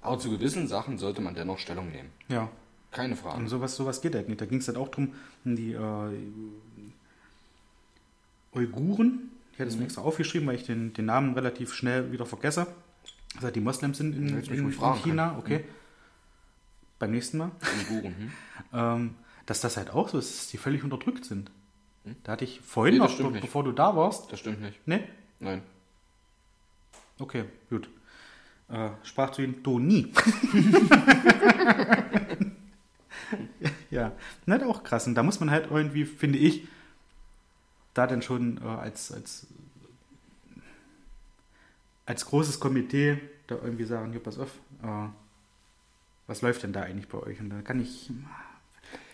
Aber 0.00 0.18
zu 0.18 0.30
gewissen 0.30 0.66
Sachen 0.68 0.98
sollte 0.98 1.20
man 1.20 1.34
dennoch 1.34 1.58
Stellung 1.58 1.90
nehmen. 1.90 2.12
Ja. 2.28 2.48
Keine 2.92 3.16
Frage. 3.16 3.38
Und 3.38 3.48
sowas, 3.48 3.74
sowas 3.74 4.00
geht 4.00 4.14
halt 4.14 4.28
nicht. 4.28 4.40
Da 4.40 4.46
ging 4.46 4.58
es 4.58 4.68
halt 4.68 4.76
auch 4.78 4.88
darum, 4.88 5.12
die 5.44 5.72
äh, 5.72 6.10
Uiguren, 8.54 9.30
ich 9.52 9.58
hatte 9.58 9.70
es 9.70 9.76
mir 9.76 9.84
extra 9.84 10.02
aufgeschrieben, 10.02 10.46
weil 10.46 10.56
ich 10.56 10.64
den, 10.64 10.92
den 10.92 11.06
Namen 11.06 11.34
relativ 11.34 11.72
schnell 11.74 12.12
wieder 12.12 12.26
vergesse. 12.26 12.66
Also 13.36 13.50
die 13.50 13.60
Moslems 13.60 13.96
sind 13.98 14.14
in, 14.14 14.28
in, 14.28 14.38
in 14.42 14.70
China, 14.72 15.28
können. 15.30 15.38
okay. 15.38 15.64
Beim 16.98 17.10
nächsten 17.12 17.38
Mal. 17.38 17.50
Uiguren, 17.90 18.14
hm? 18.16 18.30
Ähm, 18.74 19.14
dass 19.46 19.60
das 19.60 19.76
halt 19.76 19.90
auch 19.90 20.08
so 20.08 20.18
ist, 20.18 20.38
dass 20.38 20.46
die 20.48 20.56
völlig 20.56 20.84
unterdrückt 20.84 21.24
sind. 21.24 21.50
Da 22.24 22.32
hatte 22.32 22.44
ich 22.44 22.60
vorhin 22.60 22.94
Nee, 22.94 23.00
noch, 23.00 23.16
be 23.16 23.30
nicht. 23.30 23.40
bevor 23.42 23.64
du 23.64 23.72
da 23.72 23.94
warst, 23.96 24.30
Das 24.32 24.38
stimmt 24.40 24.60
nicht. 24.60 24.86
ne? 24.86 25.02
Nein. 25.40 25.62
Okay, 27.18 27.44
gut. 27.70 27.88
Äh, 28.68 28.90
sprach 29.02 29.30
zu 29.30 29.42
ihm, 29.42 29.56
ja, 33.90 34.12
nicht 34.46 34.62
auch 34.64 34.82
krass. 34.82 35.06
Und 35.06 35.14
da 35.14 35.22
muss 35.22 35.40
man 35.40 35.50
halt 35.50 35.70
irgendwie, 35.70 36.04
finde 36.04 36.38
ich, 36.38 36.66
da 37.94 38.06
dann 38.06 38.22
schon 38.22 38.58
äh, 38.58 38.66
als, 38.66 39.12
als, 39.12 39.46
als 42.06 42.24
großes 42.26 42.60
Komitee 42.60 43.20
da 43.46 43.56
irgendwie 43.56 43.84
sagen, 43.84 44.12
hier, 44.12 44.22
pass 44.22 44.38
auf, 44.38 44.50
äh, 44.82 45.08
was 46.26 46.42
läuft 46.42 46.62
denn 46.62 46.72
da 46.72 46.82
eigentlich 46.82 47.08
bei 47.08 47.18
euch? 47.18 47.40
Und 47.40 47.50
dann 47.50 47.64
kann 47.64 47.80
ich, 47.80 48.10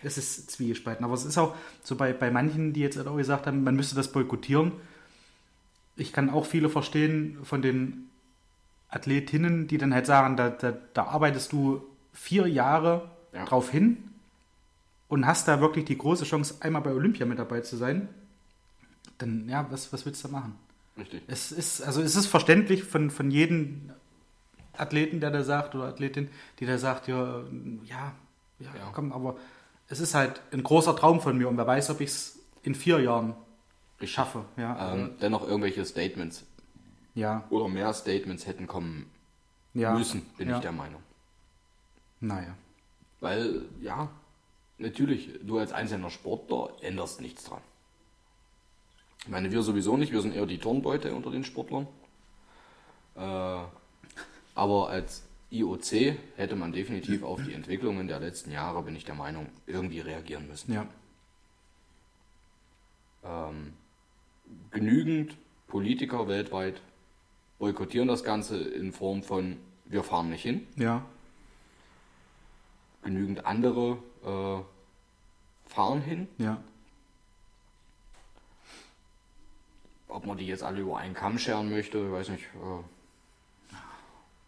es 0.03 0.17
ist 0.17 0.51
zwiegespalten. 0.51 1.03
Aber 1.03 1.13
es 1.13 1.25
ist 1.25 1.37
auch 1.37 1.55
so 1.83 1.95
bei, 1.95 2.13
bei 2.13 2.31
manchen, 2.31 2.73
die 2.73 2.81
jetzt 2.81 2.97
halt 2.97 3.07
auch 3.07 3.17
gesagt 3.17 3.47
haben, 3.47 3.63
man 3.63 3.75
müsste 3.75 3.95
das 3.95 4.11
boykottieren. 4.11 4.71
Ich 5.95 6.13
kann 6.13 6.29
auch 6.29 6.45
viele 6.45 6.69
verstehen 6.69 7.39
von 7.43 7.61
den 7.61 8.09
Athletinnen, 8.89 9.67
die 9.67 9.77
dann 9.77 9.93
halt 9.93 10.05
sagen, 10.05 10.37
da, 10.37 10.49
da, 10.49 10.71
da 10.93 11.03
arbeitest 11.05 11.51
du 11.51 11.83
vier 12.13 12.47
Jahre 12.47 13.09
Ja. 13.33 13.45
drauf 13.45 13.69
hin 13.69 14.08
und 15.09 15.25
hast 15.27 15.47
da 15.47 15.59
wirklich 15.59 15.85
die 15.85 15.97
große 15.97 16.23
Chance, 16.23 16.55
einmal 16.61 16.81
bei 16.81 16.93
Olympia 16.93 17.25
mit 17.25 17.39
dabei 17.39 17.61
zu 17.61 17.75
sein. 17.75 18.07
Dann, 19.17 19.49
ja, 19.49 19.67
was, 19.69 19.91
was 19.91 20.05
willst 20.05 20.23
du 20.23 20.29
da 20.29 20.33
machen? 20.39 20.55
Richtig. 20.97 21.23
Es 21.27 21.51
ist, 21.51 21.81
also 21.81 22.01
es 22.01 22.15
ist 22.15 22.27
verständlich 22.27 22.83
von, 22.83 23.09
von 23.09 23.31
jedem 23.31 23.91
Athleten, 24.77 25.19
der 25.19 25.31
da 25.31 25.43
sagt, 25.43 25.75
oder 25.75 25.85
Athletin, 25.85 26.29
die 26.59 26.65
da 26.65 26.77
sagt, 26.77 27.07
ja, 27.07 27.41
ja, 27.85 28.13
ja, 28.59 28.75
Ja. 28.77 28.91
komm, 28.93 29.11
aber 29.11 29.35
es 29.89 29.99
ist 29.99 30.13
halt 30.13 30.41
ein 30.51 30.63
großer 30.63 30.95
Traum 30.95 31.19
von 31.19 31.37
mir 31.37 31.49
und 31.49 31.57
wer 31.57 31.67
weiß, 31.67 31.89
ob 31.89 32.01
ich 32.01 32.09
es 32.09 32.39
in 32.63 32.75
vier 32.75 32.99
Jahren 32.99 33.33
schaffe. 34.03 34.45
Ja, 34.57 34.75
also, 34.75 34.97
Ähm, 35.03 35.11
dennoch 35.21 35.45
irgendwelche 35.47 35.83
Statements 35.85 36.45
ja, 37.15 37.43
oder 37.49 37.67
mehr 37.67 37.93
Statements 37.93 38.45
hätten 38.47 38.67
kommen 38.67 39.07
ja. 39.73 39.93
müssen, 39.93 40.21
bin 40.37 40.49
ich 40.49 40.59
der 40.59 40.71
Meinung. 40.71 41.01
Naja. 42.21 42.53
Weil, 43.19 43.63
ja, 43.81 44.09
natürlich, 44.79 45.29
du 45.43 45.59
als 45.59 45.71
einzelner 45.71 46.09
Sportler 46.09 46.73
änderst 46.81 47.21
nichts 47.21 47.43
dran. 47.43 47.61
Ich 49.23 49.29
meine, 49.29 49.51
wir 49.51 49.61
sowieso 49.61 49.97
nicht, 49.97 50.11
wir 50.11 50.21
sind 50.21 50.35
eher 50.35 50.45
die 50.45 50.57
Turnbeute 50.57 51.13
unter 51.13 51.29
den 51.29 51.43
Sportlern. 51.43 51.87
Äh, 53.15 53.19
aber 54.55 54.89
als 54.89 55.23
IOC 55.51 56.15
hätte 56.35 56.55
man 56.55 56.71
definitiv 56.71 57.23
auf 57.23 57.41
die 57.43 57.53
Entwicklungen 57.53 58.07
der 58.07 58.19
letzten 58.19 58.51
Jahre, 58.51 58.83
bin 58.83 58.95
ich 58.95 59.05
der 59.05 59.15
Meinung, 59.15 59.47
irgendwie 59.67 59.99
reagieren 59.99 60.47
müssen. 60.47 60.73
Ja. 60.73 60.87
Ähm, 63.23 63.73
genügend 64.71 65.35
Politiker 65.67 66.27
weltweit 66.27 66.81
boykottieren 67.57 68.07
das 68.07 68.23
Ganze 68.23 68.57
in 68.57 68.93
Form 68.93 69.23
von, 69.23 69.57
wir 69.85 70.03
fahren 70.03 70.29
nicht 70.29 70.43
hin. 70.43 70.67
Ja. 70.77 71.05
Genügend 73.03 73.45
andere 73.45 73.97
äh, 74.25 74.61
fahren 75.67 76.01
hin. 76.01 76.27
Ja. 76.37 76.61
Ob 80.07 80.25
man 80.25 80.37
die 80.37 80.47
jetzt 80.47 80.63
alle 80.63 80.81
über 80.81 80.97
einen 80.97 81.13
Kamm 81.13 81.37
scheren 81.37 81.69
möchte, 81.69 81.99
ich 81.99 82.11
weiß 82.11 82.29
nicht. 82.29 82.45
Äh, 82.55 83.75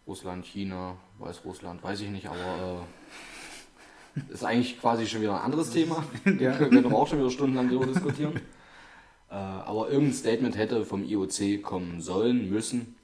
Russland, 0.06 0.44
China, 0.44 0.96
Weißrussland, 1.18 1.82
weiß 1.82 2.00
ich 2.00 2.10
nicht, 2.10 2.26
aber 2.26 2.84
äh, 4.16 4.32
ist 4.32 4.44
eigentlich 4.44 4.80
quasi 4.80 5.06
schon 5.06 5.20
wieder 5.22 5.36
ein 5.36 5.44
anderes 5.44 5.70
Thema. 5.70 6.04
Ja. 6.38 6.56
Können 6.56 6.90
wir 6.90 6.96
auch 6.96 7.06
schon 7.06 7.18
wieder 7.18 7.30
stundenlang 7.30 7.68
darüber 7.68 7.86
diskutieren. 7.86 8.40
Äh, 9.30 9.34
aber 9.34 9.88
irgendein 9.88 10.14
Statement 10.14 10.56
hätte 10.56 10.84
vom 10.84 11.04
IOC 11.04 11.62
kommen 11.62 12.00
sollen, 12.00 12.50
müssen. 12.50 12.96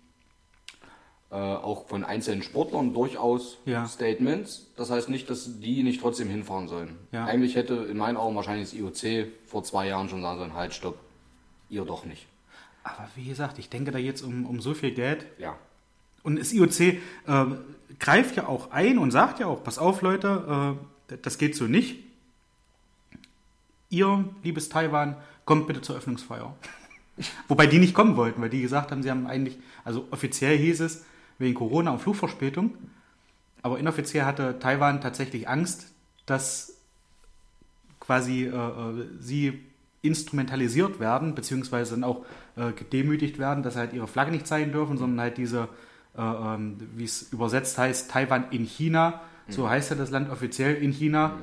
Äh, 1.31 1.35
auch 1.35 1.89
von 1.89 2.05
einzelnen 2.05 2.43
Sportlern 2.43 2.95
durchaus 2.95 3.59
Ja. 3.67 3.87
Statements. 3.87 4.67
Das 4.77 4.91
heißt 4.91 5.11
nicht, 5.11 5.29
dass 5.29 5.61
die 5.61 5.83
nicht 5.83 6.01
trotzdem 6.01 6.31
hinfahren 6.31 6.69
sollen. 6.69 6.97
Ja. 7.13 7.27
Eigentlich 7.27 7.55
hätte 7.55 7.75
in 7.75 7.99
meinen 7.99 8.17
Augen 8.17 8.35
wahrscheinlich 8.35 8.71
das 8.71 8.79
IOC 8.79 9.29
vor 9.45 9.63
zwei 9.63 9.89
Jahren 9.89 10.09
schon 10.09 10.23
sagen 10.23 10.39
sollen, 10.39 10.55
halt, 10.55 10.73
stopp, 10.73 10.99
ihr 11.69 11.85
doch 11.85 12.07
nicht. 12.07 12.27
Aber 12.83 13.07
wie 13.15 13.25
gesagt, 13.25 13.59
ich 13.59 13.69
denke 13.69 13.91
da 13.91 13.99
jetzt 13.99 14.23
um, 14.23 14.47
um 14.47 14.63
so 14.63 14.73
viel 14.73 14.93
Geld. 14.93 15.27
Ja. 15.39 15.59
Und 16.23 16.39
das 16.39 16.55
IOC 16.55 16.81
äh, 16.81 16.97
greift 17.99 18.37
ja 18.37 18.47
auch 18.47 18.71
ein 18.71 18.97
und 18.97 19.11
sagt 19.11 19.39
ja 19.39 19.49
auch, 19.49 19.63
pass 19.63 19.79
auf 19.79 20.01
Leute, 20.01 20.79
äh, 21.11 21.17
das 21.21 21.37
geht 21.37 21.55
so 21.57 21.65
nicht. 21.65 21.97
Ihr, 23.91 24.25
liebes 24.43 24.71
Taiwan, 24.71 25.17
kommt 25.45 25.67
bitte 25.67 25.83
zur 25.83 25.97
Öffnungsfeier. 25.97 26.55
Wobei 27.49 27.67
die 27.67 27.79
nicht 27.79 27.93
kommen 27.95 28.17
wollten, 28.17 28.41
weil 28.41 28.49
die 28.51 28.63
gesagt 28.63 28.91
haben, 28.93 29.03
sie 29.03 29.11
haben 29.11 29.27
eigentlich, 29.27 29.59
also 29.85 30.07
offiziell 30.11 30.57
hieß 30.57 30.81
es, 30.81 31.05
wegen 31.39 31.55
Corona 31.55 31.93
und 31.93 32.01
Flugverspätung. 32.01 32.75
Aber 33.63 33.79
inoffiziell 33.79 34.25
hatte 34.25 34.59
Taiwan 34.59 35.01
tatsächlich 35.01 35.49
Angst, 35.49 35.93
dass 36.27 36.79
quasi 38.01 38.45
äh, 38.45 38.49
äh, 38.49 39.07
sie 39.21 39.61
instrumentalisiert 40.03 41.01
werden, 41.01 41.35
beziehungsweise 41.35 41.93
dann 41.93 42.05
auch 42.05 42.25
äh, 42.57 42.73
gedemütigt 42.73 43.39
werden, 43.39 43.63
dass 43.63 43.75
sie 43.75 43.81
halt 43.81 43.93
ihre 43.93 44.07
Flagge 44.07 44.31
nicht 44.31 44.47
zeigen 44.47 44.73
dürfen, 44.73 44.97
sondern 44.97 45.21
halt 45.21 45.39
diese, 45.39 45.69
äh, 46.17 46.23
ähm, 46.23 46.77
wie 46.95 47.05
es 47.05 47.33
übersetzt 47.33 47.77
heißt, 47.79 48.11
Taiwan 48.11 48.47
in 48.51 48.65
China, 48.65 49.21
so 49.51 49.69
heißt 49.69 49.91
ja 49.91 49.97
das 49.97 50.11
Land 50.11 50.31
offiziell 50.31 50.75
in 50.75 50.93
China, 50.93 51.39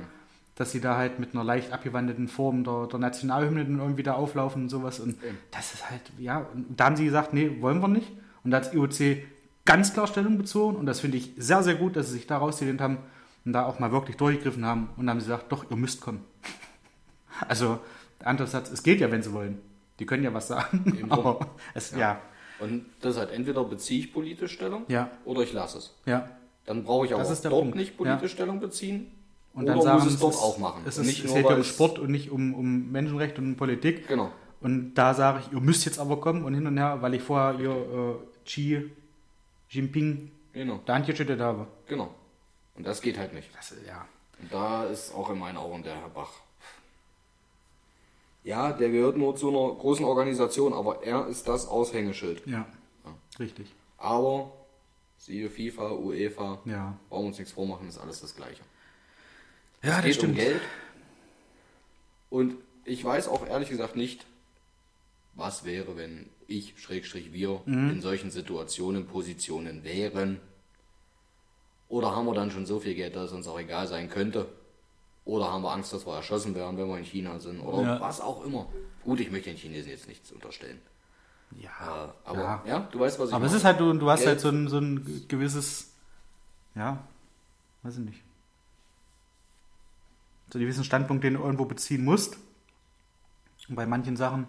dass 0.54 0.72
sie 0.72 0.80
da 0.80 0.96
halt 0.96 1.18
mit 1.18 1.34
einer 1.34 1.44
leicht 1.44 1.72
abgewandelten 1.72 2.28
Form 2.28 2.64
der, 2.64 2.86
der 2.86 2.98
Nationalhymne 2.98 3.64
dann 3.64 3.78
irgendwie 3.78 4.02
da 4.02 4.14
auflaufen 4.14 4.62
und 4.62 4.68
sowas. 4.68 5.00
Und 5.00 5.22
Eben. 5.22 5.36
das 5.50 5.74
ist 5.74 5.90
halt, 5.90 6.02
ja, 6.18 6.46
und 6.54 6.66
da 6.76 6.86
haben 6.86 6.96
sie 6.96 7.04
gesagt, 7.04 7.34
nee, 7.34 7.60
wollen 7.60 7.80
wir 7.80 7.88
nicht. 7.88 8.10
Und 8.42 8.52
da 8.52 8.58
hat 8.58 8.66
das 8.66 8.74
IOC 8.74 9.18
ganz 9.66 9.92
klar 9.92 10.06
Stellung 10.06 10.38
bezogen 10.38 10.76
und 10.76 10.86
das 10.86 11.00
finde 11.00 11.18
ich 11.18 11.32
sehr, 11.36 11.62
sehr 11.62 11.74
gut, 11.74 11.96
dass 11.96 12.06
sie 12.06 12.14
sich 12.14 12.26
da 12.26 12.38
rausgelehnt 12.38 12.80
haben 12.80 12.96
und 13.44 13.52
da 13.52 13.66
auch 13.66 13.78
mal 13.78 13.92
wirklich 13.92 14.16
durchgegriffen 14.16 14.64
haben 14.64 14.88
und 14.96 15.10
haben 15.10 15.20
sie 15.20 15.26
gesagt, 15.26 15.52
doch, 15.52 15.70
ihr 15.70 15.76
müsst 15.76 16.00
kommen. 16.00 16.24
Also, 17.48 17.78
der 18.20 18.28
andere 18.28 18.48
Satz, 18.48 18.70
es 18.70 18.82
geht 18.82 18.98
ja, 19.00 19.10
wenn 19.10 19.22
sie 19.22 19.30
wollen. 19.32 19.58
Die 19.98 20.06
können 20.06 20.24
ja 20.24 20.32
was 20.32 20.48
sagen, 20.48 20.84
Eben 20.98 21.10
aber 21.12 21.50
es, 21.74 21.90
ja. 21.92 21.98
ja, 21.98 22.20
Und 22.60 22.86
das 23.02 23.18
hat 23.18 23.30
entweder 23.30 23.62
beziehe 23.64 24.00
ich 24.00 24.12
politisch 24.12 24.52
Stellung 24.54 24.84
Ja. 24.88 25.10
oder 25.26 25.42
ich 25.42 25.52
lasse 25.52 25.78
es. 25.78 25.94
ja. 26.06 26.28
Dann 26.64 26.82
brauche 26.82 27.06
ich 27.06 27.14
aber 27.14 27.22
auch 27.22 27.28
dort 27.28 27.50
Punkt. 27.50 27.76
nicht 27.76 27.96
politisch 27.96 28.32
Stellung 28.32 28.58
beziehen. 28.58 29.06
Und 29.54 29.64
oder 29.64 29.74
dann 29.74 29.82
sagen 29.82 29.98
muss 29.98 30.06
es 30.08 30.12
sie, 30.14 30.18
dort 30.20 30.34
ist- 30.34 30.40
auch 30.42 30.58
machen. 30.58 30.82
Es, 30.84 30.98
ist, 30.98 31.06
nicht 31.06 31.20
es 31.24 31.26
nur, 31.26 31.34
geht 31.42 31.48
ja 31.50 31.56
um 31.56 31.62
Sport 31.62 31.98
und 32.00 32.10
nicht 32.10 32.30
um, 32.32 32.54
um 32.54 32.90
Menschenrechte 32.90 33.40
und 33.40 33.46
um 33.50 33.56
Politik. 33.56 34.08
Genau. 34.08 34.32
Und 34.60 34.94
da 34.94 35.14
sage 35.14 35.42
ich, 35.46 35.52
ihr 35.52 35.60
müsst 35.60 35.84
jetzt 35.84 36.00
aber 36.00 36.16
kommen 36.20 36.42
und 36.44 36.54
hin 36.54 36.66
und 36.66 36.76
her, 36.76 36.98
weil 37.02 37.14
ich 37.14 37.22
vorher 37.22 37.60
ihr 37.60 37.70
äh, 37.70 38.14
Xi 38.44 38.90
Jinping 39.68 40.30
Genau. 40.52 40.80
da 40.86 40.94
angeschüttet 40.94 41.40
habe. 41.40 41.66
Genau. 41.86 42.14
Und 42.74 42.86
das 42.86 43.00
geht 43.02 43.18
halt 43.18 43.32
nicht. 43.34 43.48
Das, 43.54 43.74
ja. 43.86 44.06
Und 44.40 44.52
da 44.52 44.84
ist 44.84 45.14
auch 45.14 45.30
in 45.30 45.38
meinen 45.38 45.56
Augen 45.56 45.82
der 45.82 45.96
Herr 45.96 46.08
Bach. 46.08 46.32
Ja, 48.44 48.72
der 48.72 48.90
gehört 48.90 49.16
nur 49.16 49.34
zu 49.36 49.48
einer 49.48 49.74
großen 49.74 50.04
Organisation, 50.04 50.72
aber 50.72 51.02
er 51.02 51.26
ist 51.26 51.48
das 51.48 51.66
Aushängeschild. 51.66 52.46
Ja. 52.46 52.66
Richtig. 53.38 53.66
Aber 53.98 54.52
siehe 55.18 55.50
FIFA, 55.50 55.90
UEFA, 55.92 56.58
Ja. 56.64 56.96
brauchen 57.08 57.24
wir 57.24 57.28
uns 57.28 57.38
nichts 57.38 57.52
vormachen, 57.52 57.88
ist 57.88 57.98
alles 57.98 58.20
das 58.20 58.36
Gleiche. 58.36 58.62
Ja, 59.82 59.98
es 59.98 60.04
geht 60.04 60.24
um 60.24 60.34
Geld. 60.34 60.60
Und 62.30 62.56
ich 62.84 63.04
weiß 63.04 63.28
auch 63.28 63.46
ehrlich 63.46 63.68
gesagt 63.68 63.96
nicht, 63.96 64.24
was 65.36 65.64
wäre, 65.64 65.96
wenn 65.96 66.28
ich, 66.48 66.74
Schrägstrich 66.80 67.32
wir, 67.32 67.60
Mhm. 67.66 67.90
in 67.90 68.00
solchen 68.00 68.30
Situationen, 68.30 69.06
Positionen 69.06 69.84
wären. 69.84 70.40
Oder 71.88 72.16
haben 72.16 72.26
wir 72.26 72.34
dann 72.34 72.50
schon 72.50 72.66
so 72.66 72.80
viel 72.80 72.94
Geld, 72.94 73.14
dass 73.14 73.26
es 73.26 73.32
uns 73.32 73.46
auch 73.46 73.60
egal 73.60 73.86
sein 73.86 74.08
könnte. 74.10 74.48
Oder 75.24 75.52
haben 75.52 75.62
wir 75.62 75.70
Angst, 75.72 75.92
dass 75.92 76.06
wir 76.06 76.14
erschossen 76.14 76.54
werden, 76.54 76.76
wenn 76.78 76.88
wir 76.88 76.98
in 76.98 77.04
China 77.04 77.38
sind. 77.38 77.60
Oder 77.60 77.82
Ja. 77.82 78.00
was 78.00 78.20
auch 78.20 78.44
immer. 78.44 78.66
Gut, 79.04 79.20
ich 79.20 79.30
möchte 79.30 79.50
den 79.50 79.56
Chinesen 79.56 79.90
jetzt 79.90 80.08
nichts 80.08 80.32
unterstellen. 80.32 80.80
Ja. 81.60 81.70
Äh, 81.70 82.28
aber 82.28 82.40
ja. 82.40 82.62
ja. 82.66 82.88
du 82.90 82.98
weißt, 82.98 83.18
was 83.18 83.28
ich 83.28 83.34
Aber 83.34 83.44
es 83.44 83.50
meine. 83.52 83.58
ist 83.58 83.64
halt, 83.64 83.78
du, 83.80 83.92
du 83.92 84.10
hast 84.10 84.20
Geld- 84.20 84.28
halt 84.30 84.40
so 84.40 84.48
ein, 84.48 84.68
so 84.68 84.78
ein 84.78 85.24
gewisses, 85.28 85.92
ja, 86.74 87.06
weiß 87.82 87.98
ich 87.98 88.04
nicht. 88.04 88.22
So 90.50 90.58
einen 90.58 90.64
gewissen 90.66 90.84
Standpunkt, 90.84 91.24
den 91.24 91.34
du 91.34 91.40
irgendwo 91.40 91.64
beziehen 91.66 92.04
musst. 92.04 92.36
Und 93.68 93.74
bei 93.74 93.86
manchen 93.86 94.16
Sachen 94.16 94.46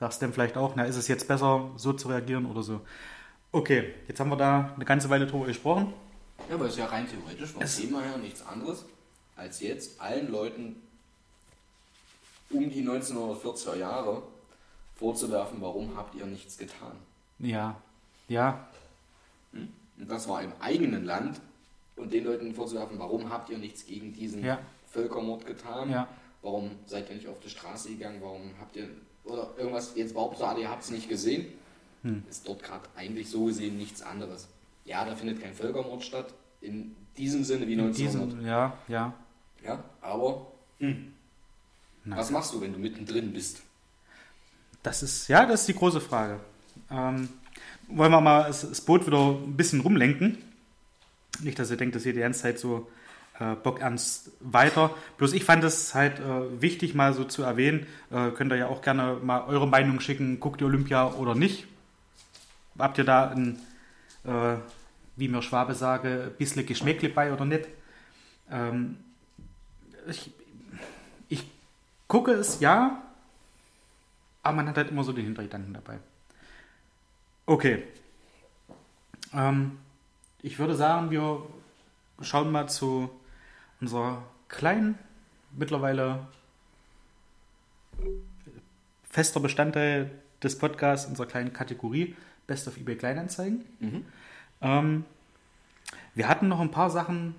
sagst 0.00 0.20
du 0.20 0.26
dann 0.26 0.32
vielleicht 0.32 0.56
auch, 0.56 0.74
na, 0.74 0.84
ist 0.84 0.96
es 0.96 1.06
jetzt 1.08 1.28
besser, 1.28 1.70
so 1.76 1.92
zu 1.92 2.08
reagieren 2.08 2.46
oder 2.46 2.62
so. 2.62 2.80
Okay, 3.52 3.94
jetzt 4.08 4.18
haben 4.18 4.30
wir 4.30 4.36
da 4.36 4.72
eine 4.74 4.84
ganze 4.84 5.10
Weile 5.10 5.26
drüber 5.26 5.46
gesprochen. 5.46 5.92
Ja, 6.48 6.54
aber 6.54 6.64
es 6.64 6.72
ist 6.72 6.78
ja 6.78 6.86
rein 6.86 7.06
theoretisch 7.08 7.50
vom 7.50 7.62
Thema 7.64 8.00
her 8.00 8.16
nichts 8.16 8.44
anderes, 8.46 8.84
als 9.36 9.60
jetzt 9.60 10.00
allen 10.00 10.30
Leuten 10.32 10.76
um 12.48 12.70
die 12.70 12.82
1940er 12.82 13.76
Jahre 13.76 14.22
vorzuwerfen, 14.96 15.60
warum 15.60 15.96
habt 15.96 16.14
ihr 16.14 16.26
nichts 16.26 16.56
getan? 16.58 16.92
Ja, 17.38 17.76
ja, 18.28 18.66
Und 19.52 19.68
das 19.96 20.28
war 20.28 20.42
im 20.42 20.52
eigenen 20.60 21.04
Land 21.04 21.40
und 21.96 22.12
den 22.12 22.24
Leuten 22.24 22.54
vorzuwerfen, 22.54 22.98
warum 22.98 23.28
habt 23.30 23.50
ihr 23.50 23.58
nichts 23.58 23.84
gegen 23.86 24.12
diesen 24.12 24.44
Ja. 24.44 24.58
Völkermord 24.92 25.46
getan? 25.46 25.90
Ja. 25.90 26.08
Warum 26.42 26.70
seid 26.86 27.10
ihr 27.10 27.16
nicht 27.16 27.28
auf 27.28 27.38
die 27.40 27.50
Straße 27.50 27.90
gegangen? 27.90 28.20
Warum 28.22 28.50
habt 28.60 28.76
ihr 28.76 28.88
oder 29.24 29.50
irgendwas, 29.56 29.92
jetzt 29.96 30.14
behauptet 30.14 30.40
ihr 30.40 30.48
alle, 30.48 30.60
ihr 30.60 30.70
habt 30.70 30.82
es 30.82 30.90
nicht 30.90 31.08
gesehen. 31.08 31.46
ist 32.28 32.48
dort 32.48 32.62
gerade 32.62 32.88
eigentlich 32.96 33.28
so 33.28 33.44
gesehen 33.44 33.76
nichts 33.76 34.02
anderes. 34.02 34.48
Ja, 34.84 35.04
da 35.04 35.14
findet 35.14 35.42
kein 35.42 35.54
Völkermord 35.54 36.02
statt, 36.02 36.32
in 36.60 36.96
diesem 37.16 37.44
Sinne 37.44 37.66
wie 37.66 37.78
1900. 37.78 38.32
Diesen, 38.32 38.46
ja, 38.46 38.76
ja. 38.88 39.14
Ja, 39.62 39.84
aber 40.00 40.46
hm. 40.78 41.12
was 42.04 42.30
machst 42.30 42.54
du, 42.54 42.60
wenn 42.60 42.72
du 42.72 42.78
mittendrin 42.78 43.32
bist? 43.32 43.60
Das 44.82 45.02
ist, 45.02 45.28
ja, 45.28 45.44
das 45.44 45.60
ist 45.60 45.68
die 45.68 45.74
große 45.74 46.00
Frage. 46.00 46.40
Ähm, 46.90 47.28
wollen 47.88 48.12
wir 48.12 48.20
mal 48.20 48.44
das 48.44 48.80
Boot 48.80 49.06
wieder 49.06 49.32
ein 49.32 49.56
bisschen 49.56 49.80
rumlenken? 49.80 50.38
Nicht, 51.40 51.58
dass 51.58 51.70
ihr 51.70 51.76
denkt, 51.76 51.94
dass 51.94 52.06
ihr 52.06 52.14
die 52.14 52.20
ganze 52.20 52.40
Zeit 52.40 52.58
so 52.58 52.88
äh, 53.40 53.56
bockernst 53.56 54.32
weiter. 54.40 54.94
Bloß 55.16 55.32
ich 55.32 55.44
fand 55.44 55.64
es 55.64 55.94
halt 55.94 56.20
äh, 56.20 56.60
wichtig, 56.60 56.94
mal 56.94 57.14
so 57.14 57.24
zu 57.24 57.42
erwähnen. 57.42 57.86
Äh, 58.10 58.30
könnt 58.30 58.52
ihr 58.52 58.56
ja 58.56 58.66
auch 58.68 58.82
gerne 58.82 59.16
mal 59.22 59.44
eure 59.44 59.66
Meinung 59.66 60.00
schicken. 60.00 60.38
Guckt 60.40 60.60
ihr 60.60 60.66
Olympia 60.66 61.08
oder 61.14 61.34
nicht? 61.34 61.66
Habt 62.78 62.98
ihr 62.98 63.04
da 63.04 63.30
ein, 63.30 63.58
äh, 64.24 64.56
wie 65.16 65.28
mir 65.28 65.42
Schwabe 65.42 65.74
sage, 65.74 66.30
ein 66.30 66.36
bisschen 66.36 66.66
Geschmäckle 66.66 67.08
bei 67.08 67.32
oder 67.32 67.44
nicht? 67.44 67.66
Ähm, 68.50 68.98
ich, 70.06 70.32
ich 71.28 71.44
gucke 72.08 72.32
es 72.32 72.60
ja, 72.60 73.02
aber 74.42 74.56
man 74.56 74.68
hat 74.68 74.76
halt 74.76 74.90
immer 74.90 75.04
so 75.04 75.12
den 75.12 75.24
Hintergedanken 75.24 75.74
dabei. 75.74 75.98
Okay. 77.46 77.84
Ähm, 79.32 79.78
ich 80.42 80.58
würde 80.58 80.74
sagen, 80.74 81.10
wir 81.10 81.42
schauen 82.22 82.50
mal 82.52 82.68
zu 82.68 83.10
unserer 83.80 84.22
kleinen, 84.48 84.98
mittlerweile 85.56 86.26
fester 89.10 89.40
Bestandteil 89.40 90.10
des 90.42 90.58
Podcasts, 90.58 91.06
unserer 91.08 91.26
kleinen 91.26 91.52
Kategorie 91.52 92.16
Best 92.46 92.66
of 92.68 92.76
eBay 92.76 92.96
Kleinanzeigen. 92.96 93.64
Ähm, 94.62 95.04
wir 96.14 96.28
hatten 96.28 96.48
noch 96.48 96.60
ein 96.60 96.70
paar 96.70 96.90
Sachen 96.90 97.34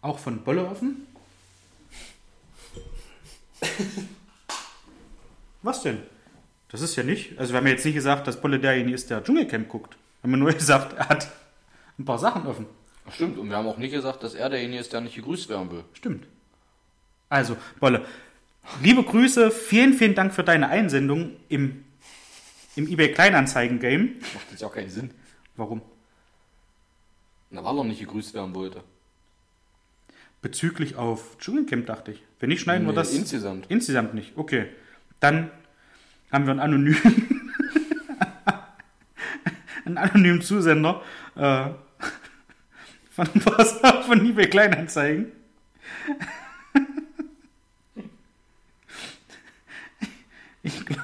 auch 0.00 0.18
von 0.18 0.42
Bolle 0.42 0.66
offen. 0.66 1.06
Was 5.62 5.82
denn? 5.82 6.02
Das 6.68 6.80
ist 6.80 6.96
ja 6.96 7.02
nicht. 7.02 7.38
Also 7.38 7.52
wir 7.52 7.58
haben 7.58 7.66
ja 7.66 7.72
jetzt 7.72 7.84
nicht 7.84 7.94
gesagt, 7.94 8.26
dass 8.26 8.40
Bolle 8.40 8.58
derjenige 8.58 8.94
ist, 8.94 9.10
der 9.10 9.22
Dschungelcamp 9.22 9.68
guckt. 9.68 9.96
Wir 10.22 10.30
haben 10.32 10.38
nur 10.38 10.52
gesagt, 10.52 10.94
er 10.94 11.08
hat 11.08 11.30
ein 11.98 12.04
paar 12.04 12.18
Sachen 12.18 12.46
offen. 12.46 12.66
Stimmt, 13.10 13.38
und 13.38 13.48
wir 13.48 13.56
haben 13.56 13.66
auch 13.68 13.78
nicht 13.78 13.92
gesagt, 13.92 14.22
dass 14.22 14.34
er 14.34 14.48
derjenige 14.48 14.80
ist, 14.80 14.92
der 14.92 15.00
nicht 15.00 15.14
gegrüßt 15.14 15.48
werden 15.48 15.70
will. 15.70 15.84
Stimmt. 15.92 16.26
Also, 17.28 17.56
Bolle, 17.80 18.04
liebe 18.82 19.02
Grüße, 19.02 19.50
vielen, 19.50 19.92
vielen 19.94 20.14
Dank 20.14 20.32
für 20.34 20.44
deine 20.44 20.68
Einsendung 20.68 21.36
im, 21.48 21.84
im 22.76 22.88
eBay 22.88 23.12
Kleinanzeigen-Game. 23.12 24.16
Macht 24.34 24.50
jetzt 24.50 24.64
auch 24.64 24.72
keinen 24.74 24.90
Sinn. 24.90 25.10
Warum? 25.56 25.82
Na, 27.50 27.64
weil 27.64 27.78
er 27.78 27.84
nicht 27.84 28.00
gegrüßt 28.00 28.34
werden 28.34 28.54
wollte. 28.54 28.82
Bezüglich 30.42 30.96
auf 30.96 31.38
Dschungelcamp, 31.38 31.86
dachte 31.86 32.12
ich. 32.12 32.22
Wenn 32.38 32.50
nicht, 32.50 32.60
schneiden 32.60 32.86
wir 32.86 32.90
Nee, 32.92 32.96
das. 32.96 33.12
insgesamt. 33.14 33.66
Insgesamt 33.68 34.14
nicht. 34.14 34.36
Okay. 34.36 34.66
Dann 35.20 35.50
haben 36.30 36.44
wir 36.44 36.50
einen 36.52 36.60
anonymen, 36.60 37.40
einen 39.84 39.98
anonymen 39.98 40.42
Zusender 40.42 41.02
äh, 41.36 41.70
von, 43.16 43.26
von 44.06 44.26
eBay 44.26 44.48
Kleinanzeigen. 44.48 45.32
Ich 50.62 50.84
glaube. 50.84 51.02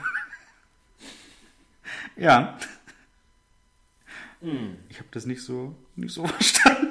Ja. 2.16 2.58
Ich 4.88 4.98
habe 4.98 5.08
das 5.12 5.24
nicht 5.24 5.42
so, 5.42 5.74
nicht 5.96 6.12
so 6.12 6.26
verstanden. 6.26 6.88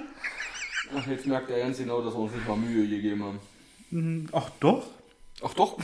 Ach, 0.95 1.05
jetzt 1.07 1.25
merkt 1.27 1.49
er 1.49 1.59
ganz 1.59 1.77
genau, 1.77 2.01
dass 2.01 2.13
wir 2.13 2.19
uns 2.19 2.33
nicht 2.33 2.47
mal 2.47 2.57
Mühe 2.57 2.87
gegeben 2.87 3.23
haben. 3.23 3.39
Hm, 3.91 4.29
Ach 4.31 4.49
doch. 4.59 4.87
Ach 5.43 5.53
doch. 5.53 5.77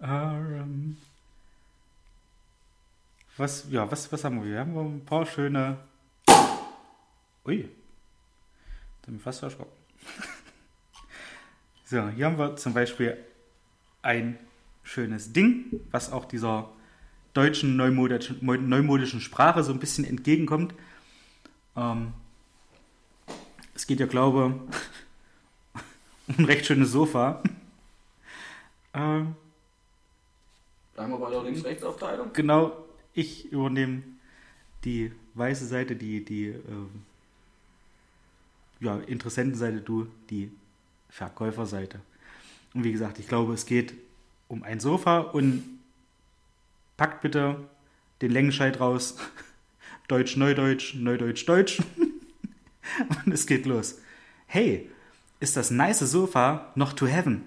Ähm, 0.00 0.96
was, 3.36 3.66
ja, 3.70 3.90
was, 3.90 4.12
was 4.12 4.24
haben 4.24 4.44
wir? 4.44 4.52
Wir 4.52 4.60
haben 4.60 4.96
ein 4.96 5.04
paar 5.04 5.24
schöne. 5.24 5.78
Ui. 7.46 7.68
Da 9.02 9.06
bin 9.06 9.16
ich 9.16 9.22
fast 9.22 9.42
erschrocken. 9.42 9.72
so, 11.84 12.08
hier 12.08 12.26
haben 12.26 12.38
wir 12.38 12.56
zum 12.56 12.72
Beispiel 12.72 13.18
ein 14.02 14.38
schönes 14.82 15.32
Ding, 15.32 15.80
was 15.90 16.10
auch 16.10 16.24
dieser 16.24 16.70
deutschen 17.34 17.76
neumodischen, 17.76 18.38
neumodischen 18.42 19.20
Sprache 19.20 19.62
so 19.62 19.72
ein 19.72 19.78
bisschen 19.78 20.04
entgegenkommt. 20.04 20.74
Ähm, 21.76 22.12
es 23.74 23.86
geht 23.86 24.00
ja, 24.00 24.06
glaube 24.06 24.44
um 26.28 26.34
ein 26.38 26.44
recht 26.44 26.66
schönes 26.66 26.92
Sofa. 26.92 27.42
Ähm, 28.96 29.34
Bleiben 30.94 31.10
wir 31.10 31.18
bei 31.18 31.30
der 31.30 31.42
Links-Rechts-Aufteilung. 31.42 32.32
Genau, 32.32 32.84
ich 33.12 33.50
übernehme 33.50 34.04
die 34.84 35.10
weiße 35.34 35.66
Seite, 35.66 35.96
die, 35.96 36.24
die 36.24 36.46
ähm, 36.46 37.02
ja, 38.84 38.98
Interessentenseite, 38.98 39.80
du 39.80 40.06
die 40.30 40.50
Verkäuferseite. 41.08 42.00
Und 42.74 42.84
wie 42.84 42.92
gesagt, 42.92 43.18
ich 43.18 43.28
glaube, 43.28 43.54
es 43.54 43.66
geht 43.66 43.94
um 44.48 44.62
ein 44.62 44.80
Sofa 44.80 45.20
und 45.20 45.64
packt 46.96 47.22
bitte 47.22 47.68
den 48.20 48.30
Längenscheid 48.30 48.78
raus. 48.80 49.16
Deutsch, 50.08 50.36
Neudeutsch, 50.36 50.94
Neudeutsch, 50.94 51.48
Deutsch. 51.48 51.82
und 53.24 53.32
es 53.32 53.46
geht 53.46 53.64
los. 53.64 54.00
Hey, 54.46 54.90
ist 55.40 55.56
das 55.56 55.70
nice 55.70 56.00
Sofa 56.00 56.72
noch 56.74 56.92
to 56.92 57.06
heaven? 57.06 57.42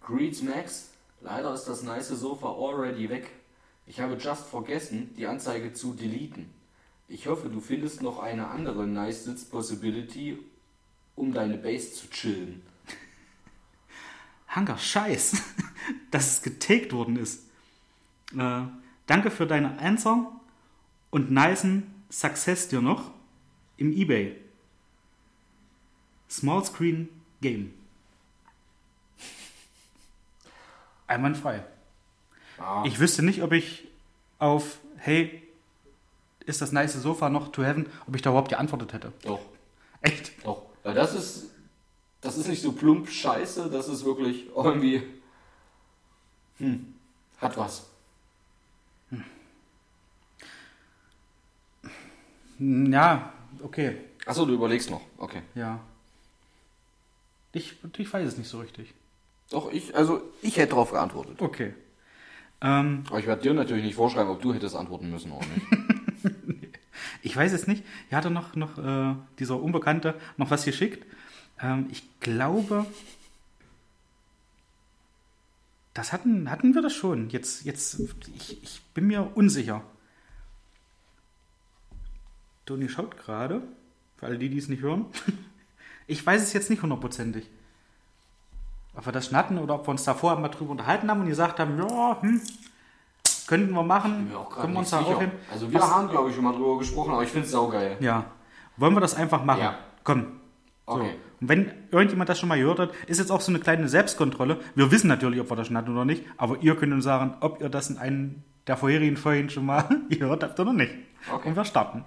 Greets 0.00 0.42
Max. 0.42 0.90
Leider 1.20 1.52
ist 1.52 1.64
das 1.64 1.82
nice 1.82 2.08
Sofa 2.08 2.46
already 2.46 3.08
weg. 3.08 3.30
Ich 3.86 4.00
habe 4.00 4.14
just 4.14 4.46
vergessen, 4.46 5.14
die 5.16 5.26
Anzeige 5.26 5.72
zu 5.72 5.92
deleten. 5.92 6.50
Ich 7.08 7.28
hoffe, 7.28 7.48
du 7.48 7.60
findest 7.60 8.02
noch 8.02 8.18
eine 8.18 8.48
andere 8.48 8.86
nice 8.86 9.24
Sitz 9.24 9.44
Possibility, 9.44 10.38
um 11.14 11.32
deine 11.32 11.56
Base 11.56 11.92
zu 11.92 12.08
chillen. 12.10 12.62
Hanker, 14.48 14.76
scheiß, 14.78 15.36
dass 16.10 16.32
es 16.32 16.42
getaked 16.42 16.92
worden 16.92 17.16
ist. 17.16 17.44
Äh, 18.36 18.62
danke 19.06 19.30
für 19.30 19.46
deine 19.46 19.78
Answer 19.78 20.32
und 21.10 21.30
nicen 21.30 21.94
Success 22.10 22.68
dir 22.68 22.80
noch 22.80 23.10
im 23.76 23.92
Ebay. 23.92 24.36
Small 26.28 26.64
Screen 26.64 27.08
Game. 27.40 27.72
Einwandfrei. 31.06 31.64
Ah, 32.58 32.82
Ich 32.84 32.98
wüsste 32.98 33.22
nicht, 33.22 33.42
ob 33.42 33.52
ich 33.52 33.86
auf 34.38 34.78
Hey, 34.96 35.45
ist 36.46 36.62
das 36.62 36.72
nice 36.72 36.94
Sofa 36.94 37.28
noch 37.28 37.52
to 37.52 37.62
heaven, 37.62 37.86
ob 38.06 38.16
ich 38.16 38.22
da 38.22 38.30
überhaupt 38.30 38.48
geantwortet 38.48 38.92
hätte. 38.92 39.12
doch, 39.24 39.40
Echt? 40.00 40.32
doch. 40.44 40.62
Weil 40.82 40.94
das 40.94 41.14
ist, 41.14 41.50
das 42.20 42.38
ist 42.38 42.48
nicht 42.48 42.62
so 42.62 42.72
plump 42.72 43.08
scheiße, 43.10 43.68
das 43.70 43.88
ist 43.88 44.04
wirklich 44.04 44.46
irgendwie, 44.56 45.02
hm, 46.58 46.94
hat 47.38 47.56
was. 47.56 47.86
Hm, 52.58 52.92
Ja, 52.92 53.32
okay. 53.62 53.96
Achso, 54.26 54.44
du 54.46 54.54
überlegst 54.54 54.90
noch. 54.90 55.02
Okay. 55.18 55.42
Ja. 55.54 55.80
Ich, 57.52 57.76
ich 57.96 58.12
weiß 58.12 58.26
es 58.26 58.36
nicht 58.38 58.48
so 58.48 58.58
richtig. 58.60 58.92
Doch, 59.50 59.70
ich, 59.72 59.94
also 59.94 60.20
ich 60.42 60.56
hätte 60.56 60.70
darauf 60.70 60.90
geantwortet. 60.90 61.40
Okay. 61.40 61.74
Ähm, 62.60 63.04
Aber 63.08 63.18
ich 63.18 63.26
werde 63.26 63.42
dir 63.42 63.54
natürlich 63.54 63.84
nicht 63.84 63.94
vorschreiben, 63.94 64.30
ob 64.30 64.42
du 64.42 64.52
hättest 64.52 64.74
antworten 64.74 65.10
müssen 65.10 65.30
oder 65.32 65.46
nicht. 65.46 65.66
Ich 67.22 67.36
weiß 67.36 67.52
es 67.52 67.66
nicht. 67.66 67.84
Hier 68.08 68.16
hatte 68.16 68.30
noch, 68.30 68.54
noch 68.56 68.78
äh, 68.78 69.14
dieser 69.38 69.60
Unbekannte 69.60 70.14
noch 70.38 70.50
was 70.50 70.64
geschickt. 70.64 71.04
Ähm, 71.60 71.86
ich 71.90 72.08
glaube, 72.20 72.86
das 75.92 76.12
hatten, 76.12 76.50
hatten 76.50 76.74
wir 76.74 76.82
das 76.82 76.94
schon. 76.94 77.28
Jetzt, 77.30 77.64
jetzt, 77.64 78.00
ich, 78.34 78.62
ich 78.62 78.82
bin 78.94 79.06
mir 79.06 79.36
unsicher. 79.36 79.82
Toni 82.66 82.88
schaut 82.88 83.16
gerade, 83.16 83.62
für 84.16 84.26
alle 84.26 84.38
die, 84.38 84.50
die 84.50 84.58
es 84.58 84.68
nicht 84.68 84.82
hören. 84.82 85.06
Ich 86.08 86.24
weiß 86.24 86.40
es 86.40 86.52
jetzt 86.52 86.70
nicht 86.70 86.82
hundertprozentig. 86.82 87.50
Ob 88.94 89.06
wir 89.06 89.12
das 89.12 89.26
schon 89.26 89.36
hatten 89.36 89.58
oder 89.58 89.74
ob 89.74 89.88
wir 89.88 89.90
uns 89.90 90.04
da 90.04 90.14
vorher 90.14 90.38
mal 90.38 90.50
drüber 90.50 90.70
unterhalten 90.70 91.10
haben 91.10 91.22
und 91.22 91.26
gesagt 91.26 91.58
haben, 91.58 91.76
ja, 91.76 92.22
hm, 92.22 92.40
könnten 93.46 93.72
wir 93.72 93.82
machen, 93.82 94.32
auch 94.34 94.48
gerade 94.48 94.60
können 94.62 94.72
wir 94.74 94.78
uns 94.80 94.90
da 94.90 94.98
sicher. 94.98 95.16
aufheben. 95.16 95.32
Also 95.50 95.70
wir 95.70 95.80
haben, 95.80 96.08
glaube 96.08 96.28
ich, 96.28 96.34
schon 96.34 96.44
mal 96.44 96.52
drüber 96.52 96.78
gesprochen, 96.78 97.12
aber 97.12 97.22
ich 97.22 97.30
finde 97.30 97.46
es 97.46 97.52
saugeil. 97.52 97.96
Ja. 98.00 98.24
Wollen 98.76 98.94
wir 98.94 99.00
das 99.00 99.14
einfach 99.14 99.44
machen? 99.44 99.60
Ja. 99.60 99.78
Komm. 100.04 100.26
So. 100.86 100.94
Okay. 100.94 101.14
Und 101.40 101.48
wenn 101.48 101.70
irgendjemand 101.90 102.28
das 102.28 102.38
schon 102.38 102.48
mal 102.48 102.58
gehört 102.58 102.78
hat, 102.78 102.90
ist 103.06 103.18
jetzt 103.18 103.30
auch 103.30 103.40
so 103.40 103.52
eine 103.52 103.60
kleine 103.60 103.88
Selbstkontrolle. 103.88 104.60
Wir 104.74 104.90
wissen 104.90 105.08
natürlich, 105.08 105.40
ob 105.40 105.50
wir 105.50 105.56
das 105.56 105.66
schon 105.66 105.76
hatten 105.76 105.92
oder 105.92 106.04
nicht, 106.04 106.24
aber 106.36 106.58
ihr 106.60 106.76
könnt 106.76 106.92
uns 106.92 107.04
sagen, 107.04 107.34
ob 107.40 107.60
ihr 107.60 107.68
das 107.68 107.90
in 107.90 107.98
einem 107.98 108.42
der 108.66 108.76
vorherigen 108.76 109.16
Folgen 109.16 109.50
schon 109.50 109.66
mal 109.66 109.84
gehört 110.10 110.42
habt 110.42 110.58
oder 110.58 110.72
nicht. 110.72 110.92
Okay. 111.32 111.48
Und 111.48 111.56
wir 111.56 111.64
starten. 111.64 112.04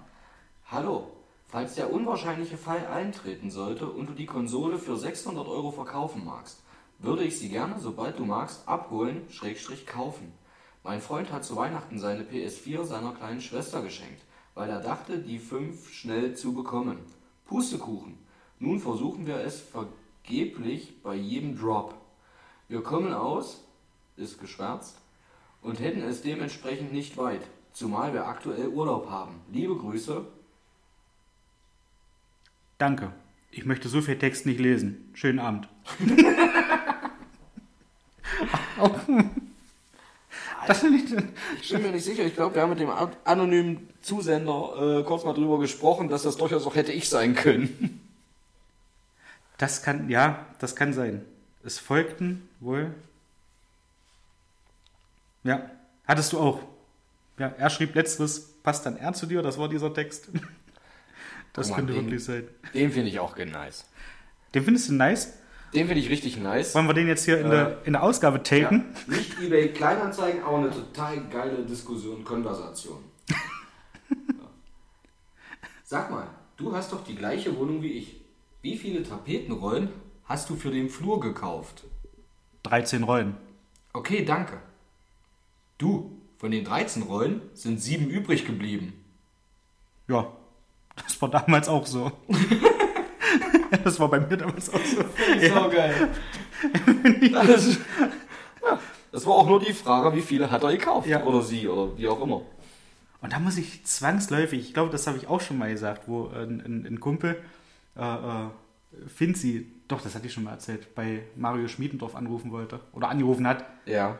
Hallo. 0.70 1.10
Falls 1.48 1.74
der 1.74 1.92
unwahrscheinliche 1.92 2.56
Fall 2.56 2.86
eintreten 2.86 3.50
sollte 3.50 3.86
und 3.86 4.08
du 4.08 4.12
die 4.12 4.26
Konsole 4.26 4.78
für 4.78 4.96
600 4.96 5.48
Euro 5.48 5.72
verkaufen 5.72 6.24
magst, 6.24 6.62
würde 7.00 7.24
ich 7.24 7.40
sie 7.40 7.48
gerne, 7.48 7.74
sobald 7.80 8.20
du 8.20 8.24
magst, 8.24 8.68
abholen, 8.68 9.22
Schrägstrich 9.30 9.84
kaufen. 9.84 10.32
Mein 10.82 11.00
Freund 11.00 11.30
hat 11.30 11.44
zu 11.44 11.56
Weihnachten 11.56 11.98
seine 11.98 12.22
PS4 12.22 12.84
seiner 12.84 13.12
kleinen 13.12 13.40
Schwester 13.40 13.82
geschenkt, 13.82 14.22
weil 14.54 14.70
er 14.70 14.80
dachte, 14.80 15.18
die 15.18 15.38
5 15.38 15.92
schnell 15.92 16.34
zu 16.34 16.54
bekommen. 16.54 16.98
Pustekuchen. 17.44 18.18
Nun 18.58 18.80
versuchen 18.80 19.26
wir 19.26 19.36
es 19.36 19.60
vergeblich 19.60 21.02
bei 21.02 21.14
jedem 21.14 21.58
Drop. 21.58 21.94
Wir 22.68 22.82
kommen 22.82 23.12
aus, 23.12 23.64
ist 24.16 24.40
geschwärzt, 24.40 24.98
und 25.62 25.80
hätten 25.80 26.02
es 26.02 26.22
dementsprechend 26.22 26.92
nicht 26.92 27.18
weit, 27.18 27.42
zumal 27.72 28.14
wir 28.14 28.26
aktuell 28.26 28.68
Urlaub 28.68 29.10
haben. 29.10 29.40
Liebe 29.50 29.76
Grüße, 29.76 30.24
Danke. 32.80 33.12
Ich 33.50 33.66
möchte 33.66 33.90
so 33.90 34.00
viel 34.00 34.16
Text 34.16 34.46
nicht 34.46 34.58
lesen. 34.58 35.10
Schönen 35.12 35.38
Abend. 35.38 35.68
das 40.70 40.80
finde 40.80 41.28
ich. 41.60 41.68
Bin 41.70 41.82
mir 41.82 41.90
nicht 41.92 42.04
sicher. 42.04 42.24
Ich 42.24 42.34
glaube, 42.34 42.54
wir 42.54 42.62
haben 42.62 42.70
mit 42.70 42.80
dem 42.80 42.90
an- 42.90 43.14
anonymen 43.24 43.88
Zusender 44.02 45.00
äh, 45.00 45.04
kurz 45.04 45.24
mal 45.24 45.34
drüber 45.34 45.58
gesprochen, 45.58 46.08
dass 46.08 46.22
das 46.22 46.36
durchaus 46.36 46.66
auch 46.66 46.74
hätte 46.74 46.92
ich 46.92 47.08
sein 47.08 47.34
können. 47.34 48.00
Das 49.58 49.82
kann, 49.82 50.08
ja, 50.08 50.46
das 50.58 50.74
kann 50.76 50.92
sein. 50.94 51.24
Es 51.64 51.78
folgten 51.78 52.48
wohl. 52.60 52.94
Ja, 55.44 55.70
hattest 56.06 56.32
du 56.32 56.38
auch. 56.40 56.60
Ja, 57.38 57.48
er 57.56 57.70
schrieb 57.70 57.94
letzteres, 57.94 58.40
passt 58.62 58.84
dann 58.86 58.96
er 58.96 59.12
zu 59.14 59.26
dir, 59.26 59.42
das 59.42 59.58
war 59.58 59.68
dieser 59.68 59.92
Text. 59.92 60.28
Das 61.52 61.66
Guck 61.66 61.70
mal, 61.70 61.76
könnte 61.78 61.94
den- 61.94 62.04
wirklich 62.04 62.22
sein. 62.24 62.46
Den 62.74 62.92
finde 62.92 63.08
ich 63.10 63.18
auch 63.18 63.36
nice. 63.36 63.84
Den 64.54 64.62
findest 64.62 64.88
du 64.88 64.92
nice? 64.92 65.32
Den 65.74 65.86
finde 65.86 66.00
ich 66.00 66.10
richtig 66.10 66.36
nice. 66.36 66.74
Wollen 66.74 66.86
wir 66.88 66.94
den 66.94 67.06
jetzt 67.06 67.24
hier 67.24 67.38
in, 67.40 67.46
Äh, 67.46 67.50
der, 67.50 67.78
in 67.84 67.92
der 67.92 68.02
Ausgabe 68.02 68.38
Ja, 68.38 68.42
taken? 68.42 68.94
nicht 69.06 69.38
eBay 69.40 69.68
Kleinanzeigen, 69.72 70.42
aber 70.42 70.58
eine 70.58 70.70
total 70.70 71.20
geile 71.28 71.64
Diskussion, 71.64 72.24
Konversation. 72.24 72.98
Ja. 73.28 73.36
Sag 75.84 76.10
mal, 76.10 76.26
du 76.56 76.74
hast 76.74 76.92
doch 76.92 77.04
die 77.04 77.14
gleiche 77.14 77.56
Wohnung 77.56 77.82
wie 77.82 77.92
ich. 77.92 78.20
Wie 78.62 78.76
viele 78.76 79.02
Tapetenrollen 79.02 79.88
hast 80.24 80.50
du 80.50 80.56
für 80.56 80.70
den 80.70 80.88
Flur 80.90 81.20
gekauft? 81.20 81.84
13 82.64 83.04
Rollen. 83.04 83.36
Okay, 83.92 84.24
danke. 84.24 84.58
Du, 85.78 86.20
von 86.38 86.50
den 86.50 86.64
13 86.64 87.02
Rollen 87.04 87.42
sind 87.54 87.80
sieben 87.80 88.08
übrig 88.10 88.44
geblieben. 88.46 88.92
Ja, 90.08 90.30
das 90.96 91.20
war 91.22 91.30
damals 91.30 91.68
auch 91.68 91.86
so. 91.86 92.12
das 93.84 93.98
war 94.00 94.08
bei 94.08 94.20
mir 94.20 94.36
damals 94.36 94.72
auch 94.72 94.80
so. 94.84 95.02
Ja. 95.40 95.62
So 95.62 95.68
geil. 95.70 96.08
Das, 97.32 97.78
ja, 98.62 98.78
das 99.12 99.24
war 99.26 99.32
auch 99.34 99.46
nur 99.48 99.60
die 99.60 99.72
Frage, 99.72 100.14
wie 100.14 100.20
viele 100.20 100.50
hat 100.50 100.62
er 100.62 100.72
gekauft? 100.72 101.08
Ja. 101.08 101.24
Oder 101.24 101.42
sie, 101.42 101.66
oder 101.66 101.96
wie 101.96 102.06
auch 102.08 102.20
immer. 102.22 102.42
Und 103.22 103.32
da 103.32 103.38
muss 103.38 103.56
ich 103.56 103.84
zwangsläufig, 103.86 104.60
ich 104.60 104.74
glaube, 104.74 104.90
das 104.90 105.06
habe 105.06 105.16
ich 105.16 105.26
auch 105.26 105.40
schon 105.40 105.56
mal 105.58 105.70
gesagt, 105.70 106.02
wo 106.06 106.28
ein, 106.28 106.60
ein, 106.60 106.86
ein 106.86 107.00
Kumpel, 107.00 107.36
äh, 107.96 108.02
äh, 108.02 108.48
Finzi, 109.06 109.66
doch, 109.88 110.00
das 110.02 110.14
hatte 110.14 110.26
ich 110.26 110.32
schon 110.34 110.44
mal 110.44 110.52
erzählt, 110.52 110.94
bei 110.94 111.22
Mario 111.36 111.66
Schmiedendorf 111.68 112.14
anrufen 112.14 112.52
wollte 112.52 112.80
oder 112.92 113.08
angerufen 113.08 113.46
hat 113.46 113.64
Ja. 113.86 114.18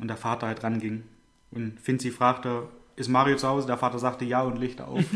und 0.00 0.08
der 0.08 0.16
Vater 0.16 0.46
halt 0.46 0.62
ranging. 0.64 1.02
Und 1.50 1.78
Finzi 1.80 2.10
fragte, 2.10 2.68
ist 2.96 3.08
Mario 3.08 3.36
zu 3.36 3.46
Hause? 3.48 3.66
Der 3.66 3.76
Vater 3.76 3.98
sagte 3.98 4.24
ja 4.24 4.40
und 4.42 4.58
Lichter 4.58 4.88
auf. 4.88 5.02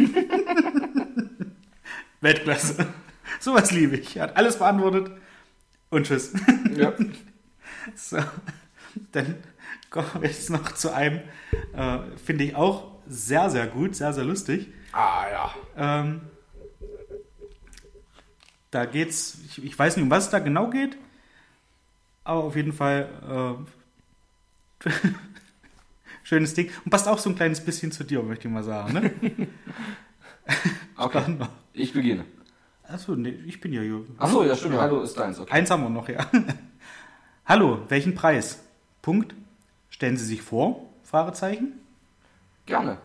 Weltklasse. 2.20 2.86
Sowas 3.41 3.70
liebe 3.70 3.97
ich. 3.97 4.16
Er 4.16 4.24
hat 4.24 4.37
alles 4.37 4.59
beantwortet 4.59 5.11
und 5.91 6.07
tschüss. 6.07 6.33
ja. 6.76 6.93
So, 7.97 8.18
dann 9.12 9.37
kommen 9.89 10.09
wir 10.20 10.29
jetzt 10.29 10.51
noch 10.51 10.72
zu 10.72 10.93
einem, 10.93 11.20
äh, 11.72 11.99
finde 12.22 12.45
ich 12.45 12.55
auch 12.55 12.99
sehr, 13.07 13.49
sehr 13.49 13.66
gut, 13.66 13.97
sehr, 13.97 14.12
sehr 14.12 14.24
lustig. 14.24 14.68
Ah 14.93 15.24
ja. 15.31 15.55
Ähm, 15.76 16.20
da 18.70 18.85
geht's, 18.85 19.39
ich, 19.47 19.64
ich 19.64 19.79
weiß 19.79 19.97
nicht, 19.97 20.03
um 20.05 20.11
was 20.11 20.24
es 20.24 20.31
da 20.31 20.39
genau 20.39 20.68
geht, 20.68 20.99
aber 22.24 22.45
auf 22.45 22.57
jeden 22.57 22.74
Fall 22.74 23.57
äh, 24.85 24.91
schönes 26.24 26.53
Ding. 26.53 26.70
Und 26.85 26.91
passt 26.91 27.09
auch 27.09 27.18
so 27.18 27.31
ein 27.31 27.37
kleines 27.37 27.64
bisschen 27.64 27.91
zu 27.91 28.05
dir, 28.05 28.22
möchte 28.22 28.49
ich 28.49 28.55
mal 28.55 28.64
sagen. 28.64 28.93
Ne? 28.93 29.49
Okay. 30.97 31.37
Ich 31.72 31.93
beginne. 31.93 32.24
Achso, 32.91 33.14
nee, 33.14 33.39
ich 33.47 33.61
bin 33.61 33.74
ja 33.74 33.82
hier. 33.82 34.03
Achso, 34.16 34.43
ja 34.43 34.57
stimmt. 34.57 34.78
Hallo 34.78 35.03
ist 35.03 35.16
deins, 35.18 35.39
okay. 35.39 35.53
Eins 35.53 35.70
haben 35.70 35.82
wir 35.82 35.91
noch, 35.91 36.09
ja. 36.09 36.24
Hallo, 37.45 37.80
welchen 37.89 38.14
Preis? 38.14 38.64
Punkt. 39.03 39.34
Stellen 39.91 40.16
Sie 40.16 40.24
sich 40.24 40.41
vor? 40.41 40.89
Fragezeichen. 41.03 41.74
Gerne. 42.64 42.97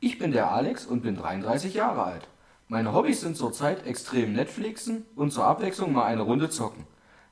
Ich 0.00 0.18
bin 0.18 0.32
der 0.32 0.50
Alex 0.50 0.86
und 0.86 1.02
bin 1.02 1.16
33 1.16 1.74
Jahre 1.74 2.04
alt. 2.04 2.28
Meine 2.68 2.94
Hobbys 2.94 3.20
sind 3.20 3.36
zurzeit 3.36 3.86
extrem 3.86 4.32
Netflixen 4.32 5.04
und 5.14 5.30
zur 5.30 5.44
Abwechslung 5.44 5.92
mal 5.92 6.04
eine 6.04 6.22
Runde 6.22 6.48
zocken. 6.48 6.84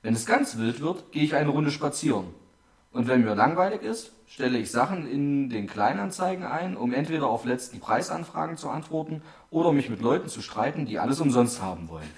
Wenn 0.02 0.14
es 0.14 0.26
ganz 0.26 0.58
wild 0.58 0.80
wird, 0.80 1.12
gehe 1.12 1.24
ich 1.24 1.34
eine 1.34 1.50
Runde 1.50 1.70
spazieren. 1.70 2.26
Und 2.92 3.08
wenn 3.08 3.24
mir 3.24 3.34
langweilig 3.34 3.82
ist, 3.82 4.12
stelle 4.26 4.58
ich 4.58 4.70
Sachen 4.70 5.08
in 5.08 5.48
den 5.48 5.66
Kleinanzeigen 5.66 6.44
ein, 6.44 6.76
um 6.76 6.92
entweder 6.92 7.28
auf 7.28 7.44
letzten 7.44 7.80
Preisanfragen 7.80 8.56
zu 8.56 8.68
antworten 8.68 9.22
oder 9.50 9.72
mich 9.72 9.88
mit 9.88 10.00
Leuten 10.00 10.28
zu 10.28 10.42
streiten, 10.42 10.86
die 10.86 10.98
alles 10.98 11.20
umsonst 11.20 11.62
haben 11.62 11.88
wollen. 11.88 12.08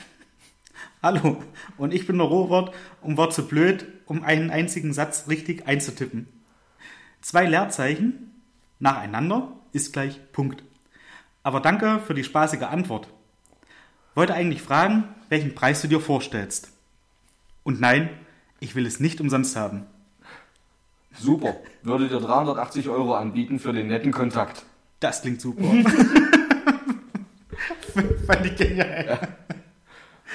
Hallo, 1.02 1.42
und 1.76 1.94
ich 1.94 2.06
bin 2.06 2.18
der 2.18 2.26
Robert 2.26 2.74
und 3.02 3.16
war 3.16 3.30
zu 3.30 3.46
blöd, 3.46 3.86
um 4.06 4.24
einen 4.24 4.50
einzigen 4.50 4.92
Satz 4.92 5.28
richtig 5.28 5.68
einzutippen. 5.68 6.26
Zwei 7.20 7.46
Leerzeichen 7.46 8.42
nacheinander 8.78 9.52
ist 9.72 9.92
gleich 9.92 10.20
Punkt. 10.32 10.64
Aber 11.42 11.60
danke 11.60 12.00
für 12.00 12.14
die 12.14 12.24
spaßige 12.24 12.62
Antwort. 12.62 13.08
Wollte 14.14 14.34
eigentlich 14.34 14.62
fragen, 14.62 15.04
welchen 15.28 15.54
Preis 15.54 15.82
du 15.82 15.88
dir 15.88 16.00
vorstellst. 16.00 16.72
Und 17.62 17.80
nein, 17.80 18.10
ich 18.60 18.74
will 18.74 18.86
es 18.86 18.98
nicht 18.98 19.20
umsonst 19.20 19.54
haben. 19.56 19.86
Super. 21.20 21.56
Würde 21.82 22.08
dir 22.08 22.20
380 22.20 22.88
Euro 22.88 23.14
anbieten 23.14 23.58
für 23.58 23.72
den 23.72 23.88
netten 23.88 24.12
Kontakt. 24.12 24.64
Das 25.00 25.22
klingt 25.22 25.40
super. 25.40 25.62
Fand 28.26 28.46
ich 28.46 28.56
genial. 28.56 29.18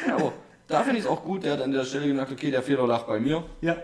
Ja, 0.07 0.15
aber 0.15 0.34
da 0.67 0.81
finde 0.84 0.99
ich 0.99 1.05
es 1.05 1.09
auch 1.09 1.23
gut, 1.23 1.43
der 1.43 1.53
hat 1.53 1.61
an 1.61 1.71
der 1.71 1.86
Stelle 1.86 2.07
gemerkt, 2.07 2.31
okay, 2.31 2.51
der 2.51 2.63
Fehler 2.63 2.88
lag 2.88 3.03
bei 3.03 3.19
mir. 3.19 3.43
Ja. 3.61 3.77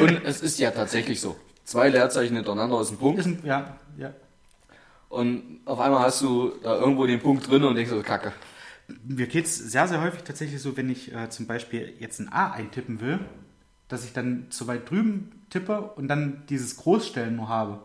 Und 0.00 0.24
es 0.24 0.42
ist 0.42 0.58
ja 0.58 0.70
tatsächlich 0.70 1.20
so. 1.20 1.36
Zwei 1.64 1.88
Leerzeichen 1.88 2.36
hintereinander 2.36 2.80
ist 2.80 2.90
ein 2.90 2.98
Punkt. 2.98 3.20
Ist 3.20 3.26
ein, 3.26 3.40
ja, 3.44 3.78
ja. 3.96 4.12
Und 5.08 5.60
auf 5.64 5.80
einmal 5.80 6.00
hast 6.00 6.20
du 6.22 6.52
da 6.62 6.76
irgendwo 6.78 7.06
den 7.06 7.20
Punkt 7.20 7.48
drin 7.48 7.64
und 7.64 7.74
denkst 7.76 7.90
so, 7.90 8.02
Kacke. 8.02 8.32
Mir 9.04 9.26
geht 9.26 9.46
es 9.46 9.56
sehr, 9.56 9.88
sehr 9.88 10.00
häufig 10.00 10.22
tatsächlich 10.22 10.60
so, 10.60 10.76
wenn 10.76 10.90
ich 10.90 11.12
äh, 11.12 11.28
zum 11.28 11.46
Beispiel 11.46 11.94
jetzt 11.98 12.20
ein 12.20 12.32
A 12.32 12.52
eintippen 12.52 13.00
will, 13.00 13.20
dass 13.88 14.04
ich 14.04 14.12
dann 14.12 14.46
zu 14.50 14.66
weit 14.66 14.90
drüben 14.90 15.42
tippe 15.50 15.80
und 15.80 16.08
dann 16.08 16.42
dieses 16.48 16.76
Großstellen 16.76 17.36
nur 17.36 17.48
habe. 17.48 17.80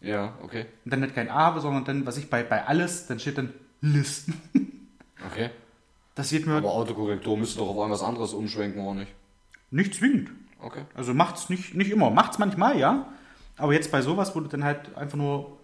Ja, 0.00 0.34
okay. 0.42 0.66
Und 0.84 0.92
dann 0.92 1.00
nicht 1.00 1.14
kein 1.14 1.28
A 1.28 1.34
habe, 1.34 1.60
sondern 1.60 1.84
dann, 1.84 2.06
was 2.06 2.16
ich 2.16 2.30
bei, 2.30 2.42
bei 2.42 2.66
alles, 2.66 3.06
dann 3.06 3.20
steht 3.20 3.38
dann 3.38 3.52
Listen. 3.80 4.34
Okay. 5.30 5.50
Das 6.14 6.30
geht 6.30 6.46
mir 6.46 6.54
Aber 6.54 6.72
Autokorrektur 6.72 7.36
müsste 7.36 7.58
doch 7.58 7.68
auf 7.68 7.76
einmal 7.76 7.90
was 7.90 8.02
anderes 8.02 8.32
umschwenken, 8.32 8.82
oder 8.82 9.00
nicht? 9.00 9.12
nicht 9.70 9.94
zwingend. 9.94 10.30
Okay. 10.60 10.84
Also 10.94 11.14
macht's 11.14 11.48
nicht, 11.48 11.74
nicht 11.74 11.90
immer. 11.90 12.10
Macht's 12.10 12.38
manchmal, 12.38 12.78
ja. 12.78 13.06
Aber 13.56 13.72
jetzt 13.72 13.92
bei 13.92 14.02
sowas, 14.02 14.34
wo 14.34 14.40
du 14.40 14.48
dann 14.48 14.64
halt 14.64 14.96
einfach 14.96 15.18
nur 15.18 15.58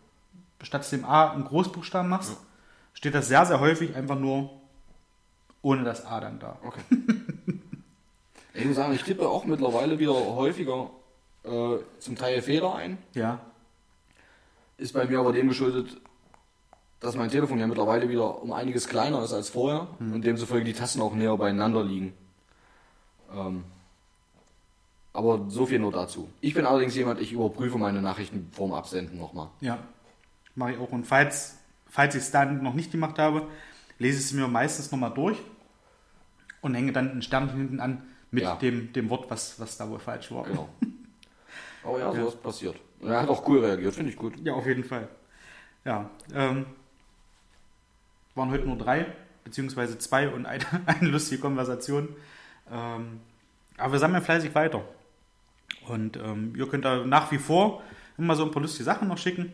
statt 0.63 0.91
dem 0.93 1.05
A 1.05 1.33
einen 1.33 1.45
Großbuchstaben 1.45 2.09
machst, 2.09 2.37
steht 2.93 3.15
das 3.15 3.29
sehr, 3.29 3.45
sehr 3.47 3.61
häufig 3.61 3.95
einfach 3.95 4.19
nur 4.19 4.51
ohne 5.63 5.85
das 5.85 6.07
A 6.07 6.21
dann 6.21 6.39
da. 6.39 6.59
Okay. 6.63 6.83
ich 8.57 8.65
muss 8.65 8.77
sagen, 8.77 8.95
ich 8.95 9.03
tippe 9.03 9.29
auch 9.29 9.45
mittlerweile 9.45 9.99
wieder 9.99 10.15
häufiger 10.15 10.91
äh, 11.45 11.77
zum 11.99 12.17
Teil 12.17 12.43
Fehler 12.43 12.75
ein. 12.75 12.99
Ja. 13.15 13.41
Ist 14.79 14.93
bei 14.93 15.07
mir 15.07 15.19
aber 15.19 15.33
dem 15.33 15.49
geschuldet, 15.49 15.97
dass 17.01 17.17
mein 17.17 17.31
Telefon 17.31 17.59
ja 17.59 17.67
mittlerweile 17.67 18.09
wieder 18.09 18.43
um 18.43 18.53
einiges 18.53 18.89
kleiner 18.89 19.23
ist 19.23 19.33
als 19.33 19.49
vorher 19.49 19.89
und 19.99 20.23
demzufolge 20.23 20.65
die 20.65 20.73
Tasten 20.73 21.01
auch 21.01 21.15
näher 21.15 21.37
beieinander 21.37 21.85
liegen. 21.85 22.15
Ähm, 23.35 23.65
aber 25.13 25.47
so 25.49 25.67
viel 25.67 25.79
nur 25.79 25.93
dazu. 25.93 26.29
Ich 26.41 26.55
bin 26.55 26.67
allerdings 26.67 26.95
jemand, 26.95 27.21
ich 27.21 27.33
überprüfe 27.33 27.79
meine 27.79 28.03
Nachrichten 28.03 28.51
vorm 28.53 28.73
Absenden 28.73 29.19
nochmal. 29.19 29.49
Ja, 29.61 29.79
mache 30.55 30.73
ich 30.73 30.79
auch. 30.79 30.93
Und 30.93 31.07
falls, 31.07 31.57
falls 31.89 32.15
ich 32.15 32.23
es 32.23 32.31
dann 32.31 32.63
noch 32.63 32.75
nicht 32.75 32.93
gemacht 32.93 33.19
habe, 33.19 33.47
lese 33.99 34.19
ich 34.19 34.27
es 34.27 34.33
mir 34.33 34.47
meistens 34.49 34.91
nochmal 34.91 35.13
durch 35.15 35.39
Und 36.61 36.75
hänge 36.75 36.93
dann 36.93 37.11
ein 37.13 37.23
Sternchen 37.23 37.59
hinten 37.59 37.81
an 37.81 38.03
mit 38.31 38.43
Ja. 38.43 38.57
dem, 38.57 38.93
dem 38.93 39.09
Wort, 39.11 39.31
was, 39.31 39.59
was 39.61 39.77
da 39.77 39.89
wohl 39.89 39.99
falsch 39.99 40.31
war. 40.33 40.45
Genau. 40.45 40.69
Aber 41.85 41.99
ja, 42.01 42.13
sowas 42.13 42.37
passiert. 42.37 42.77
Und 43.01 43.11
er 43.11 43.23
hat 43.23 43.29
auch 43.29 43.47
cool 43.49 43.65
reagiert, 43.65 43.95
finde 43.95 44.11
ich 44.11 44.17
gut. 44.17 44.35
Ja, 44.45 44.55
auf 44.55 44.67
jeden 44.67 44.85
Fall. 44.85 45.09
Ja, 45.85 46.11
ähm, 46.35 46.67
waren 48.35 48.51
heute 48.51 48.67
nur 48.67 48.77
drei, 48.77 49.07
beziehungsweise 49.45 49.99
zwei 49.99 50.29
und 50.29 50.47
eine, 50.47 50.65
eine 50.87 51.09
lustige 51.09 51.41
Konversation. 51.41 52.09
Ähm, 52.71 53.21
aber 53.77 53.93
wir 53.93 53.99
sammeln 53.99 54.23
fleißig 54.25 54.55
weiter. 54.55 54.83
Und 55.87 56.17
ähm, 56.17 56.55
ihr 56.57 56.69
könnt 56.69 56.85
da 56.85 57.05
nach 57.05 57.31
wie 57.31 57.39
vor 57.39 57.83
immer 58.19 58.35
so 58.35 58.45
ein 58.45 58.51
paar 58.51 58.63
lustige 58.63 58.85
Sachen 58.85 59.09
noch 59.09 59.19
schicken. 59.19 59.53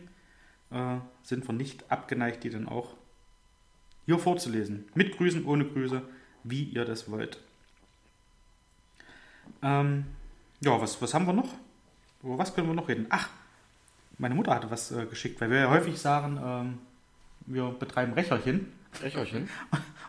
Äh, 0.71 0.97
sind 1.21 1.47
wir 1.47 1.53
nicht 1.53 1.91
abgeneigt, 1.91 2.43
die 2.43 2.49
dann 2.49 2.67
auch 2.67 2.95
hier 4.05 4.17
vorzulesen. 4.17 4.87
Mit 4.95 5.15
Grüßen, 5.17 5.45
ohne 5.45 5.65
Grüße, 5.65 6.01
wie 6.43 6.63
ihr 6.63 6.85
das 6.85 7.11
wollt. 7.11 7.39
Ähm, 9.61 10.05
ja, 10.61 10.79
was, 10.79 11.01
was 11.01 11.13
haben 11.13 11.25
wir 11.25 11.33
noch? 11.33 11.49
Über 12.21 12.37
was 12.37 12.53
können 12.53 12.67
wir 12.67 12.73
noch 12.73 12.87
reden? 12.87 13.07
Ach, 13.09 13.29
meine 14.17 14.35
Mutter 14.35 14.53
hatte 14.55 14.71
was 14.71 14.91
äh, 14.91 15.05
geschickt, 15.05 15.39
weil 15.41 15.49
wir 15.49 15.59
ja 15.59 15.69
häufig 15.69 15.99
sagen, 15.99 16.39
ähm, 16.43 16.79
wir 17.45 17.69
betreiben 17.69 18.13
Recherchen. 18.13 18.71
Recherchen. 19.01 19.49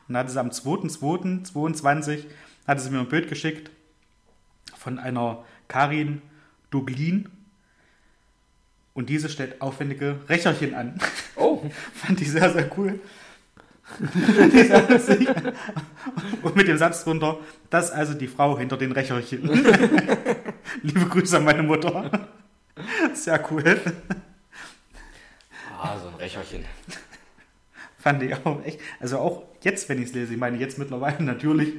Und 0.08 0.14
da 0.14 0.20
hatte 0.20 0.30
sie 0.30 0.40
am 0.40 0.50
2.2.22 0.50 2.24
hatte 2.66 2.80
sie 2.80 2.90
mir 2.90 3.00
ein 3.00 3.08
Bild 3.08 3.28
geschickt 3.28 3.70
von 4.76 4.98
einer 4.98 5.44
Karin 5.68 6.22
Duglin. 6.70 7.28
Und 8.92 9.08
diese 9.08 9.28
stellt 9.28 9.60
aufwendige 9.60 10.20
Recherchen 10.28 10.74
an. 10.74 11.00
Oh, 11.36 11.62
Fand 11.94 12.20
ich 12.20 12.30
sehr, 12.30 12.52
sehr 12.52 12.70
cool. 12.78 13.00
Fand 13.00 13.00
ich 13.00 13.00
sehr 13.00 13.00
lustig. 13.00 13.73
Und 16.42 16.56
mit 16.56 16.68
dem 16.68 16.78
Satz 16.78 17.04
drunter, 17.04 17.38
das 17.70 17.86
ist 17.86 17.92
also 17.92 18.14
die 18.14 18.28
Frau 18.28 18.58
hinter 18.58 18.76
den 18.76 18.92
Recherchen. 18.92 19.42
Liebe 20.82 21.06
Grüße 21.06 21.36
an 21.36 21.44
meine 21.44 21.62
Mutter. 21.62 22.28
Sehr 23.12 23.44
cool. 23.50 23.80
ah, 25.80 25.98
so 25.98 26.08
ein 26.08 26.14
Recherchen. 26.14 26.64
Fand 27.98 28.22
ich 28.22 28.34
auch 28.44 28.62
echt. 28.64 28.80
Also 29.00 29.18
auch 29.18 29.42
jetzt, 29.60 29.88
wenn 29.88 29.98
ich 29.98 30.08
es 30.08 30.14
lese, 30.14 30.32
ich 30.34 30.38
meine 30.38 30.58
jetzt 30.58 30.78
mittlerweile 30.78 31.22
natürlich 31.22 31.74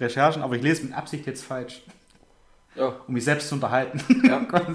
Recherchen, 0.00 0.42
aber 0.42 0.56
ich 0.56 0.62
lese 0.62 0.84
mit 0.84 0.94
Absicht 0.94 1.26
jetzt 1.26 1.44
falsch, 1.44 1.82
Ja, 2.76 2.94
um 3.06 3.14
mich 3.14 3.24
selbst 3.24 3.48
zu 3.48 3.56
unterhalten. 3.56 4.00
Ja. 4.26 4.46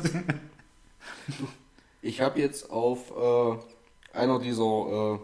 Ich 2.06 2.20
habe 2.20 2.38
jetzt 2.42 2.70
auf 2.70 3.12
äh, 3.12 4.18
einer 4.18 4.38
dieser 4.38 4.64
äh, 5.16 5.20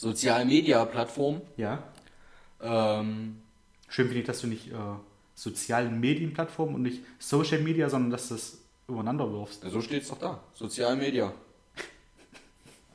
sozialen 0.00 0.48
Media 0.48 0.84
Plattformen 0.86 1.42
ja. 1.56 1.82
ähm, 2.62 3.42
Schön 3.88 4.06
finde 4.06 4.20
ich, 4.20 4.26
dass 4.26 4.40
du 4.40 4.46
nicht 4.46 4.68
äh, 4.68 4.76
sozialen 5.34 6.00
Medienplattformen 6.00 6.74
und 6.76 6.82
nicht 6.82 7.02
Social 7.18 7.58
Media, 7.58 7.90
sondern 7.90 8.10
dass 8.10 8.28
du 8.28 8.34
das 8.34 8.58
übereinander 8.88 9.30
wirfst. 9.30 9.62
so 9.62 9.80
steht 9.80 10.02
es 10.02 10.08
doch 10.08 10.18
da. 10.18 10.40
Sozial 10.54 10.96
Media. 10.96 11.32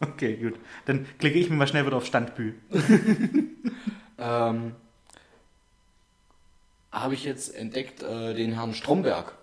Okay, 0.01 0.35
gut. 0.35 0.55
Dann 0.85 1.05
klicke 1.19 1.39
ich 1.39 1.49
mir 1.49 1.55
mal 1.55 1.67
schnell 1.67 1.85
wieder 1.85 1.95
auf 1.95 2.05
Standbü. 2.05 2.53
Ähm, 4.17 4.73
habe 6.91 7.13
ich 7.13 7.25
jetzt 7.25 7.53
entdeckt 7.53 8.01
äh, 8.01 8.33
den 8.33 8.53
Herrn 8.53 8.73
Stromberg. 8.73 9.33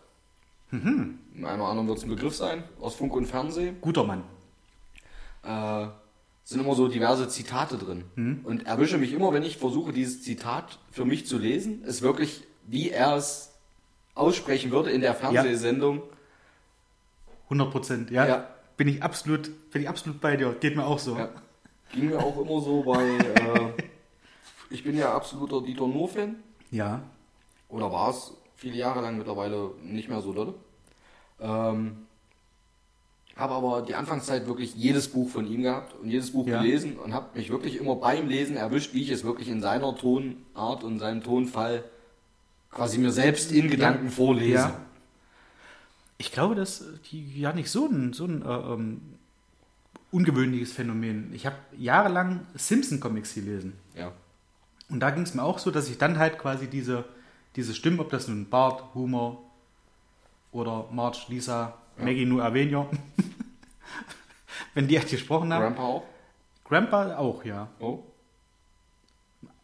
Mhm. 0.70 1.18
Einem 1.36 1.60
oder 1.60 1.68
anderen 1.68 1.88
wird 1.88 1.98
es 1.98 2.04
ein 2.04 2.08
Begriff 2.08 2.34
sein, 2.34 2.64
aus 2.80 2.94
Funk 2.94 3.14
und 3.14 3.26
Fernsehen. 3.26 3.76
Guter 3.82 4.04
Mann. 4.04 4.24
Äh, 5.44 5.88
sind 6.45 6.61
immer 6.61 6.74
so 6.74 6.88
diverse 6.88 7.28
Zitate 7.28 7.78
drin. 7.78 8.40
Und 8.45 8.66
erwische 8.66 8.99
mich 8.99 9.12
immer, 9.12 9.32
wenn 9.32 9.43
ich 9.43 9.57
versuche, 9.59 9.93
dieses 9.93 10.22
Zitat 10.22 10.78
für 10.90 11.05
mich 11.05 11.26
zu 11.26 11.38
lesen, 11.38 11.82
ist 11.84 12.03
wirklich, 12.03 12.43
wie 12.66 12.90
er 12.90 13.16
es 13.16 13.53
aussprechen 14.14 14.70
würde 14.70 14.90
in 14.90 15.01
der 15.01 15.14
Fernsehsendung. 15.14 16.03
100 17.45 17.70
Prozent, 17.70 18.11
ja. 18.11 18.26
Ja. 18.26 18.49
Bin 18.76 18.88
ich 18.88 19.03
absolut, 19.03 19.51
bin 19.70 19.82
ich 19.82 19.88
absolut 19.88 20.20
bei 20.20 20.36
dir. 20.36 20.55
Geht 20.59 20.74
mir 20.76 20.84
auch 20.86 20.99
so. 20.99 21.16
Ja. 21.16 21.28
Ging 21.93 22.07
mir 22.07 22.18
auch 22.18 22.40
immer 22.40 22.61
so 22.61 22.82
bei. 22.82 23.05
Äh, 23.07 23.72
ich 24.70 24.82
bin 24.82 24.97
ja 24.97 25.14
absoluter 25.14 25.61
Dieter 25.62 25.86
Nuhr-Fan. 25.86 26.36
ja. 26.70 27.03
Oder 27.68 27.90
war 27.90 28.11
es 28.11 28.32
viele 28.55 28.76
Jahre 28.76 29.01
lang 29.01 29.16
mittlerweile 29.16 29.70
nicht 29.82 30.11
mehr 30.11 30.20
so 30.20 30.34
dolle. 30.34 30.53
Ähm, 31.40 32.07
habe 33.37 33.55
aber 33.55 33.83
die 33.83 33.95
Anfangszeit 33.95 34.47
wirklich 34.47 34.74
jedes 34.74 35.09
Buch 35.09 35.28
von 35.30 35.47
ihm 35.47 35.62
gehabt 35.62 35.95
und 36.01 36.09
jedes 36.11 36.33
Buch 36.33 36.47
Ja. 36.47 36.61
gelesen 36.61 36.99
und 36.99 37.14
habe 37.14 37.37
mich 37.37 37.51
wirklich 37.51 37.76
immer 37.80 37.97
beim 37.97 38.28
Lesen 38.28 38.57
erwischt, 38.57 38.93
wie 38.95 39.03
ich 39.03 39.11
es 39.11 39.24
wirklich 39.24 39.49
in 39.49 39.61
seiner 39.62 39.97
Tonart 39.97 40.85
und 40.85 40.99
seinem 40.99 41.22
Tonfall 41.22 41.85
quasi 42.70 42.99
mir 42.99 43.12
selbst 43.12 43.53
in 43.53 43.70
Gedanken 43.70 44.11
vorlese. 44.11 44.55
Ja. 44.55 44.80
Ich 46.18 46.30
glaube, 46.33 46.55
das 46.55 46.80
ist 46.80 47.12
ja 47.12 47.53
nicht 47.53 47.70
so 47.70 47.87
ein, 47.87 48.12
so 48.12 48.26
ein 48.26 48.43
äh, 48.43 48.49
ähm, 48.49 49.01
ungewöhnliches 50.11 50.72
Phänomen. 50.72 51.33
Ich 51.35 51.47
habe 51.47 51.57
jahrelang 51.76 52.47
Simpson-Comics 52.55 53.35
gelesen. 53.35 53.72
Ja. 53.97 54.12
Und 54.89 55.01
da 55.01 55.11
ging 55.11 55.22
es 55.22 55.35
mir 55.35 55.43
auch 55.43 55.59
so, 55.59 55.70
dass 55.70 55.89
ich 55.89 55.99
dann 55.99 56.18
halt 56.18 56.39
quasi 56.39 56.68
diese, 56.68 57.05
diese 57.57 57.74
Stimmen, 57.74 57.99
ob 57.99 58.11
das 58.11 58.28
nun 58.28 58.49
Bart, 58.49 58.95
Humor 58.95 59.43
oder 60.53 60.87
Marge, 60.93 61.18
Lisa, 61.28 61.74
Maggie, 61.97 62.24
Nu 62.26 62.40
Avenio, 62.40 62.88
wenn 64.74 64.88
die 64.88 64.99
halt 64.99 65.11
gesprochen 65.11 65.53
haben. 65.53 65.62
Grandpa 65.62 65.82
auch? 65.82 66.05
Grandpa 66.64 67.16
auch, 67.16 67.45
ja. 67.45 67.68
Oh. 67.80 68.03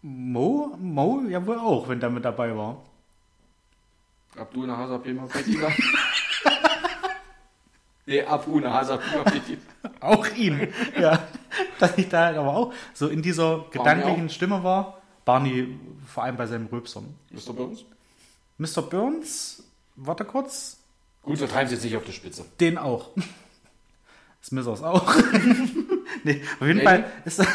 Mo, 0.03 0.77
Mo 0.79 1.23
ja 1.29 1.45
wohl 1.45 1.59
auch, 1.59 1.89
wenn 1.89 2.01
der 2.01 2.11
mit 2.11 2.25
dabei 2.25 2.57
war. 2.57 2.83
Abdul 4.37 4.67
Nahasa 4.67 4.99
Pima 4.99 5.27
Petit. 5.27 5.59
nee, 8.07 8.23
Abu 8.23 8.61
Nahasa 8.61 8.97
Pima 8.97 9.25
Petit. 9.25 9.59
Auch 10.01 10.27
ihn, 10.37 10.73
ja. 10.99 11.27
Dass 11.79 11.99
ich 11.99 12.09
da 12.09 12.27
halt 12.27 12.37
aber 12.37 12.55
auch 12.57 12.73
so 12.95 13.09
in 13.09 13.23
dieser 13.23 13.65
gedanklichen 13.71 14.29
Stimme 14.29 14.63
war. 14.63 14.99
Barney, 15.25 15.79
vor 16.07 16.23
allem 16.25 16.37
bei 16.37 16.47
seinem 16.47 16.67
Rülpsern. 16.67 17.15
Mr. 17.31 17.53
Burns? 17.53 17.85
Mr. 18.59 18.83
Burns, 18.83 19.63
warte 19.97 20.25
kurz, 20.25 20.78
Gut, 21.23 21.41
wir 21.41 21.49
treiben 21.49 21.67
es 21.67 21.73
jetzt 21.73 21.85
nicht 21.85 21.97
auf 21.97 22.05
die 22.05 22.13
Spitze. 22.13 22.45
den 22.61 22.79
auch. 22.79 23.11
Smithers 24.43 24.83
auch. 24.83 25.15
nee, 26.25 26.43
auf 26.61 26.67
jeden. 26.67 26.83
Fall 26.83 27.05
ist 27.25 27.43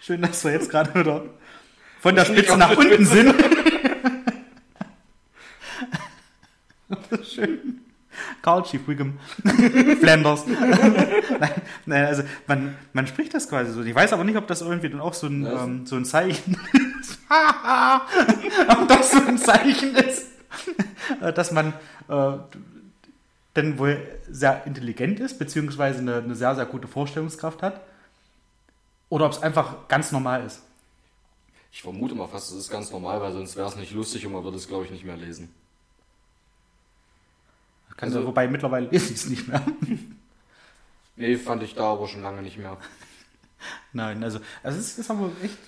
Schön, 0.00 0.22
dass 0.22 0.44
wir 0.44 0.52
jetzt 0.52 0.70
gerade 0.70 0.94
wieder 0.94 1.24
von 2.00 2.14
der 2.14 2.24
Spitze 2.24 2.56
nach 2.56 2.70
der 2.70 2.78
unten 2.78 3.04
sind. 3.04 3.34
Schön. 7.24 7.80
Carl 8.40 8.62
Chief 8.62 8.86
Wiggum. 8.86 9.18
Flanders. 10.00 10.46
nein, 10.46 11.52
nein, 11.86 12.06
also 12.06 12.22
man, 12.46 12.76
man 12.92 13.06
spricht 13.06 13.34
das 13.34 13.48
quasi 13.48 13.72
so. 13.72 13.82
Ich 13.82 13.94
weiß 13.94 14.12
aber 14.12 14.24
nicht, 14.24 14.36
ob 14.36 14.46
das 14.46 14.62
irgendwie 14.62 14.88
dann 14.88 15.00
auch 15.00 15.14
so 15.14 15.26
ein, 15.26 15.44
ähm, 15.44 15.86
so 15.86 15.96
ein 15.96 16.04
Zeichen 16.04 16.56
ist. 17.00 17.18
ob 18.68 18.88
das 18.88 19.10
so 19.10 19.18
ein 19.26 19.38
Zeichen 19.38 19.94
ist, 19.96 20.27
dass 21.20 21.52
man 21.52 21.72
äh, 22.08 22.32
denn 23.56 23.78
wohl 23.78 24.06
sehr 24.30 24.64
intelligent 24.66 25.20
ist, 25.20 25.38
beziehungsweise 25.38 25.98
eine, 26.00 26.16
eine 26.16 26.34
sehr, 26.34 26.54
sehr 26.54 26.66
gute 26.66 26.86
Vorstellungskraft 26.88 27.62
hat. 27.62 27.80
Oder 29.08 29.26
ob 29.26 29.32
es 29.32 29.42
einfach 29.42 29.88
ganz 29.88 30.12
normal 30.12 30.44
ist. 30.44 30.62
Ich 31.72 31.82
vermute 31.82 32.14
mal 32.14 32.28
fast, 32.28 32.50
es 32.50 32.56
ist 32.58 32.70
ganz 32.70 32.90
normal, 32.90 33.20
weil 33.20 33.32
sonst 33.32 33.56
wäre 33.56 33.68
es 33.68 33.76
nicht 33.76 33.92
lustig 33.92 34.24
und 34.26 34.32
man 34.32 34.44
würde 34.44 34.56
es, 34.56 34.68
glaube 34.68 34.84
ich, 34.84 34.90
nicht 34.90 35.04
mehr 35.04 35.16
lesen. 35.16 35.52
Kann 37.96 38.08
Also- 38.10 38.26
wobei 38.26 38.48
mittlerweile 38.48 38.86
lese 38.90 39.12
ich 39.12 39.20
es 39.20 39.26
nicht 39.28 39.48
mehr. 39.48 39.62
Nee, 41.20 41.36
fand 41.36 41.64
ich 41.64 41.74
da 41.74 41.82
aber 41.94 42.06
schon 42.06 42.22
lange 42.22 42.42
nicht 42.42 42.58
mehr. 42.58 42.76
Nein, 43.92 44.22
also, 44.22 44.38
also 44.62 44.78
es 44.78 44.98
ist 44.98 45.10
aber 45.10 45.32
echt, 45.42 45.58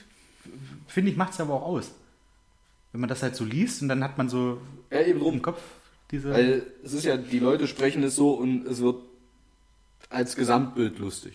finde 0.87 1.11
ich, 1.11 1.17
macht 1.17 1.33
es 1.33 1.41
aber 1.41 1.55
auch 1.55 1.63
aus. 1.63 1.91
Wenn 2.93 3.01
man 3.01 3.09
das 3.09 3.23
halt 3.23 3.37
so 3.37 3.45
liest 3.45 3.83
und 3.83 3.89
dann 3.89 4.03
hat 4.03 4.19
man 4.19 4.29
so 4.29 4.61
Ja, 4.91 5.01
eben 5.01 5.19
im 5.19 5.19
drum. 5.21 5.43
Kopf 5.43 5.61
diese. 6.11 6.33
Weil 6.33 6.67
es 6.83 6.93
ist 6.93 7.05
ja, 7.05 7.17
die 7.17 7.39
Leute 7.39 7.67
sprechen 7.69 8.03
es 8.03 8.17
so 8.17 8.33
und 8.35 8.67
es 8.67 8.81
wird 8.81 8.97
als 10.09 10.35
Gesamtbild 10.35 10.99
lustig. 10.99 11.35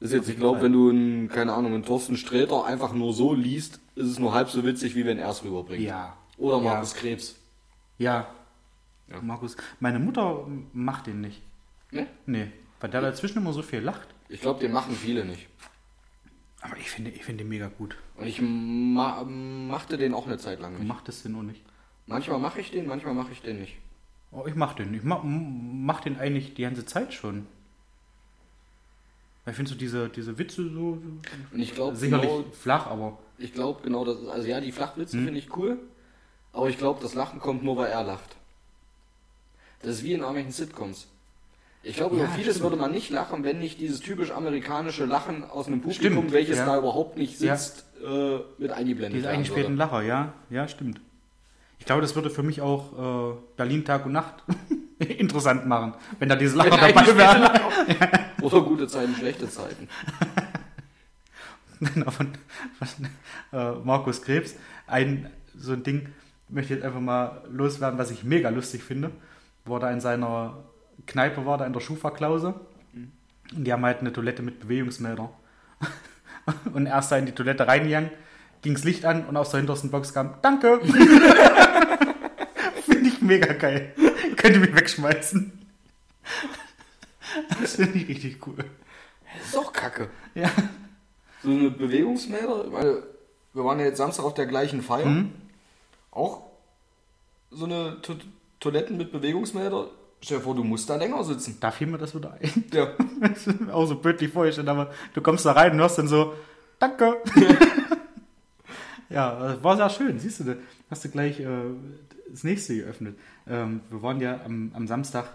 Das 0.00 0.10
ist 0.10 0.14
jetzt, 0.14 0.28
ich 0.28 0.36
glaube, 0.36 0.62
wenn 0.62 0.72
du 0.72 0.90
einen, 0.90 1.28
keine 1.28 1.52
Ahnung, 1.54 1.74
einen 1.74 1.84
Thorsten 1.84 2.16
Sträter 2.16 2.64
einfach 2.64 2.92
nur 2.92 3.12
so 3.12 3.34
liest, 3.34 3.80
ist 3.94 4.06
es 4.06 4.18
nur 4.18 4.32
halb 4.34 4.48
so 4.50 4.64
witzig, 4.64 4.94
wie 4.94 5.04
wenn 5.06 5.18
er 5.18 5.30
es 5.30 5.42
rüberbringt. 5.44 5.82
ja. 5.82 6.16
Oder 6.38 6.58
Ja. 6.58 6.62
Markus 6.62 6.94
Krebs. 6.94 7.34
Ja. 7.98 8.26
Ja. 9.08 9.20
Markus. 9.22 9.56
Meine 9.80 9.98
Mutter 9.98 10.46
macht 10.74 11.06
den 11.06 11.22
nicht. 11.22 11.40
Ne? 11.92 12.06
Nee. 12.26 12.50
Weil 12.80 12.90
der 12.90 13.00
dazwischen 13.00 13.38
immer 13.38 13.54
so 13.54 13.62
viel 13.62 13.80
lacht. 13.80 14.06
Ich 14.28 14.42
glaube, 14.42 14.60
den 14.60 14.72
machen 14.72 14.94
viele 14.94 15.24
nicht. 15.24 15.46
Aber 16.60 16.76
ich 16.76 16.90
finde, 16.90 17.10
ich 17.12 17.24
finde 17.24 17.44
den 17.44 17.48
mega 17.48 17.68
gut. 17.68 17.96
Und 18.18 18.26
ich 18.26 18.40
ma 18.40 19.24
machte 19.24 19.98
den 19.98 20.14
auch 20.14 20.26
eine 20.26 20.38
Zeit 20.38 20.60
lang 20.60 20.72
Du 20.74 20.78
nicht. 20.80 20.88
machst 20.88 21.08
das 21.08 21.22
den 21.22 21.32
nur 21.32 21.42
nicht. 21.42 21.62
Manchmal 22.06 22.38
mache 22.38 22.60
ich 22.60 22.70
den, 22.70 22.86
manchmal 22.86 23.14
mache 23.14 23.32
ich 23.32 23.42
den 23.42 23.60
nicht. 23.60 23.76
Oh, 24.32 24.44
ich 24.46 24.54
mach 24.54 24.74
den. 24.74 24.94
Ich 24.94 25.02
mach, 25.02 25.22
mach 25.24 26.00
den 26.00 26.18
eigentlich 26.18 26.54
die 26.54 26.62
ganze 26.62 26.86
Zeit 26.86 27.12
schon. 27.12 27.46
Weil 29.44 29.52
ich 29.52 29.56
finde 29.56 29.70
so 29.70 29.76
diese, 29.76 30.08
diese 30.08 30.38
Witze 30.38 30.68
so 30.70 30.98
Und 31.52 31.58
ich 31.60 31.74
glaube, 31.74 31.96
sicherlich 31.96 32.28
genau, 32.30 32.44
flach, 32.52 32.86
aber 32.86 33.18
ich 33.38 33.52
glaube 33.52 33.80
genau 33.82 34.04
das. 34.04 34.18
ist- 34.20 34.28
Also 34.28 34.48
ja, 34.48 34.60
die 34.60 34.72
Flachwitze 34.72 35.16
Hm. 35.18 35.24
finde 35.24 35.38
ich 35.38 35.56
cool. 35.56 35.78
Aber 36.52 36.68
ich 36.68 36.78
glaube, 36.78 37.00
das 37.02 37.14
Lachen 37.14 37.38
kommt 37.38 37.62
nur, 37.62 37.76
weil 37.76 37.90
er 37.90 38.02
lacht. 38.02 38.36
Das 39.82 39.90
ist 39.96 40.04
wie 40.04 40.12
in 40.14 40.20
irgendwelchen 40.20 40.52
Sitcoms. 40.52 41.06
Ich 41.82 41.96
glaube, 41.96 42.16
Ja, 42.16 42.24
über 42.24 42.32
vieles 42.32 42.56
stimmt. 42.56 42.62
würde 42.70 42.76
man 42.76 42.90
nicht 42.90 43.10
lachen, 43.10 43.44
wenn 43.44 43.60
nicht 43.60 43.78
dieses 43.78 44.00
typisch 44.00 44.32
amerikanische 44.32 45.04
Lachen 45.04 45.44
aus 45.44 45.66
einem 45.68 45.80
Publikum, 45.82 46.18
Stimmt, 46.18 46.32
welches 46.32 46.58
ja. 46.58 46.66
da 46.66 46.78
überhaupt 46.78 47.16
nicht 47.16 47.38
sitzt, 47.38 47.85
äh, 48.04 48.38
mit 48.58 48.70
eingeblendet 48.72 49.18
diese 49.18 49.28
eingespielten. 49.28 49.76
Lacher, 49.76 50.02
ja, 50.02 50.32
ja, 50.50 50.68
stimmt. 50.68 51.00
Ich 51.78 51.86
glaube, 51.86 52.02
das 52.02 52.14
würde 52.14 52.30
für 52.30 52.42
mich 52.42 52.60
auch 52.60 53.32
äh, 53.32 53.36
Berlin 53.56 53.84
Tag 53.84 54.06
und 54.06 54.12
Nacht 54.12 54.42
interessant 54.98 55.66
machen, 55.66 55.94
wenn 56.18 56.28
da 56.28 56.36
diese 56.36 56.56
Lacher 56.56 56.70
dabei 56.70 56.94
wären. 56.94 57.42
Lacher. 57.42 57.70
Oder 58.42 58.60
gute 58.62 58.86
Zeiten, 58.88 59.14
schlechte 59.14 59.48
Zeiten. 59.48 59.88
Genau, 61.78 62.10
von, 62.10 62.28
von 62.78 63.06
äh, 63.52 63.72
Markus 63.84 64.22
Krebs. 64.22 64.54
Ein 64.86 65.30
so 65.54 65.74
ein 65.74 65.82
Ding 65.82 66.08
möchte 66.48 66.72
ich 66.72 66.78
jetzt 66.78 66.86
einfach 66.86 67.00
mal 67.00 67.42
loswerden, 67.50 67.98
was 67.98 68.10
ich 68.10 68.24
mega 68.24 68.48
lustig 68.48 68.82
finde. 68.82 69.10
Wo 69.66 69.76
er 69.76 69.80
da 69.80 69.90
in 69.90 70.00
seiner 70.00 70.64
Kneipe 71.06 71.44
war, 71.44 71.58
da 71.58 71.66
in 71.66 71.74
der 71.74 71.80
Schufa-Klause. 71.80 72.54
Und 73.54 73.64
die 73.64 73.72
haben 73.72 73.84
halt 73.84 74.00
eine 74.00 74.12
Toilette 74.12 74.42
mit 74.42 74.60
Bewegungsmelder. 74.60 75.30
Und 76.72 76.86
erst 76.86 77.12
da 77.12 77.18
in 77.18 77.26
die 77.26 77.32
Toilette 77.32 77.66
reingegangen, 77.66 78.10
ging 78.62 78.74
das 78.74 78.84
Licht 78.84 79.04
an 79.04 79.26
und 79.26 79.36
aus 79.36 79.50
der 79.50 79.58
hintersten 79.58 79.90
Box 79.90 80.12
kam, 80.12 80.34
danke! 80.42 80.80
finde 82.84 83.08
ich 83.08 83.20
mega 83.20 83.52
geil. 83.52 83.92
Könnt 84.36 84.54
ihr 84.54 84.60
mich 84.60 84.74
wegschmeißen. 84.74 85.52
Das 87.60 87.76
finde 87.76 87.98
ich 87.98 88.08
richtig 88.08 88.44
cool. 88.46 88.56
Das 88.56 89.46
ist 89.46 89.54
doch 89.54 89.72
kacke. 89.72 90.08
Ja. 90.34 90.50
So 91.42 91.50
eine 91.50 91.70
Bewegungsmelder, 91.70 92.72
weil 92.72 93.02
wir 93.52 93.64
waren 93.64 93.78
ja 93.78 93.86
jetzt 93.86 93.98
Samstag 93.98 94.24
auf 94.24 94.34
der 94.34 94.46
gleichen 94.46 94.82
Feier. 94.82 95.06
Mhm. 95.06 95.32
Auch 96.10 96.42
so 97.50 97.66
eine 97.66 98.00
to 98.02 98.16
Toiletten 98.58 98.96
mit 98.96 99.12
Bewegungsmelder. 99.12 99.90
Stell 100.22 100.38
dir 100.38 100.44
vor, 100.44 100.54
du 100.54 100.64
musst 100.64 100.88
da 100.90 100.96
länger 100.96 101.22
sitzen. 101.24 101.58
Da 101.60 101.70
fiel 101.70 101.86
mir 101.86 101.98
das 101.98 102.14
wieder 102.14 102.32
ein. 102.32 102.64
Ja. 102.72 102.88
Das 103.20 103.46
ist 103.46 103.70
auch 103.70 103.86
so 103.86 103.96
bildlich 103.96 104.32
vorgestellt, 104.32 104.68
aber 104.68 104.90
du 105.14 105.20
kommst 105.20 105.44
da 105.46 105.52
rein 105.52 105.72
und 105.72 105.78
hörst 105.78 105.98
dann 105.98 106.08
so, 106.08 106.34
danke. 106.78 107.16
ja, 109.10 109.62
war 109.62 109.76
sehr 109.76 109.90
schön, 109.90 110.18
siehst 110.18 110.40
du, 110.40 110.44
da 110.44 110.54
hast 110.90 111.04
du 111.04 111.08
gleich 111.10 111.40
äh, 111.40 111.46
das 112.30 112.44
nächste 112.44 112.76
geöffnet. 112.76 113.18
Ähm, 113.46 113.80
wir 113.90 114.02
waren 114.02 114.20
ja 114.20 114.40
am, 114.44 114.72
am 114.74 114.86
Samstag 114.88 115.26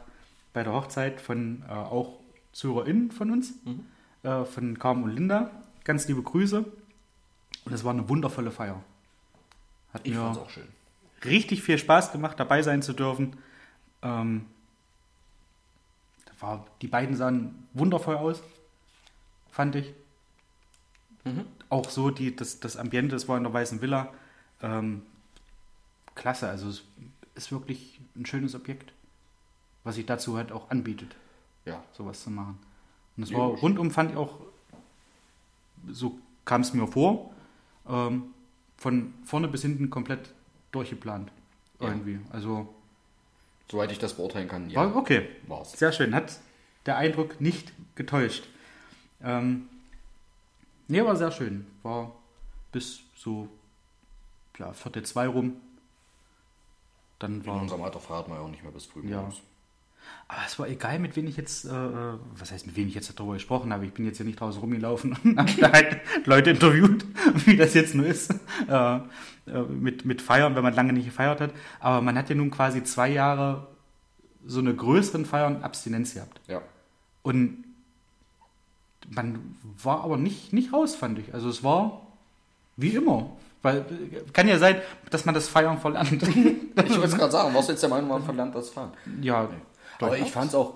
bei 0.53 0.63
der 0.63 0.73
Hochzeit 0.73 1.21
von 1.21 1.63
äh, 1.69 1.71
auch 1.71 2.19
ZuhörerInnen 2.51 3.11
von 3.11 3.31
uns, 3.31 3.53
äh, 4.23 4.43
von 4.43 4.77
Carmen 4.77 5.03
und 5.05 5.15
Linda. 5.15 5.51
Ganz 5.85 6.07
liebe 6.07 6.21
Grüße. 6.21 6.65
Und 7.65 7.73
es 7.73 7.83
war 7.83 7.93
eine 7.93 8.09
wundervolle 8.09 8.51
Feier. 8.51 8.83
Hat 9.93 10.01
Ich 10.05 10.13
mir 10.13 10.19
fand's 10.19 10.39
auch 10.39 10.49
schön. 10.49 10.67
richtig 11.23 11.63
viel 11.63 11.77
Spaß 11.77 12.11
gemacht, 12.11 12.39
dabei 12.39 12.61
sein 12.61 12.81
zu 12.81 12.93
dürfen. 12.93 13.37
Ähm, 14.01 14.45
war, 16.41 16.65
die 16.81 16.87
beiden 16.87 17.15
sahen 17.15 17.67
wundervoll 17.73 18.15
aus, 18.17 18.41
fand 19.51 19.75
ich. 19.75 19.93
Mhm. 21.23 21.45
Auch 21.69 21.89
so, 21.89 22.09
die, 22.09 22.35
das, 22.35 22.59
das 22.59 22.77
Ambiente, 22.77 23.15
das 23.15 23.27
war 23.27 23.37
in 23.37 23.43
der 23.43 23.53
Weißen 23.53 23.81
Villa. 23.81 24.13
Ähm, 24.61 25.03
klasse, 26.15 26.49
also 26.49 26.69
es 26.69 26.83
ist 27.35 27.51
wirklich 27.51 27.99
ein 28.15 28.25
schönes 28.25 28.55
Objekt, 28.55 28.91
was 29.83 29.95
sich 29.95 30.05
dazu 30.05 30.37
halt 30.37 30.51
auch 30.51 30.69
anbietet, 30.69 31.15
Ja. 31.65 31.83
sowas 31.93 32.23
zu 32.23 32.29
machen. 32.29 32.59
Und 33.17 33.23
es 33.23 33.29
Ja, 33.29 33.37
war 33.39 33.47
rundum, 33.47 33.91
fand 33.91 34.11
ich 34.11 34.17
auch, 34.17 34.39
so 35.89 36.19
kam 36.45 36.61
es 36.61 36.73
mir 36.73 36.87
vor, 36.87 37.31
ähm, 37.87 38.33
von 38.77 39.13
vorne 39.25 39.47
bis 39.47 39.61
hinten 39.61 39.89
komplett 39.89 40.33
durchgeplant. 40.71 41.31
Ja. 41.79 41.87
Irgendwie. 41.89 42.19
Also 42.31 42.73
Soweit 43.69 43.91
ich 43.91 43.99
das 43.99 44.15
beurteilen 44.15 44.47
kann, 44.47 44.69
ja. 44.69 44.77
war 44.81 44.95
okay. 44.95 45.29
War's. 45.47 45.71
Sehr 45.73 45.91
schön. 45.91 46.13
Hat 46.13 46.39
der 46.85 46.97
Eindruck 46.97 47.39
nicht 47.39 47.71
getäuscht. 47.95 48.43
Ähm, 49.23 49.69
nee, 50.87 51.03
war 51.03 51.15
sehr 51.15 51.31
schön. 51.31 51.65
War 51.83 52.13
bis 52.71 53.01
so 53.15 53.47
ja, 54.57 54.73
Viertel 54.73 55.03
zwei 55.03 55.27
rum. 55.27 55.55
Dann 57.19 57.35
In 57.41 57.45
war. 57.45 57.61
unserem 57.61 57.81
Alter 57.83 57.99
fahrt 57.99 58.27
man 58.27 58.37
ja 58.39 58.43
auch 58.43 58.49
nicht 58.49 58.63
mehr 58.63 58.71
bis 58.71 58.85
früh 58.85 59.07
Ja. 59.07 59.17
morgens. 59.17 59.41
Aber 60.27 60.41
es 60.45 60.57
war 60.57 60.67
egal, 60.69 60.99
mit 60.99 61.15
wem 61.15 61.27
ich 61.27 61.35
jetzt, 61.35 61.65
äh, 61.65 61.69
äh, 61.69 62.17
was 62.37 62.51
heißt, 62.51 62.65
mit 62.65 62.77
wem 62.77 62.87
ich 62.87 62.95
jetzt 62.95 63.13
darüber 63.19 63.33
gesprochen 63.33 63.73
habe. 63.73 63.85
Ich 63.85 63.93
bin 63.93 64.05
jetzt 64.05 64.17
hier 64.17 64.25
nicht 64.25 64.39
draußen 64.39 64.61
rumgelaufen 64.61 65.17
und 65.23 65.37
habe 65.37 65.51
da 65.59 65.71
halt 65.71 66.01
Leute 66.25 66.51
interviewt, 66.51 67.05
wie 67.45 67.57
das 67.57 67.73
jetzt 67.73 67.95
nur 67.95 68.05
ist, 68.05 68.33
äh, 68.69 68.95
äh, 68.95 68.99
mit, 69.69 70.05
mit 70.05 70.21
Feiern, 70.21 70.55
wenn 70.55 70.63
man 70.63 70.73
lange 70.73 70.93
nicht 70.93 71.05
gefeiert 71.05 71.41
hat. 71.41 71.51
Aber 71.79 72.01
man 72.01 72.17
hat 72.17 72.29
ja 72.29 72.35
nun 72.35 72.49
quasi 72.49 72.83
zwei 72.83 73.09
Jahre 73.09 73.67
so 74.45 74.59
eine 74.59 74.73
größeren 74.73 75.25
Feiern 75.25 75.63
Abstinenz 75.63 76.13
gehabt. 76.13 76.39
Ja. 76.47 76.61
Und 77.23 77.65
man 79.09 79.57
war 79.83 80.03
aber 80.03 80.17
nicht, 80.17 80.53
nicht 80.53 80.71
raus, 80.71 80.95
fand 80.95 81.19
ich. 81.19 81.33
Also 81.33 81.49
es 81.49 81.63
war 81.63 82.07
wie 82.77 82.95
immer. 82.95 83.31
Weil 83.61 83.77
äh, 83.79 84.31
kann 84.33 84.47
ja 84.47 84.57
sein, 84.57 84.81
dass 85.09 85.25
man 85.25 85.35
das 85.35 85.47
Feiern 85.47 85.77
verlernt. 85.79 86.11
Ich 86.73 86.89
wollte 86.95 87.07
es 87.07 87.17
gerade 87.17 87.31
sagen, 87.31 87.53
warst 87.53 87.67
du 87.67 87.73
jetzt 87.73 87.81
der 87.81 87.89
Meinung, 87.89 88.09
man 88.09 88.23
verlernt 88.23 88.55
das 88.55 88.69
Fahren? 88.69 88.91
ja, 89.21 89.49
Aber 90.01 90.17
ich 90.17 90.31
fand 90.31 90.49
es 90.49 90.55
auch, 90.55 90.73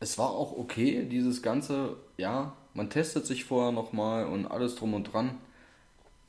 es 0.00 0.18
war 0.18 0.30
auch 0.30 0.56
okay, 0.56 1.06
dieses 1.08 1.42
ganze, 1.42 1.96
ja, 2.16 2.52
man 2.74 2.90
testet 2.90 3.26
sich 3.26 3.44
vorher 3.44 3.72
nochmal 3.72 4.26
und 4.26 4.46
alles 4.46 4.74
drum 4.76 4.94
und 4.94 5.12
dran. 5.12 5.36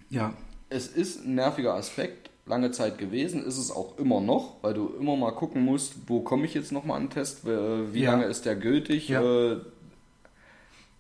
Ja, 0.09 0.33
Es 0.69 0.87
ist 0.87 1.23
ein 1.25 1.35
nerviger 1.35 1.73
Aspekt, 1.75 2.29
lange 2.45 2.71
Zeit 2.71 2.97
gewesen, 2.97 3.43
ist 3.45 3.57
es 3.57 3.71
auch 3.71 3.97
immer 3.97 4.19
noch, 4.21 4.55
weil 4.61 4.73
du 4.73 4.87
immer 4.99 5.15
mal 5.15 5.31
gucken 5.31 5.63
musst, 5.63 5.95
wo 6.07 6.21
komme 6.21 6.45
ich 6.45 6.53
jetzt 6.53 6.71
nochmal 6.71 6.97
an 6.97 7.03
den 7.05 7.09
Test, 7.11 7.45
wie 7.45 8.01
Ja. 8.01 8.11
lange 8.11 8.25
ist 8.25 8.45
der 8.45 8.55
gültig. 8.55 9.07
Ja. 9.09 9.21
Äh, 9.21 9.61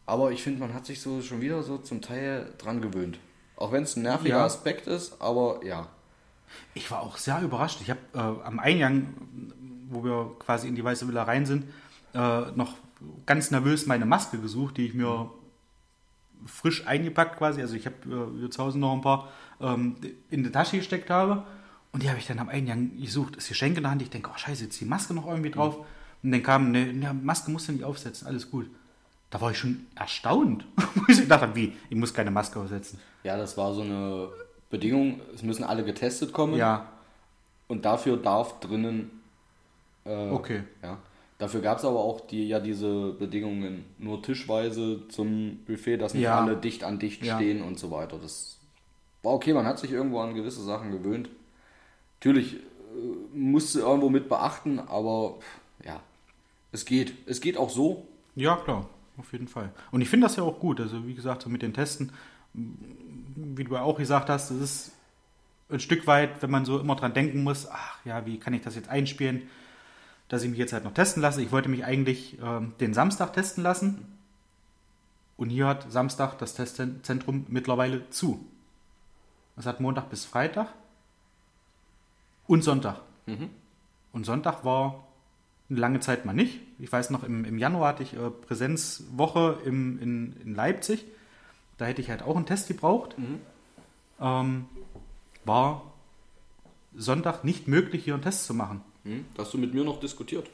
aber 0.05 0.31
ich 0.31 0.41
finde, 0.43 0.59
man 0.59 0.73
hat 0.73 0.85
sich 0.85 1.01
so 1.01 1.21
schon 1.21 1.41
wieder 1.41 1.63
so 1.63 1.77
zum 1.77 2.01
Teil 2.01 2.53
dran 2.57 2.81
gewöhnt. 2.81 3.19
Auch 3.57 3.71
wenn 3.71 3.83
es 3.83 3.95
ein 3.95 4.03
nerviger 4.03 4.37
Ja. 4.37 4.45
Aspekt 4.45 4.87
ist, 4.87 5.21
aber 5.21 5.61
ja. 5.65 5.87
Ich 6.73 6.89
war 6.91 7.01
auch 7.01 7.17
sehr 7.17 7.41
überrascht. 7.41 7.79
Ich 7.81 7.89
habe 7.89 7.99
äh, 8.13 8.19
am 8.19 8.59
Eingang, 8.59 9.13
wo 9.89 10.03
wir 10.03 10.35
quasi 10.39 10.67
in 10.67 10.75
die 10.75 10.83
Weiße 10.83 11.07
Villa 11.07 11.23
rein 11.23 11.45
sind, 11.45 11.65
äh, 12.13 12.51
noch 12.55 12.75
ganz 13.25 13.51
nervös 13.51 13.85
meine 13.85 14.05
Maske 14.05 14.37
gesucht, 14.39 14.77
die 14.77 14.85
ich 14.87 14.93
mir 14.93 15.29
frisch 16.45 16.85
eingepackt 16.87 17.37
quasi, 17.37 17.61
also 17.61 17.75
ich 17.75 17.85
habe 17.85 18.39
äh, 18.43 18.49
zu 18.49 18.63
Hause 18.63 18.79
noch 18.79 18.93
ein 18.93 19.01
paar 19.01 19.29
ähm, 19.59 19.95
in 20.29 20.43
die 20.43 20.51
Tasche 20.51 20.77
gesteckt 20.77 21.09
habe 21.09 21.43
und 21.91 22.03
die 22.03 22.09
habe 22.09 22.19
ich 22.19 22.27
dann 22.27 22.39
am 22.39 22.49
Eingang 22.49 22.91
gesucht. 22.99 23.37
Das 23.37 23.47
Geschenk 23.47 23.77
in 23.77 23.83
der 23.83 23.91
Hand, 23.91 24.01
ich 24.01 24.09
denke, 24.09 24.29
oh 24.33 24.37
scheiße, 24.37 24.65
jetzt 24.65 24.79
die 24.79 24.85
Maske 24.85 25.13
noch 25.13 25.27
irgendwie 25.27 25.51
drauf. 25.51 25.77
Und 26.23 26.31
dann 26.31 26.43
kam, 26.43 26.71
ne, 26.71 26.93
ne, 26.93 27.13
Maske 27.13 27.51
musst 27.51 27.67
du 27.67 27.71
nicht 27.71 27.83
aufsetzen, 27.83 28.27
alles 28.27 28.49
gut. 28.49 28.69
Da 29.29 29.41
war 29.41 29.51
ich 29.51 29.57
schon 29.57 29.87
erstaunt. 29.95 30.65
Wo 30.95 31.03
ich 31.07 31.19
gedacht 31.19 31.41
habe, 31.41 31.55
wie, 31.55 31.73
ich 31.89 31.95
muss 31.97 32.13
keine 32.13 32.31
Maske 32.31 32.59
aufsetzen. 32.59 32.99
Ja, 33.23 33.37
das 33.37 33.57
war 33.57 33.73
so 33.73 33.81
eine 33.81 34.29
Bedingung, 34.69 35.21
es 35.33 35.43
müssen 35.43 35.63
alle 35.63 35.83
getestet 35.83 36.33
kommen 36.33 36.55
Ja, 36.55 36.87
und 37.67 37.85
dafür 37.85 38.17
darf 38.17 38.59
drinnen. 38.59 39.11
Äh, 40.07 40.31
okay. 40.31 40.63
Ja. 40.81 40.97
Dafür 41.39 41.61
gab 41.61 41.77
es 41.77 41.85
aber 41.85 41.99
auch 41.99 42.21
die, 42.21 42.47
ja 42.47 42.59
diese 42.59 43.11
Bedingungen 43.11 43.85
nur 43.99 44.23
tischweise 44.23 45.07
zum 45.09 45.59
Buffet, 45.67 45.97
dass 45.97 46.13
nicht 46.15 46.23
Ja. 46.23 46.39
alle 46.41 46.55
dicht 46.57 46.83
an 46.83 46.97
dicht 46.99 47.23
Ja. 47.23 47.35
stehen 47.35 47.61
und 47.61 47.77
so 47.77 47.91
weiter. 47.91 48.17
Das 48.19 48.57
war 49.23 49.33
okay, 49.33 49.53
man 49.53 49.65
hat 49.65 49.77
sich 49.79 49.91
irgendwo 49.91 50.19
an 50.19 50.33
gewisse 50.33 50.63
Sachen 50.63 50.91
gewöhnt. 50.91 51.29
Natürlich 52.19 52.55
äh, 52.55 53.37
musste 53.37 53.81
irgendwo 53.81 54.09
mit 54.09 54.29
beachten, 54.29 54.79
aber 54.79 55.35
ja, 55.85 55.99
es 56.71 56.85
geht. 56.85 57.13
Es 57.27 57.39
geht 57.39 57.57
auch 57.57 57.69
so. 57.69 58.07
Ja, 58.35 58.55
klar, 58.55 58.87
auf 59.17 59.31
jeden 59.31 59.47
Fall. 59.47 59.71
Und 59.91 60.01
ich 60.01 60.09
finde 60.09 60.25
das 60.25 60.35
ja 60.37 60.43
auch 60.43 60.59
gut. 60.59 60.79
Also, 60.79 61.05
wie 61.07 61.13
gesagt, 61.13 61.43
so 61.43 61.49
mit 61.49 61.61
den 61.61 61.73
Testen, 61.73 62.11
wie 62.53 63.63
du 63.63 63.75
auch 63.77 63.97
gesagt 63.97 64.29
hast, 64.29 64.49
es 64.51 64.61
ist 64.61 64.91
ein 65.69 65.79
Stück 65.79 66.07
weit, 66.07 66.41
wenn 66.41 66.49
man 66.49 66.65
so 66.65 66.79
immer 66.79 66.95
dran 66.95 67.13
denken 67.13 67.43
muss, 67.43 67.67
ach 67.69 68.03
ja, 68.05 68.25
wie 68.25 68.39
kann 68.39 68.53
ich 68.53 68.61
das 68.61 68.75
jetzt 68.75 68.89
einspielen, 68.89 69.43
dass 70.29 70.43
ich 70.43 70.49
mich 70.49 70.59
jetzt 70.59 70.73
halt 70.73 70.83
noch 70.83 70.93
testen 70.93 71.21
lasse. 71.21 71.41
Ich 71.41 71.51
wollte 71.51 71.69
mich 71.69 71.85
eigentlich 71.85 72.37
ähm, 72.41 72.73
den 72.79 72.93
Samstag 72.93 73.33
testen 73.33 73.63
lassen. 73.63 74.05
Und 75.37 75.49
hier 75.49 75.67
hat 75.67 75.91
Samstag 75.91 76.37
das 76.39 76.55
Testzentrum 76.55 77.45
mittlerweile 77.47 78.09
zu. 78.09 78.45
Es 79.55 79.65
hat 79.65 79.79
Montag 79.79 80.09
bis 80.09 80.25
Freitag 80.25 80.73
und 82.47 82.63
Sonntag. 82.63 83.01
Und 84.13 84.25
Sonntag 84.25 84.65
war 84.65 85.07
eine 85.69 85.79
lange 85.79 85.99
Zeit 85.99 86.25
mal 86.25 86.33
nicht. 86.33 86.59
Ich 86.79 86.91
weiß 86.91 87.09
noch, 87.09 87.23
im, 87.23 87.45
im 87.45 87.57
Januar 87.57 87.89
hatte 87.89 88.03
ich 88.03 88.13
äh, 88.13 88.29
Präsenzwoche 88.29 89.59
im, 89.65 89.99
in, 89.99 90.35
in 90.43 90.55
Leipzig. 90.55 91.05
Da 91.77 91.85
hätte 91.85 92.01
ich 92.01 92.09
halt 92.09 92.23
auch 92.23 92.35
einen 92.35 92.45
Test 92.45 92.67
gebraucht. 92.67 93.15
Ähm, 94.19 94.65
war 95.45 95.83
Sonntag 96.95 97.43
nicht 97.43 97.67
möglich, 97.67 98.03
hier 98.03 98.15
einen 98.15 98.23
Test 98.23 98.45
zu 98.45 98.53
machen. 98.53 98.81
Hm? 99.07 99.25
Da 99.35 99.43
hast 99.43 99.53
du 99.53 99.57
mit 99.57 99.73
mir 99.73 99.83
noch 99.83 99.99
diskutiert. 99.99 100.49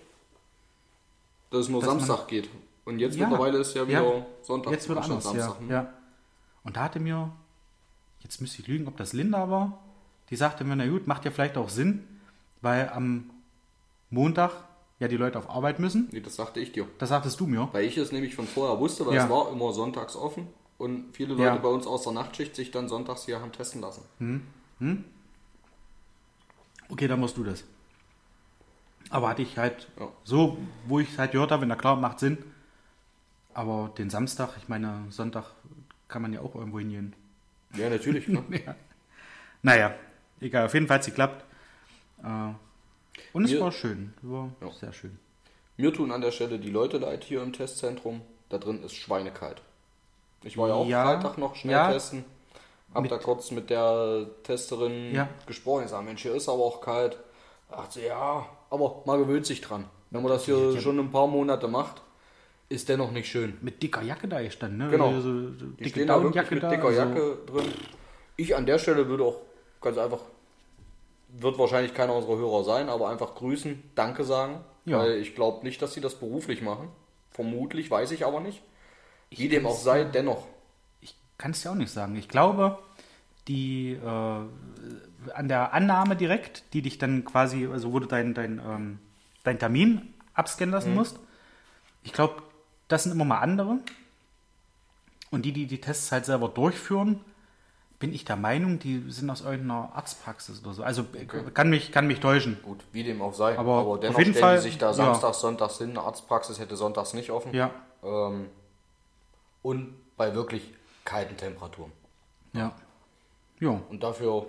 Dass 1.50 1.62
es 1.62 1.70
nur 1.70 1.82
Dass 1.82 1.90
Samstag 1.90 2.28
geht. 2.28 2.50
Und 2.86 3.00
jetzt 3.00 3.16
Ja. 3.16 3.28
mittlerweile 3.28 3.58
ist 3.60 3.74
ja 3.76 3.88
wieder 3.88 4.04
Ja. 4.18 4.26
Sonntag 4.42 4.72
Jetzt 4.72 4.88
wird 4.90 5.00
anders, 5.00 5.24
ja. 5.26 5.32
Samstag, 5.32 5.62
ne? 5.62 5.74
ja. 5.74 5.94
Und 6.64 6.76
da 6.78 6.84
hatte 6.84 7.00
mir, 7.00 7.32
jetzt 8.22 8.42
müsste 8.42 8.62
ich 8.62 8.68
lügen, 8.68 8.88
ob 8.88 8.98
das 8.98 9.14
Linda 9.14 9.50
war, 9.50 9.80
die 10.30 10.36
sagte 10.36 10.64
mir, 10.64 10.76
na 10.76 10.88
gut, 10.88 11.08
macht 11.08 11.26
ja 11.26 11.32
vielleicht 11.32 11.58
auch 11.58 11.70
Sinn, 11.70 12.08
weil 12.62 12.90
am 12.90 13.30
Montag 14.10 14.52
ja 15.00 15.08
die 15.08 15.18
Leute 15.18 15.38
auf 15.40 15.50
Arbeit 15.50 15.80
müssen. 15.80 16.08
Nee, 16.12 16.22
das 16.22 16.36
sagte 16.36 16.60
ich 16.60 16.72
dir. 16.72 16.88
Das 17.00 17.10
sagtest 17.10 17.40
du 17.40 17.46
mir. 17.48 17.70
Weil 17.72 17.86
ich 17.86 17.98
es 17.98 18.12
nämlich 18.12 18.36
von 18.36 18.48
vorher 18.48 18.80
wusste, 18.80 19.06
weil 19.06 19.16
Ja. 19.16 19.26
es 19.26 19.30
war 19.30 19.52
immer 19.52 19.74
sonntags 19.74 20.16
offen 20.16 20.48
und 20.78 21.14
viele 21.16 21.34
Leute 21.34 21.44
Ja. 21.44 21.56
bei 21.58 21.70
uns 21.70 21.86
aus 21.88 22.04
der 22.04 22.14
Nachtschicht 22.14 22.56
sich 22.56 22.72
dann 22.72 22.88
sonntags 22.90 23.26
hier 23.26 23.40
haben 23.42 23.52
testen 23.52 23.82
lassen. 23.82 24.02
Okay, 26.90 27.08
dann 27.08 27.20
machst 27.20 27.38
du 27.38 27.44
das. 27.44 27.64
Aber 29.10 29.30
hatte 29.30 29.42
ich 29.42 29.58
halt 29.58 29.88
Ja. 30.00 30.08
so, 30.24 30.58
wo 30.88 31.00
ich 31.00 31.18
halt 31.18 31.32
gehört 31.34 31.52
habe, 31.52 31.66
na 31.66 31.76
klar, 31.76 31.96
macht 31.96 32.20
Sinn. 32.20 32.38
Aber 33.54 33.92
den 33.98 34.10
Samstag, 34.10 34.50
ich 34.58 34.68
meine, 34.68 35.06
Sonntag 35.10 35.46
kann 36.08 36.22
man 36.22 36.34
ja 36.34 36.42
auch 36.42 36.56
irgendwo 36.56 36.80
hingehen. 36.80 37.16
Ja, 37.76 37.90
natürlich. 37.90 38.28
Ne? 38.28 38.44
Ja. 38.66 38.76
Naja, 39.62 39.94
egal, 40.42 40.66
auf 40.66 40.74
jeden 40.74 40.88
Fall 40.88 40.96
hat 40.98 41.04
sie 41.04 41.12
geklappt. 41.12 41.44
Äh, 42.24 42.54
Und 43.34 43.46
es 43.46 43.52
Mir- 43.52 43.62
war 43.62 43.72
schön, 43.72 44.14
war 44.22 44.50
Ja. 44.62 44.72
sehr 44.72 44.92
schön. 44.94 45.18
Mir 45.78 45.94
tun 45.94 46.12
an 46.12 46.22
der 46.22 46.32
Stelle 46.32 46.60
die 46.60 46.70
Leute 46.70 46.98
leid 46.98 47.24
hier 47.24 47.42
im 47.42 47.54
Testzentrum. 47.54 48.22
Da 48.50 48.58
drin 48.60 48.84
ist 48.84 48.94
schweinekalt. 48.96 49.62
Ich 50.44 50.58
war 50.58 50.68
ja 50.68 50.74
auch 50.76 50.86
Ja, 50.88 51.04
Freitag 51.06 51.38
noch 51.38 51.56
schnell 51.56 51.74
ja. 51.74 51.92
testen. 51.92 52.26
Hab 52.94 53.08
da 53.08 53.18
kurz 53.18 53.50
mit 53.52 53.70
der 53.72 54.28
Testerin 54.44 55.14
Ja. 55.16 55.28
gesprochen. 55.48 55.86
Ich 55.86 55.90
sag, 55.90 56.04
Mensch, 56.06 56.22
hier 56.22 56.36
ist 56.36 56.48
aber 56.50 56.64
auch 56.64 56.82
kalt. 56.82 57.18
Ach 57.72 57.90
sie, 57.90 58.06
ja, 58.06 58.46
aber 58.74 59.04
man 59.06 59.20
gewöhnt 59.20 59.46
sich 59.46 59.62
dran. 59.62 59.86
Wenn 60.10 60.24
man 60.24 60.32
das 60.32 60.46
hier 60.46 60.80
schon 60.82 60.98
ein 61.00 61.12
paar 61.12 61.28
Monate 61.28 61.68
macht, 61.68 62.02
ist 62.70 62.90
dennoch 62.90 63.12
nicht 63.12 63.30
schön. 63.30 63.56
Mit 63.62 63.84
dicker 63.84 64.02
Jacke 64.02 64.28
da 64.28 64.42
gestanden, 64.42 64.80
ne? 64.80 64.90
Genau. 64.90 65.14
So, 65.14 65.22
so 65.22 65.66
Die 65.80 65.90
stehen 65.90 66.08
da 66.08 66.22
wirklich 66.24 66.50
mit 66.50 66.64
da. 66.64 66.70
dicker 66.72 66.88
also- 66.88 67.00
Jacke 67.00 67.38
drin. 67.46 67.72
Ich 68.36 68.56
an 68.56 68.66
der 68.66 68.80
Stelle 68.80 69.08
würde 69.08 69.26
auch 69.26 69.42
ganz 69.80 70.00
einfach, 70.00 70.22
wird 71.30 71.60
wahrscheinlich 71.60 71.94
keiner 71.94 72.16
unserer 72.16 72.38
Hörer 72.38 72.64
sein, 72.64 72.90
aber 72.90 73.10
einfach 73.10 73.36
grüßen, 73.36 73.92
Danke 73.94 74.24
sagen. 74.24 74.64
Ja. 74.86 75.00
Weil 75.00 75.18
ich 75.18 75.36
glaube 75.36 75.64
nicht, 75.64 75.80
dass 75.84 75.94
sie 75.94 76.02
das 76.02 76.16
beruflich 76.16 76.64
machen. 76.64 76.90
Vermutlich, 77.30 77.92
weiß 77.92 78.10
ich 78.12 78.26
aber 78.26 78.40
nicht. 78.40 78.64
Wie 79.30 79.50
dem 79.50 79.68
auch 79.68 79.78
sei, 79.78 80.04
dennoch. 80.04 80.48
Ich 81.00 81.16
kann 81.38 81.52
es 81.52 81.64
ja 81.64 81.72
auch 81.72 81.76
nicht 81.76 81.92
sagen. 81.92 82.16
Ich 82.16 82.28
glaube, 82.28 82.80
die 83.48 83.92
äh, 83.94 84.42
an 85.34 85.48
der 85.48 85.74
Annahme 85.74 86.16
direkt, 86.16 86.64
die 86.74 86.82
dich 86.82 86.98
dann 86.98 87.26
quasi, 87.26 87.68
also 87.68 87.92
wo 87.94 88.00
du 88.00 88.06
dein, 88.08 88.34
dein, 88.34 88.60
ähm, 88.60 89.00
dein 89.44 89.60
Termin 89.60 90.14
abscannen 90.34 90.74
lassen 90.74 90.90
Mhm. 90.92 90.96
musst, 90.96 91.20
ich 92.04 92.14
glaube, 92.14 92.42
das 92.88 93.04
sind 93.04 93.12
immer 93.12 93.26
mal 93.26 93.40
andere. 93.40 93.78
Und 95.32 95.44
die, 95.46 95.52
die 95.52 95.66
die 95.66 95.82
Tests 95.82 96.12
halt 96.12 96.26
selber 96.26 96.48
durchführen, 96.50 97.22
bin 98.00 98.14
ich 98.14 98.26
der 98.26 98.36
Meinung, 98.36 98.80
die 98.80 99.04
sind 99.10 99.30
aus 99.30 99.42
irgendeiner 99.42 99.92
Arztpraxis 99.96 100.62
oder 100.62 100.74
so. 100.74 100.84
Also 100.84 101.06
äh, 101.14 101.26
kann, 101.26 101.70
mich, 101.70 101.92
kann 101.92 102.06
mich 102.06 102.20
täuschen. 102.20 102.60
Gut, 102.62 102.84
wie 102.92 103.04
dem 103.04 103.22
auch 103.22 103.34
sei. 103.34 103.58
Aber 103.58 103.80
Aber, 103.80 103.92
auf 103.94 104.00
dennoch 104.02 104.20
jeden 104.20 104.34
stellen 104.34 104.44
Fall, 104.44 104.56
die 104.58 104.62
sich 104.64 104.78
da 104.78 104.88
ja. 104.88 104.94
samstags, 104.94 105.40
sonntags 105.40 105.78
hin. 105.78 105.92
Eine 105.92 106.02
Arztpraxis 106.02 106.60
hätte 106.60 106.76
sonntags 106.76 107.14
nicht 107.14 107.32
offen. 107.32 107.54
Ja, 107.54 107.72
Ähm, 108.04 108.48
und 109.62 109.96
bei 110.18 110.36
wirklich 110.36 110.74
kalten 111.06 111.38
Temperaturen. 111.38 111.92
ja. 112.54 112.74
Ja, 113.60 113.80
Und 113.90 114.04
dafür 114.04 114.46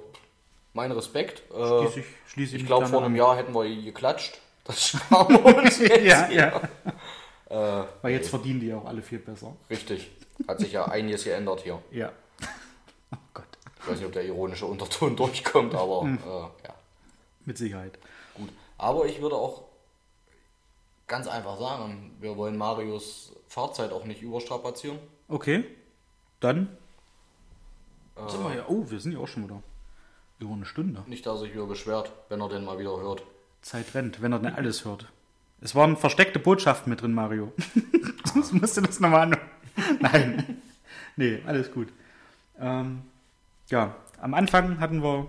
mein 0.75 0.93
Respekt. 0.93 1.43
Äh, 1.51 1.79
schließe 1.81 2.01
ich, 2.01 2.07
schließe 2.29 2.57
ich 2.57 2.63
ich 2.63 2.67
glaube, 2.67 2.87
vor 2.87 2.99
einem 2.99 3.13
an. 3.15 3.17
Jahr 3.17 3.37
hätten 3.37 3.55
wir 3.55 3.65
geklatscht. 3.83 4.39
Das 4.65 4.87
sparen 4.89 5.43
wir 5.43 5.57
uns 5.57 5.79
jetzt. 5.79 6.05
Ja, 6.05 6.29
ja. 6.31 6.61
Äh, 7.49 7.85
Weil 8.03 8.13
jetzt 8.13 8.29
verdienen 8.29 8.61
die 8.61 8.73
auch 8.75 8.85
alle 8.85 9.01
viel 9.03 9.19
besser. 9.19 9.55
Richtig. 9.71 10.11
Hat 10.49 10.59
sich 10.61 10.73
ja 10.73 10.85
einiges 10.87 11.25
geändert 11.25 11.61
hier. 11.63 11.83
Ja. 11.91 12.13
Oh 13.13 13.17
Gott, 13.33 13.45
Ich 13.81 13.87
weiß 13.89 13.97
nicht, 13.99 14.07
ob 14.07 14.13
der 14.13 14.25
ironische 14.25 14.67
Unterton 14.67 15.15
durchkommt, 15.17 15.75
aber 15.75 16.03
Hm. 16.03 16.19
äh, 16.27 16.29
ja, 16.67 16.75
mit 17.45 17.57
Sicherheit. 17.57 17.97
gut. 18.35 18.49
Aber 18.77 19.07
ich 19.07 19.21
würde 19.23 19.37
auch 19.37 19.63
ganz 21.07 21.29
einfach 21.29 21.57
sagen, 21.59 22.17
wir 22.19 22.37
wollen 22.37 22.57
Marius 22.57 23.33
Fahrzeit 23.47 23.93
auch 23.93 24.05
nicht 24.05 24.21
überstrapazieren. 24.23 24.99
Okay, 25.29 25.65
dann 26.41 26.77
Äh, 28.17 28.29
sind 28.29 28.43
wir 28.43 28.55
ja. 28.57 28.65
Oh, 28.67 28.85
wir 28.91 28.99
sind 28.99 29.13
ja 29.13 29.19
auch 29.21 29.29
schon 29.29 29.45
wieder 29.45 29.63
über 30.45 30.55
eine 30.55 30.67
Stunde. 30.67 31.03
Nicht, 31.07 31.27
dass 31.27 31.41
er 31.41 31.47
sich 31.47 31.55
wieder 31.55 31.67
beschwert, 31.67 32.13
wenn 32.29 32.41
er 32.41 32.49
den 32.49 32.65
mal 32.65 32.79
wieder 32.79 32.97
hört. 32.97 33.23
Zeit 33.63 33.95
rennt, 33.95 34.23
wenn 34.23 34.33
er 34.33 34.39
denn 34.39 34.55
alles 34.55 34.85
hört. 34.85 35.07
Es 35.61 35.75
waren 35.75 35.97
versteckte 35.97 36.39
Botschaften 36.39 36.91
mit 36.91 37.01
drin, 37.01 37.15
Mario. 37.15 37.53
Sonst 38.25 38.53
musst 38.53 38.77
du 38.77 38.83
das 38.83 39.01
nochmal 39.01 39.33
an. 39.33 39.37
Nein. 40.01 40.63
Nee, 41.17 41.41
alles 41.47 41.73
gut. 41.73 41.89
Ähm, 42.61 43.03
ja, 43.69 43.95
am 44.21 44.35
Anfang 44.35 44.79
hatten 44.81 45.03
wir 45.03 45.29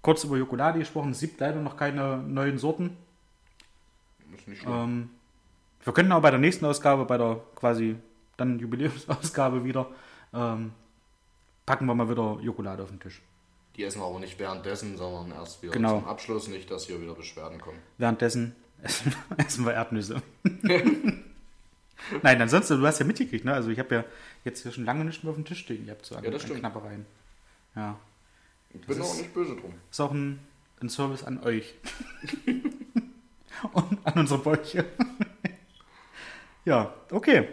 kurz 0.00 0.24
über 0.24 0.36
Jokolade 0.36 0.78
gesprochen. 0.78 1.10
Es 1.10 1.20
gibt 1.20 1.40
leider 1.40 1.60
noch 1.60 1.76
keine 1.76 2.18
neuen 2.18 2.58
Sorten. 2.58 2.96
Ist 4.36 4.48
nicht 4.48 4.62
schlimm. 4.62 4.72
Ähm, 4.72 5.10
wir 5.84 5.92
könnten 5.92 6.12
auch 6.12 6.22
bei 6.22 6.30
der 6.30 6.40
nächsten 6.40 6.64
Ausgabe, 6.64 7.04
bei 7.04 7.18
der 7.18 7.40
quasi 7.54 7.96
dann 8.36 8.58
Jubiläumsausgabe 8.58 9.64
wieder, 9.64 9.86
ähm, 10.32 10.72
packen 11.66 11.86
wir 11.86 11.94
mal 11.94 12.08
wieder 12.08 12.38
Jokolade 12.40 12.82
auf 12.82 12.88
den 12.88 13.00
Tisch. 13.00 13.20
Die 13.76 13.82
essen 13.82 14.00
wir 14.00 14.06
aber 14.06 14.20
nicht 14.20 14.38
währenddessen, 14.38 14.96
sondern 14.96 15.32
erst 15.38 15.62
wieder 15.62 15.72
Genau. 15.72 15.98
zum 16.00 16.08
Abschluss, 16.08 16.48
nicht, 16.48 16.70
dass 16.70 16.86
hier 16.86 17.00
wieder 17.00 17.14
Beschwerden 17.14 17.60
kommen. 17.60 17.78
Währenddessen 17.98 18.54
essen, 18.82 19.14
essen 19.36 19.64
wir 19.66 19.72
Erdnüsse. 19.74 20.22
Nein, 22.22 22.40
ansonsten, 22.42 22.78
du 22.80 22.86
hast 22.86 22.98
ja 23.00 23.06
mitgekriegt, 23.06 23.44
ne? 23.44 23.54
Also 23.54 23.70
ich 23.70 23.78
habe 23.78 23.94
ja 23.94 24.04
jetzt 24.44 24.62
hier 24.62 24.72
schon 24.72 24.84
lange 24.84 25.04
nicht 25.04 25.24
mehr 25.24 25.30
auf 25.30 25.36
dem 25.36 25.44
Tisch 25.44 25.60
stehen. 25.60 25.86
Ihr 25.86 25.92
habt 25.92 26.04
so 26.04 26.14
Ja, 26.16 26.30
das 26.30 26.42
stimmt. 26.42 26.60
Knappereien. 26.60 27.06
Ja. 27.74 27.98
Ich 28.70 28.86
bin 28.86 28.98
ist- 28.98 29.04
auch 29.04 29.16
nicht 29.16 29.32
böse 29.32 29.56
drum. 29.56 29.74
Ist 29.90 30.00
auch 30.00 30.12
ein, 30.12 30.38
ein 30.80 30.88
Service 30.88 31.24
an 31.24 31.42
euch. 31.42 31.74
Und 33.72 33.98
an 34.04 34.12
unsere 34.18 34.40
Bäuche. 34.40 34.84
ja, 36.64 36.92
okay. 37.10 37.48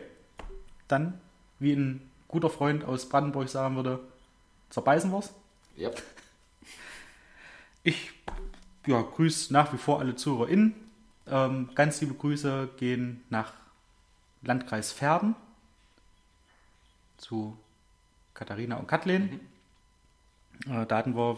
Dann, 0.87 1.19
wie 1.59 1.73
ein 1.73 2.11
guter 2.27 2.49
Freund 2.49 2.83
aus 2.83 3.07
Brandenburg 3.07 3.47
sagen 3.49 3.75
würde, 3.77 3.99
zerbeißen 4.69 5.09
wir's. 5.11 5.31
Ja. 5.75 5.91
Ich 7.83 8.11
ja, 8.85 9.01
grüße 9.01 9.53
nach 9.53 9.73
wie 9.73 9.77
vor 9.77 9.99
alle 9.99 10.15
ZuhörerInnen. 10.15 10.75
Ähm, 11.27 11.69
ganz 11.75 12.01
liebe 12.01 12.13
Grüße 12.13 12.69
gehen 12.77 13.23
nach 13.29 13.53
Landkreis 14.41 14.91
Verden 14.91 15.35
zu 17.17 17.57
Katharina 18.33 18.77
und 18.77 18.87
Kathleen. 18.87 19.39
Äh, 20.67 20.85
da 20.85 20.97
hatten 20.97 21.15
wir, 21.15 21.37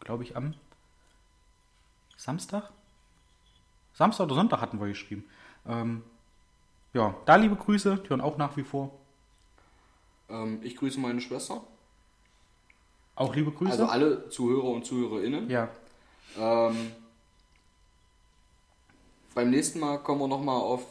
glaube 0.00 0.22
ich, 0.22 0.36
am 0.36 0.54
Samstag? 2.16 2.70
Samstag 3.94 4.24
oder 4.26 4.34
Sonntag 4.34 4.60
hatten 4.60 4.80
wir 4.80 4.88
geschrieben. 4.88 5.24
Ähm, 5.66 6.02
ja, 6.92 7.14
da 7.24 7.36
liebe 7.36 7.56
Grüße, 7.56 7.98
die 8.04 8.08
hören 8.10 8.20
auch 8.20 8.36
nach 8.36 8.56
wie 8.56 8.64
vor. 8.64 8.90
Ähm, 10.28 10.60
ich 10.62 10.76
grüße 10.76 11.00
meine 11.00 11.20
Schwester. 11.20 11.62
Auch 13.20 13.34
liebe 13.34 13.50
Grüße. 13.50 13.70
Also 13.72 13.84
alle 13.86 14.28
Zuhörer 14.30 14.64
und 14.70 14.86
Zuhörerinnen. 14.86 15.50
ja, 15.50 15.68
Ähm, 16.38 16.92
beim 19.34 19.50
nächsten 19.50 19.78
Mal 19.78 19.98
kommen 19.98 20.20
wir 20.22 20.28
nochmal 20.28 20.56
auf 20.60 20.82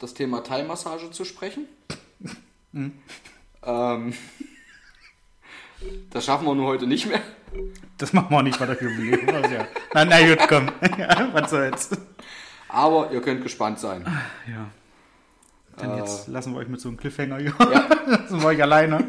das 0.00 0.14
Thema 0.14 0.42
Thai-Massage 0.42 1.10
zu 1.12 1.24
sprechen. 1.24 1.66
Ähm, 3.62 4.14
das 6.10 6.24
schaffen 6.24 6.46
wir 6.46 6.54
nur 6.54 6.66
heute 6.66 6.86
nicht 6.86 7.06
mehr. 7.06 7.20
das 7.98 8.12
machen 8.14 8.30
wir 8.30 8.38
auch 8.38 8.42
nicht 8.42 8.58
bei 8.58 8.64
der 8.66 8.80
Jubiläum. 8.82 9.26
Ja. 9.52 9.66
Nein, 9.92 10.08
nein, 10.08 10.28
gut, 10.30 10.48
komm. 10.48 10.70
ja, 10.98 11.28
was 11.34 11.50
soll's. 11.50 11.90
Aber 12.68 13.10
ihr 13.12 13.20
könnt 13.20 13.42
gespannt 13.42 13.78
sein. 13.78 14.06
Ja. 14.48 14.68
Dann 15.76 15.90
Äh. 15.90 15.98
jetzt 15.98 16.28
lassen 16.28 16.54
wir 16.54 16.60
euch 16.60 16.68
mit 16.68 16.80
so 16.80 16.88
einem 16.88 16.96
Cliffhanger. 16.96 17.38
Ja. 17.40 17.52
lassen 18.06 18.40
wir 18.40 18.46
euch 18.46 18.62
alleine. 18.62 19.04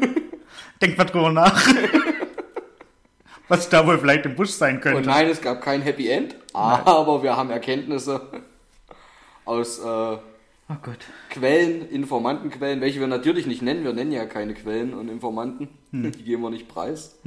Denkt 0.82 0.98
mal 0.98 1.04
drüber 1.04 1.32
nach. 1.32 1.66
Was 3.52 3.68
da 3.68 3.86
wohl 3.86 3.98
vielleicht 3.98 4.24
im 4.26 4.34
Busch 4.34 4.50
sein 4.50 4.76
Und 4.76 4.80
könnte. 4.82 5.08
nein, 5.08 5.28
es 5.28 5.40
gab 5.42 5.60
kein 5.60 5.82
Happy 5.82 6.08
End, 6.08 6.34
aber 6.54 7.22
wir 7.22 7.36
haben 7.36 7.50
Erkenntnisse 7.50 8.20
aus 9.44 9.78
äh, 9.78 10.16
Oh. 10.68 10.74
Quellen, 11.28 11.86
Informantenquellen, 11.90 12.80
welche 12.80 12.98
wir 13.00 13.06
natürlich 13.06 13.46
nicht 13.46 13.60
nennen. 13.60 13.84
Wir 13.84 13.92
nennen 13.92 14.10
ja 14.12 14.24
keine 14.24 14.54
Quellen 14.54 14.94
und 14.94 15.10
Informanten. 15.10 15.68
Hm. 15.90 16.12
Die 16.12 16.22
geben 16.22 16.40
wir 16.42 16.48
nicht 16.50 16.66
preis. 16.66 17.18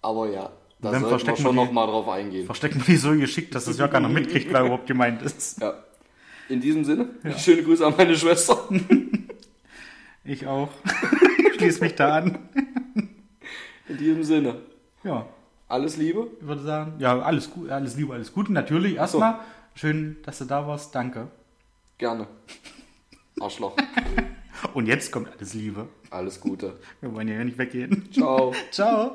Aber 0.00 0.28
ja, 0.28 0.50
da 0.80 0.90
Dann 0.90 1.02
sollten 1.02 1.26
wir 1.28 1.36
schon 1.36 1.44
wir 1.44 1.52
noch 1.62 1.68
die- 1.68 1.74
mal 1.74 1.86
drauf 1.86 2.08
eingehen. 2.08 2.46
Verstecken 2.46 2.80
wir 2.80 2.86
die 2.86 2.96
so 2.96 3.12
geschickt, 3.12 3.54
dass 3.54 3.66
das 3.66 3.78
ja 3.78 3.86
keiner 3.86 4.08
mitkriegt, 4.08 4.52
wer 4.52 4.62
überhaupt 4.62 4.86
gemeint 4.88 5.22
ist. 5.22 5.60
Ja. 5.60 5.74
In 6.48 6.60
diesem 6.60 6.84
Sinne, 6.84 7.10
schöne 7.38 7.62
Grüße 7.62 7.86
an 7.86 7.94
meine 7.96 8.16
Schwester. 8.16 8.58
Ich 10.24 10.46
auch. 10.46 10.68
Schließ 11.56 11.80
mich 11.80 11.94
da 11.96 12.14
an. 12.18 12.38
In 13.88 13.98
diesem 13.98 14.22
Sinne, 14.22 14.54
Ja, 15.04 15.26
alles 15.68 15.96
Liebe. 15.96 16.28
ich 16.40 16.46
würde 16.46 16.62
sagen, 16.62 16.94
ja, 16.98 17.18
alles 17.20 17.50
gut, 17.50 17.70
alles 17.70 17.96
Liebe, 17.96 18.12
alles 18.12 18.32
Gute. 18.32 18.52
Natürlich 18.52 18.96
erstmal 18.96 19.40
schön, 19.74 20.16
dass 20.24 20.38
du 20.38 20.44
da 20.44 20.66
warst. 20.66 20.94
Danke. 20.94 21.28
Gerne. 21.98 22.26
Arschloch. 23.40 23.76
Und 24.74 24.86
jetzt 24.86 25.10
kommt 25.10 25.28
alles 25.32 25.54
Liebe. 25.54 25.88
Alles 26.10 26.40
Gute. 26.40 26.78
Wir 27.00 27.12
wollen 27.14 27.28
ja 27.28 27.42
nicht 27.42 27.58
weggehen. 27.58 28.08
Ciao. 28.12 28.54
Ciao. 28.70 29.14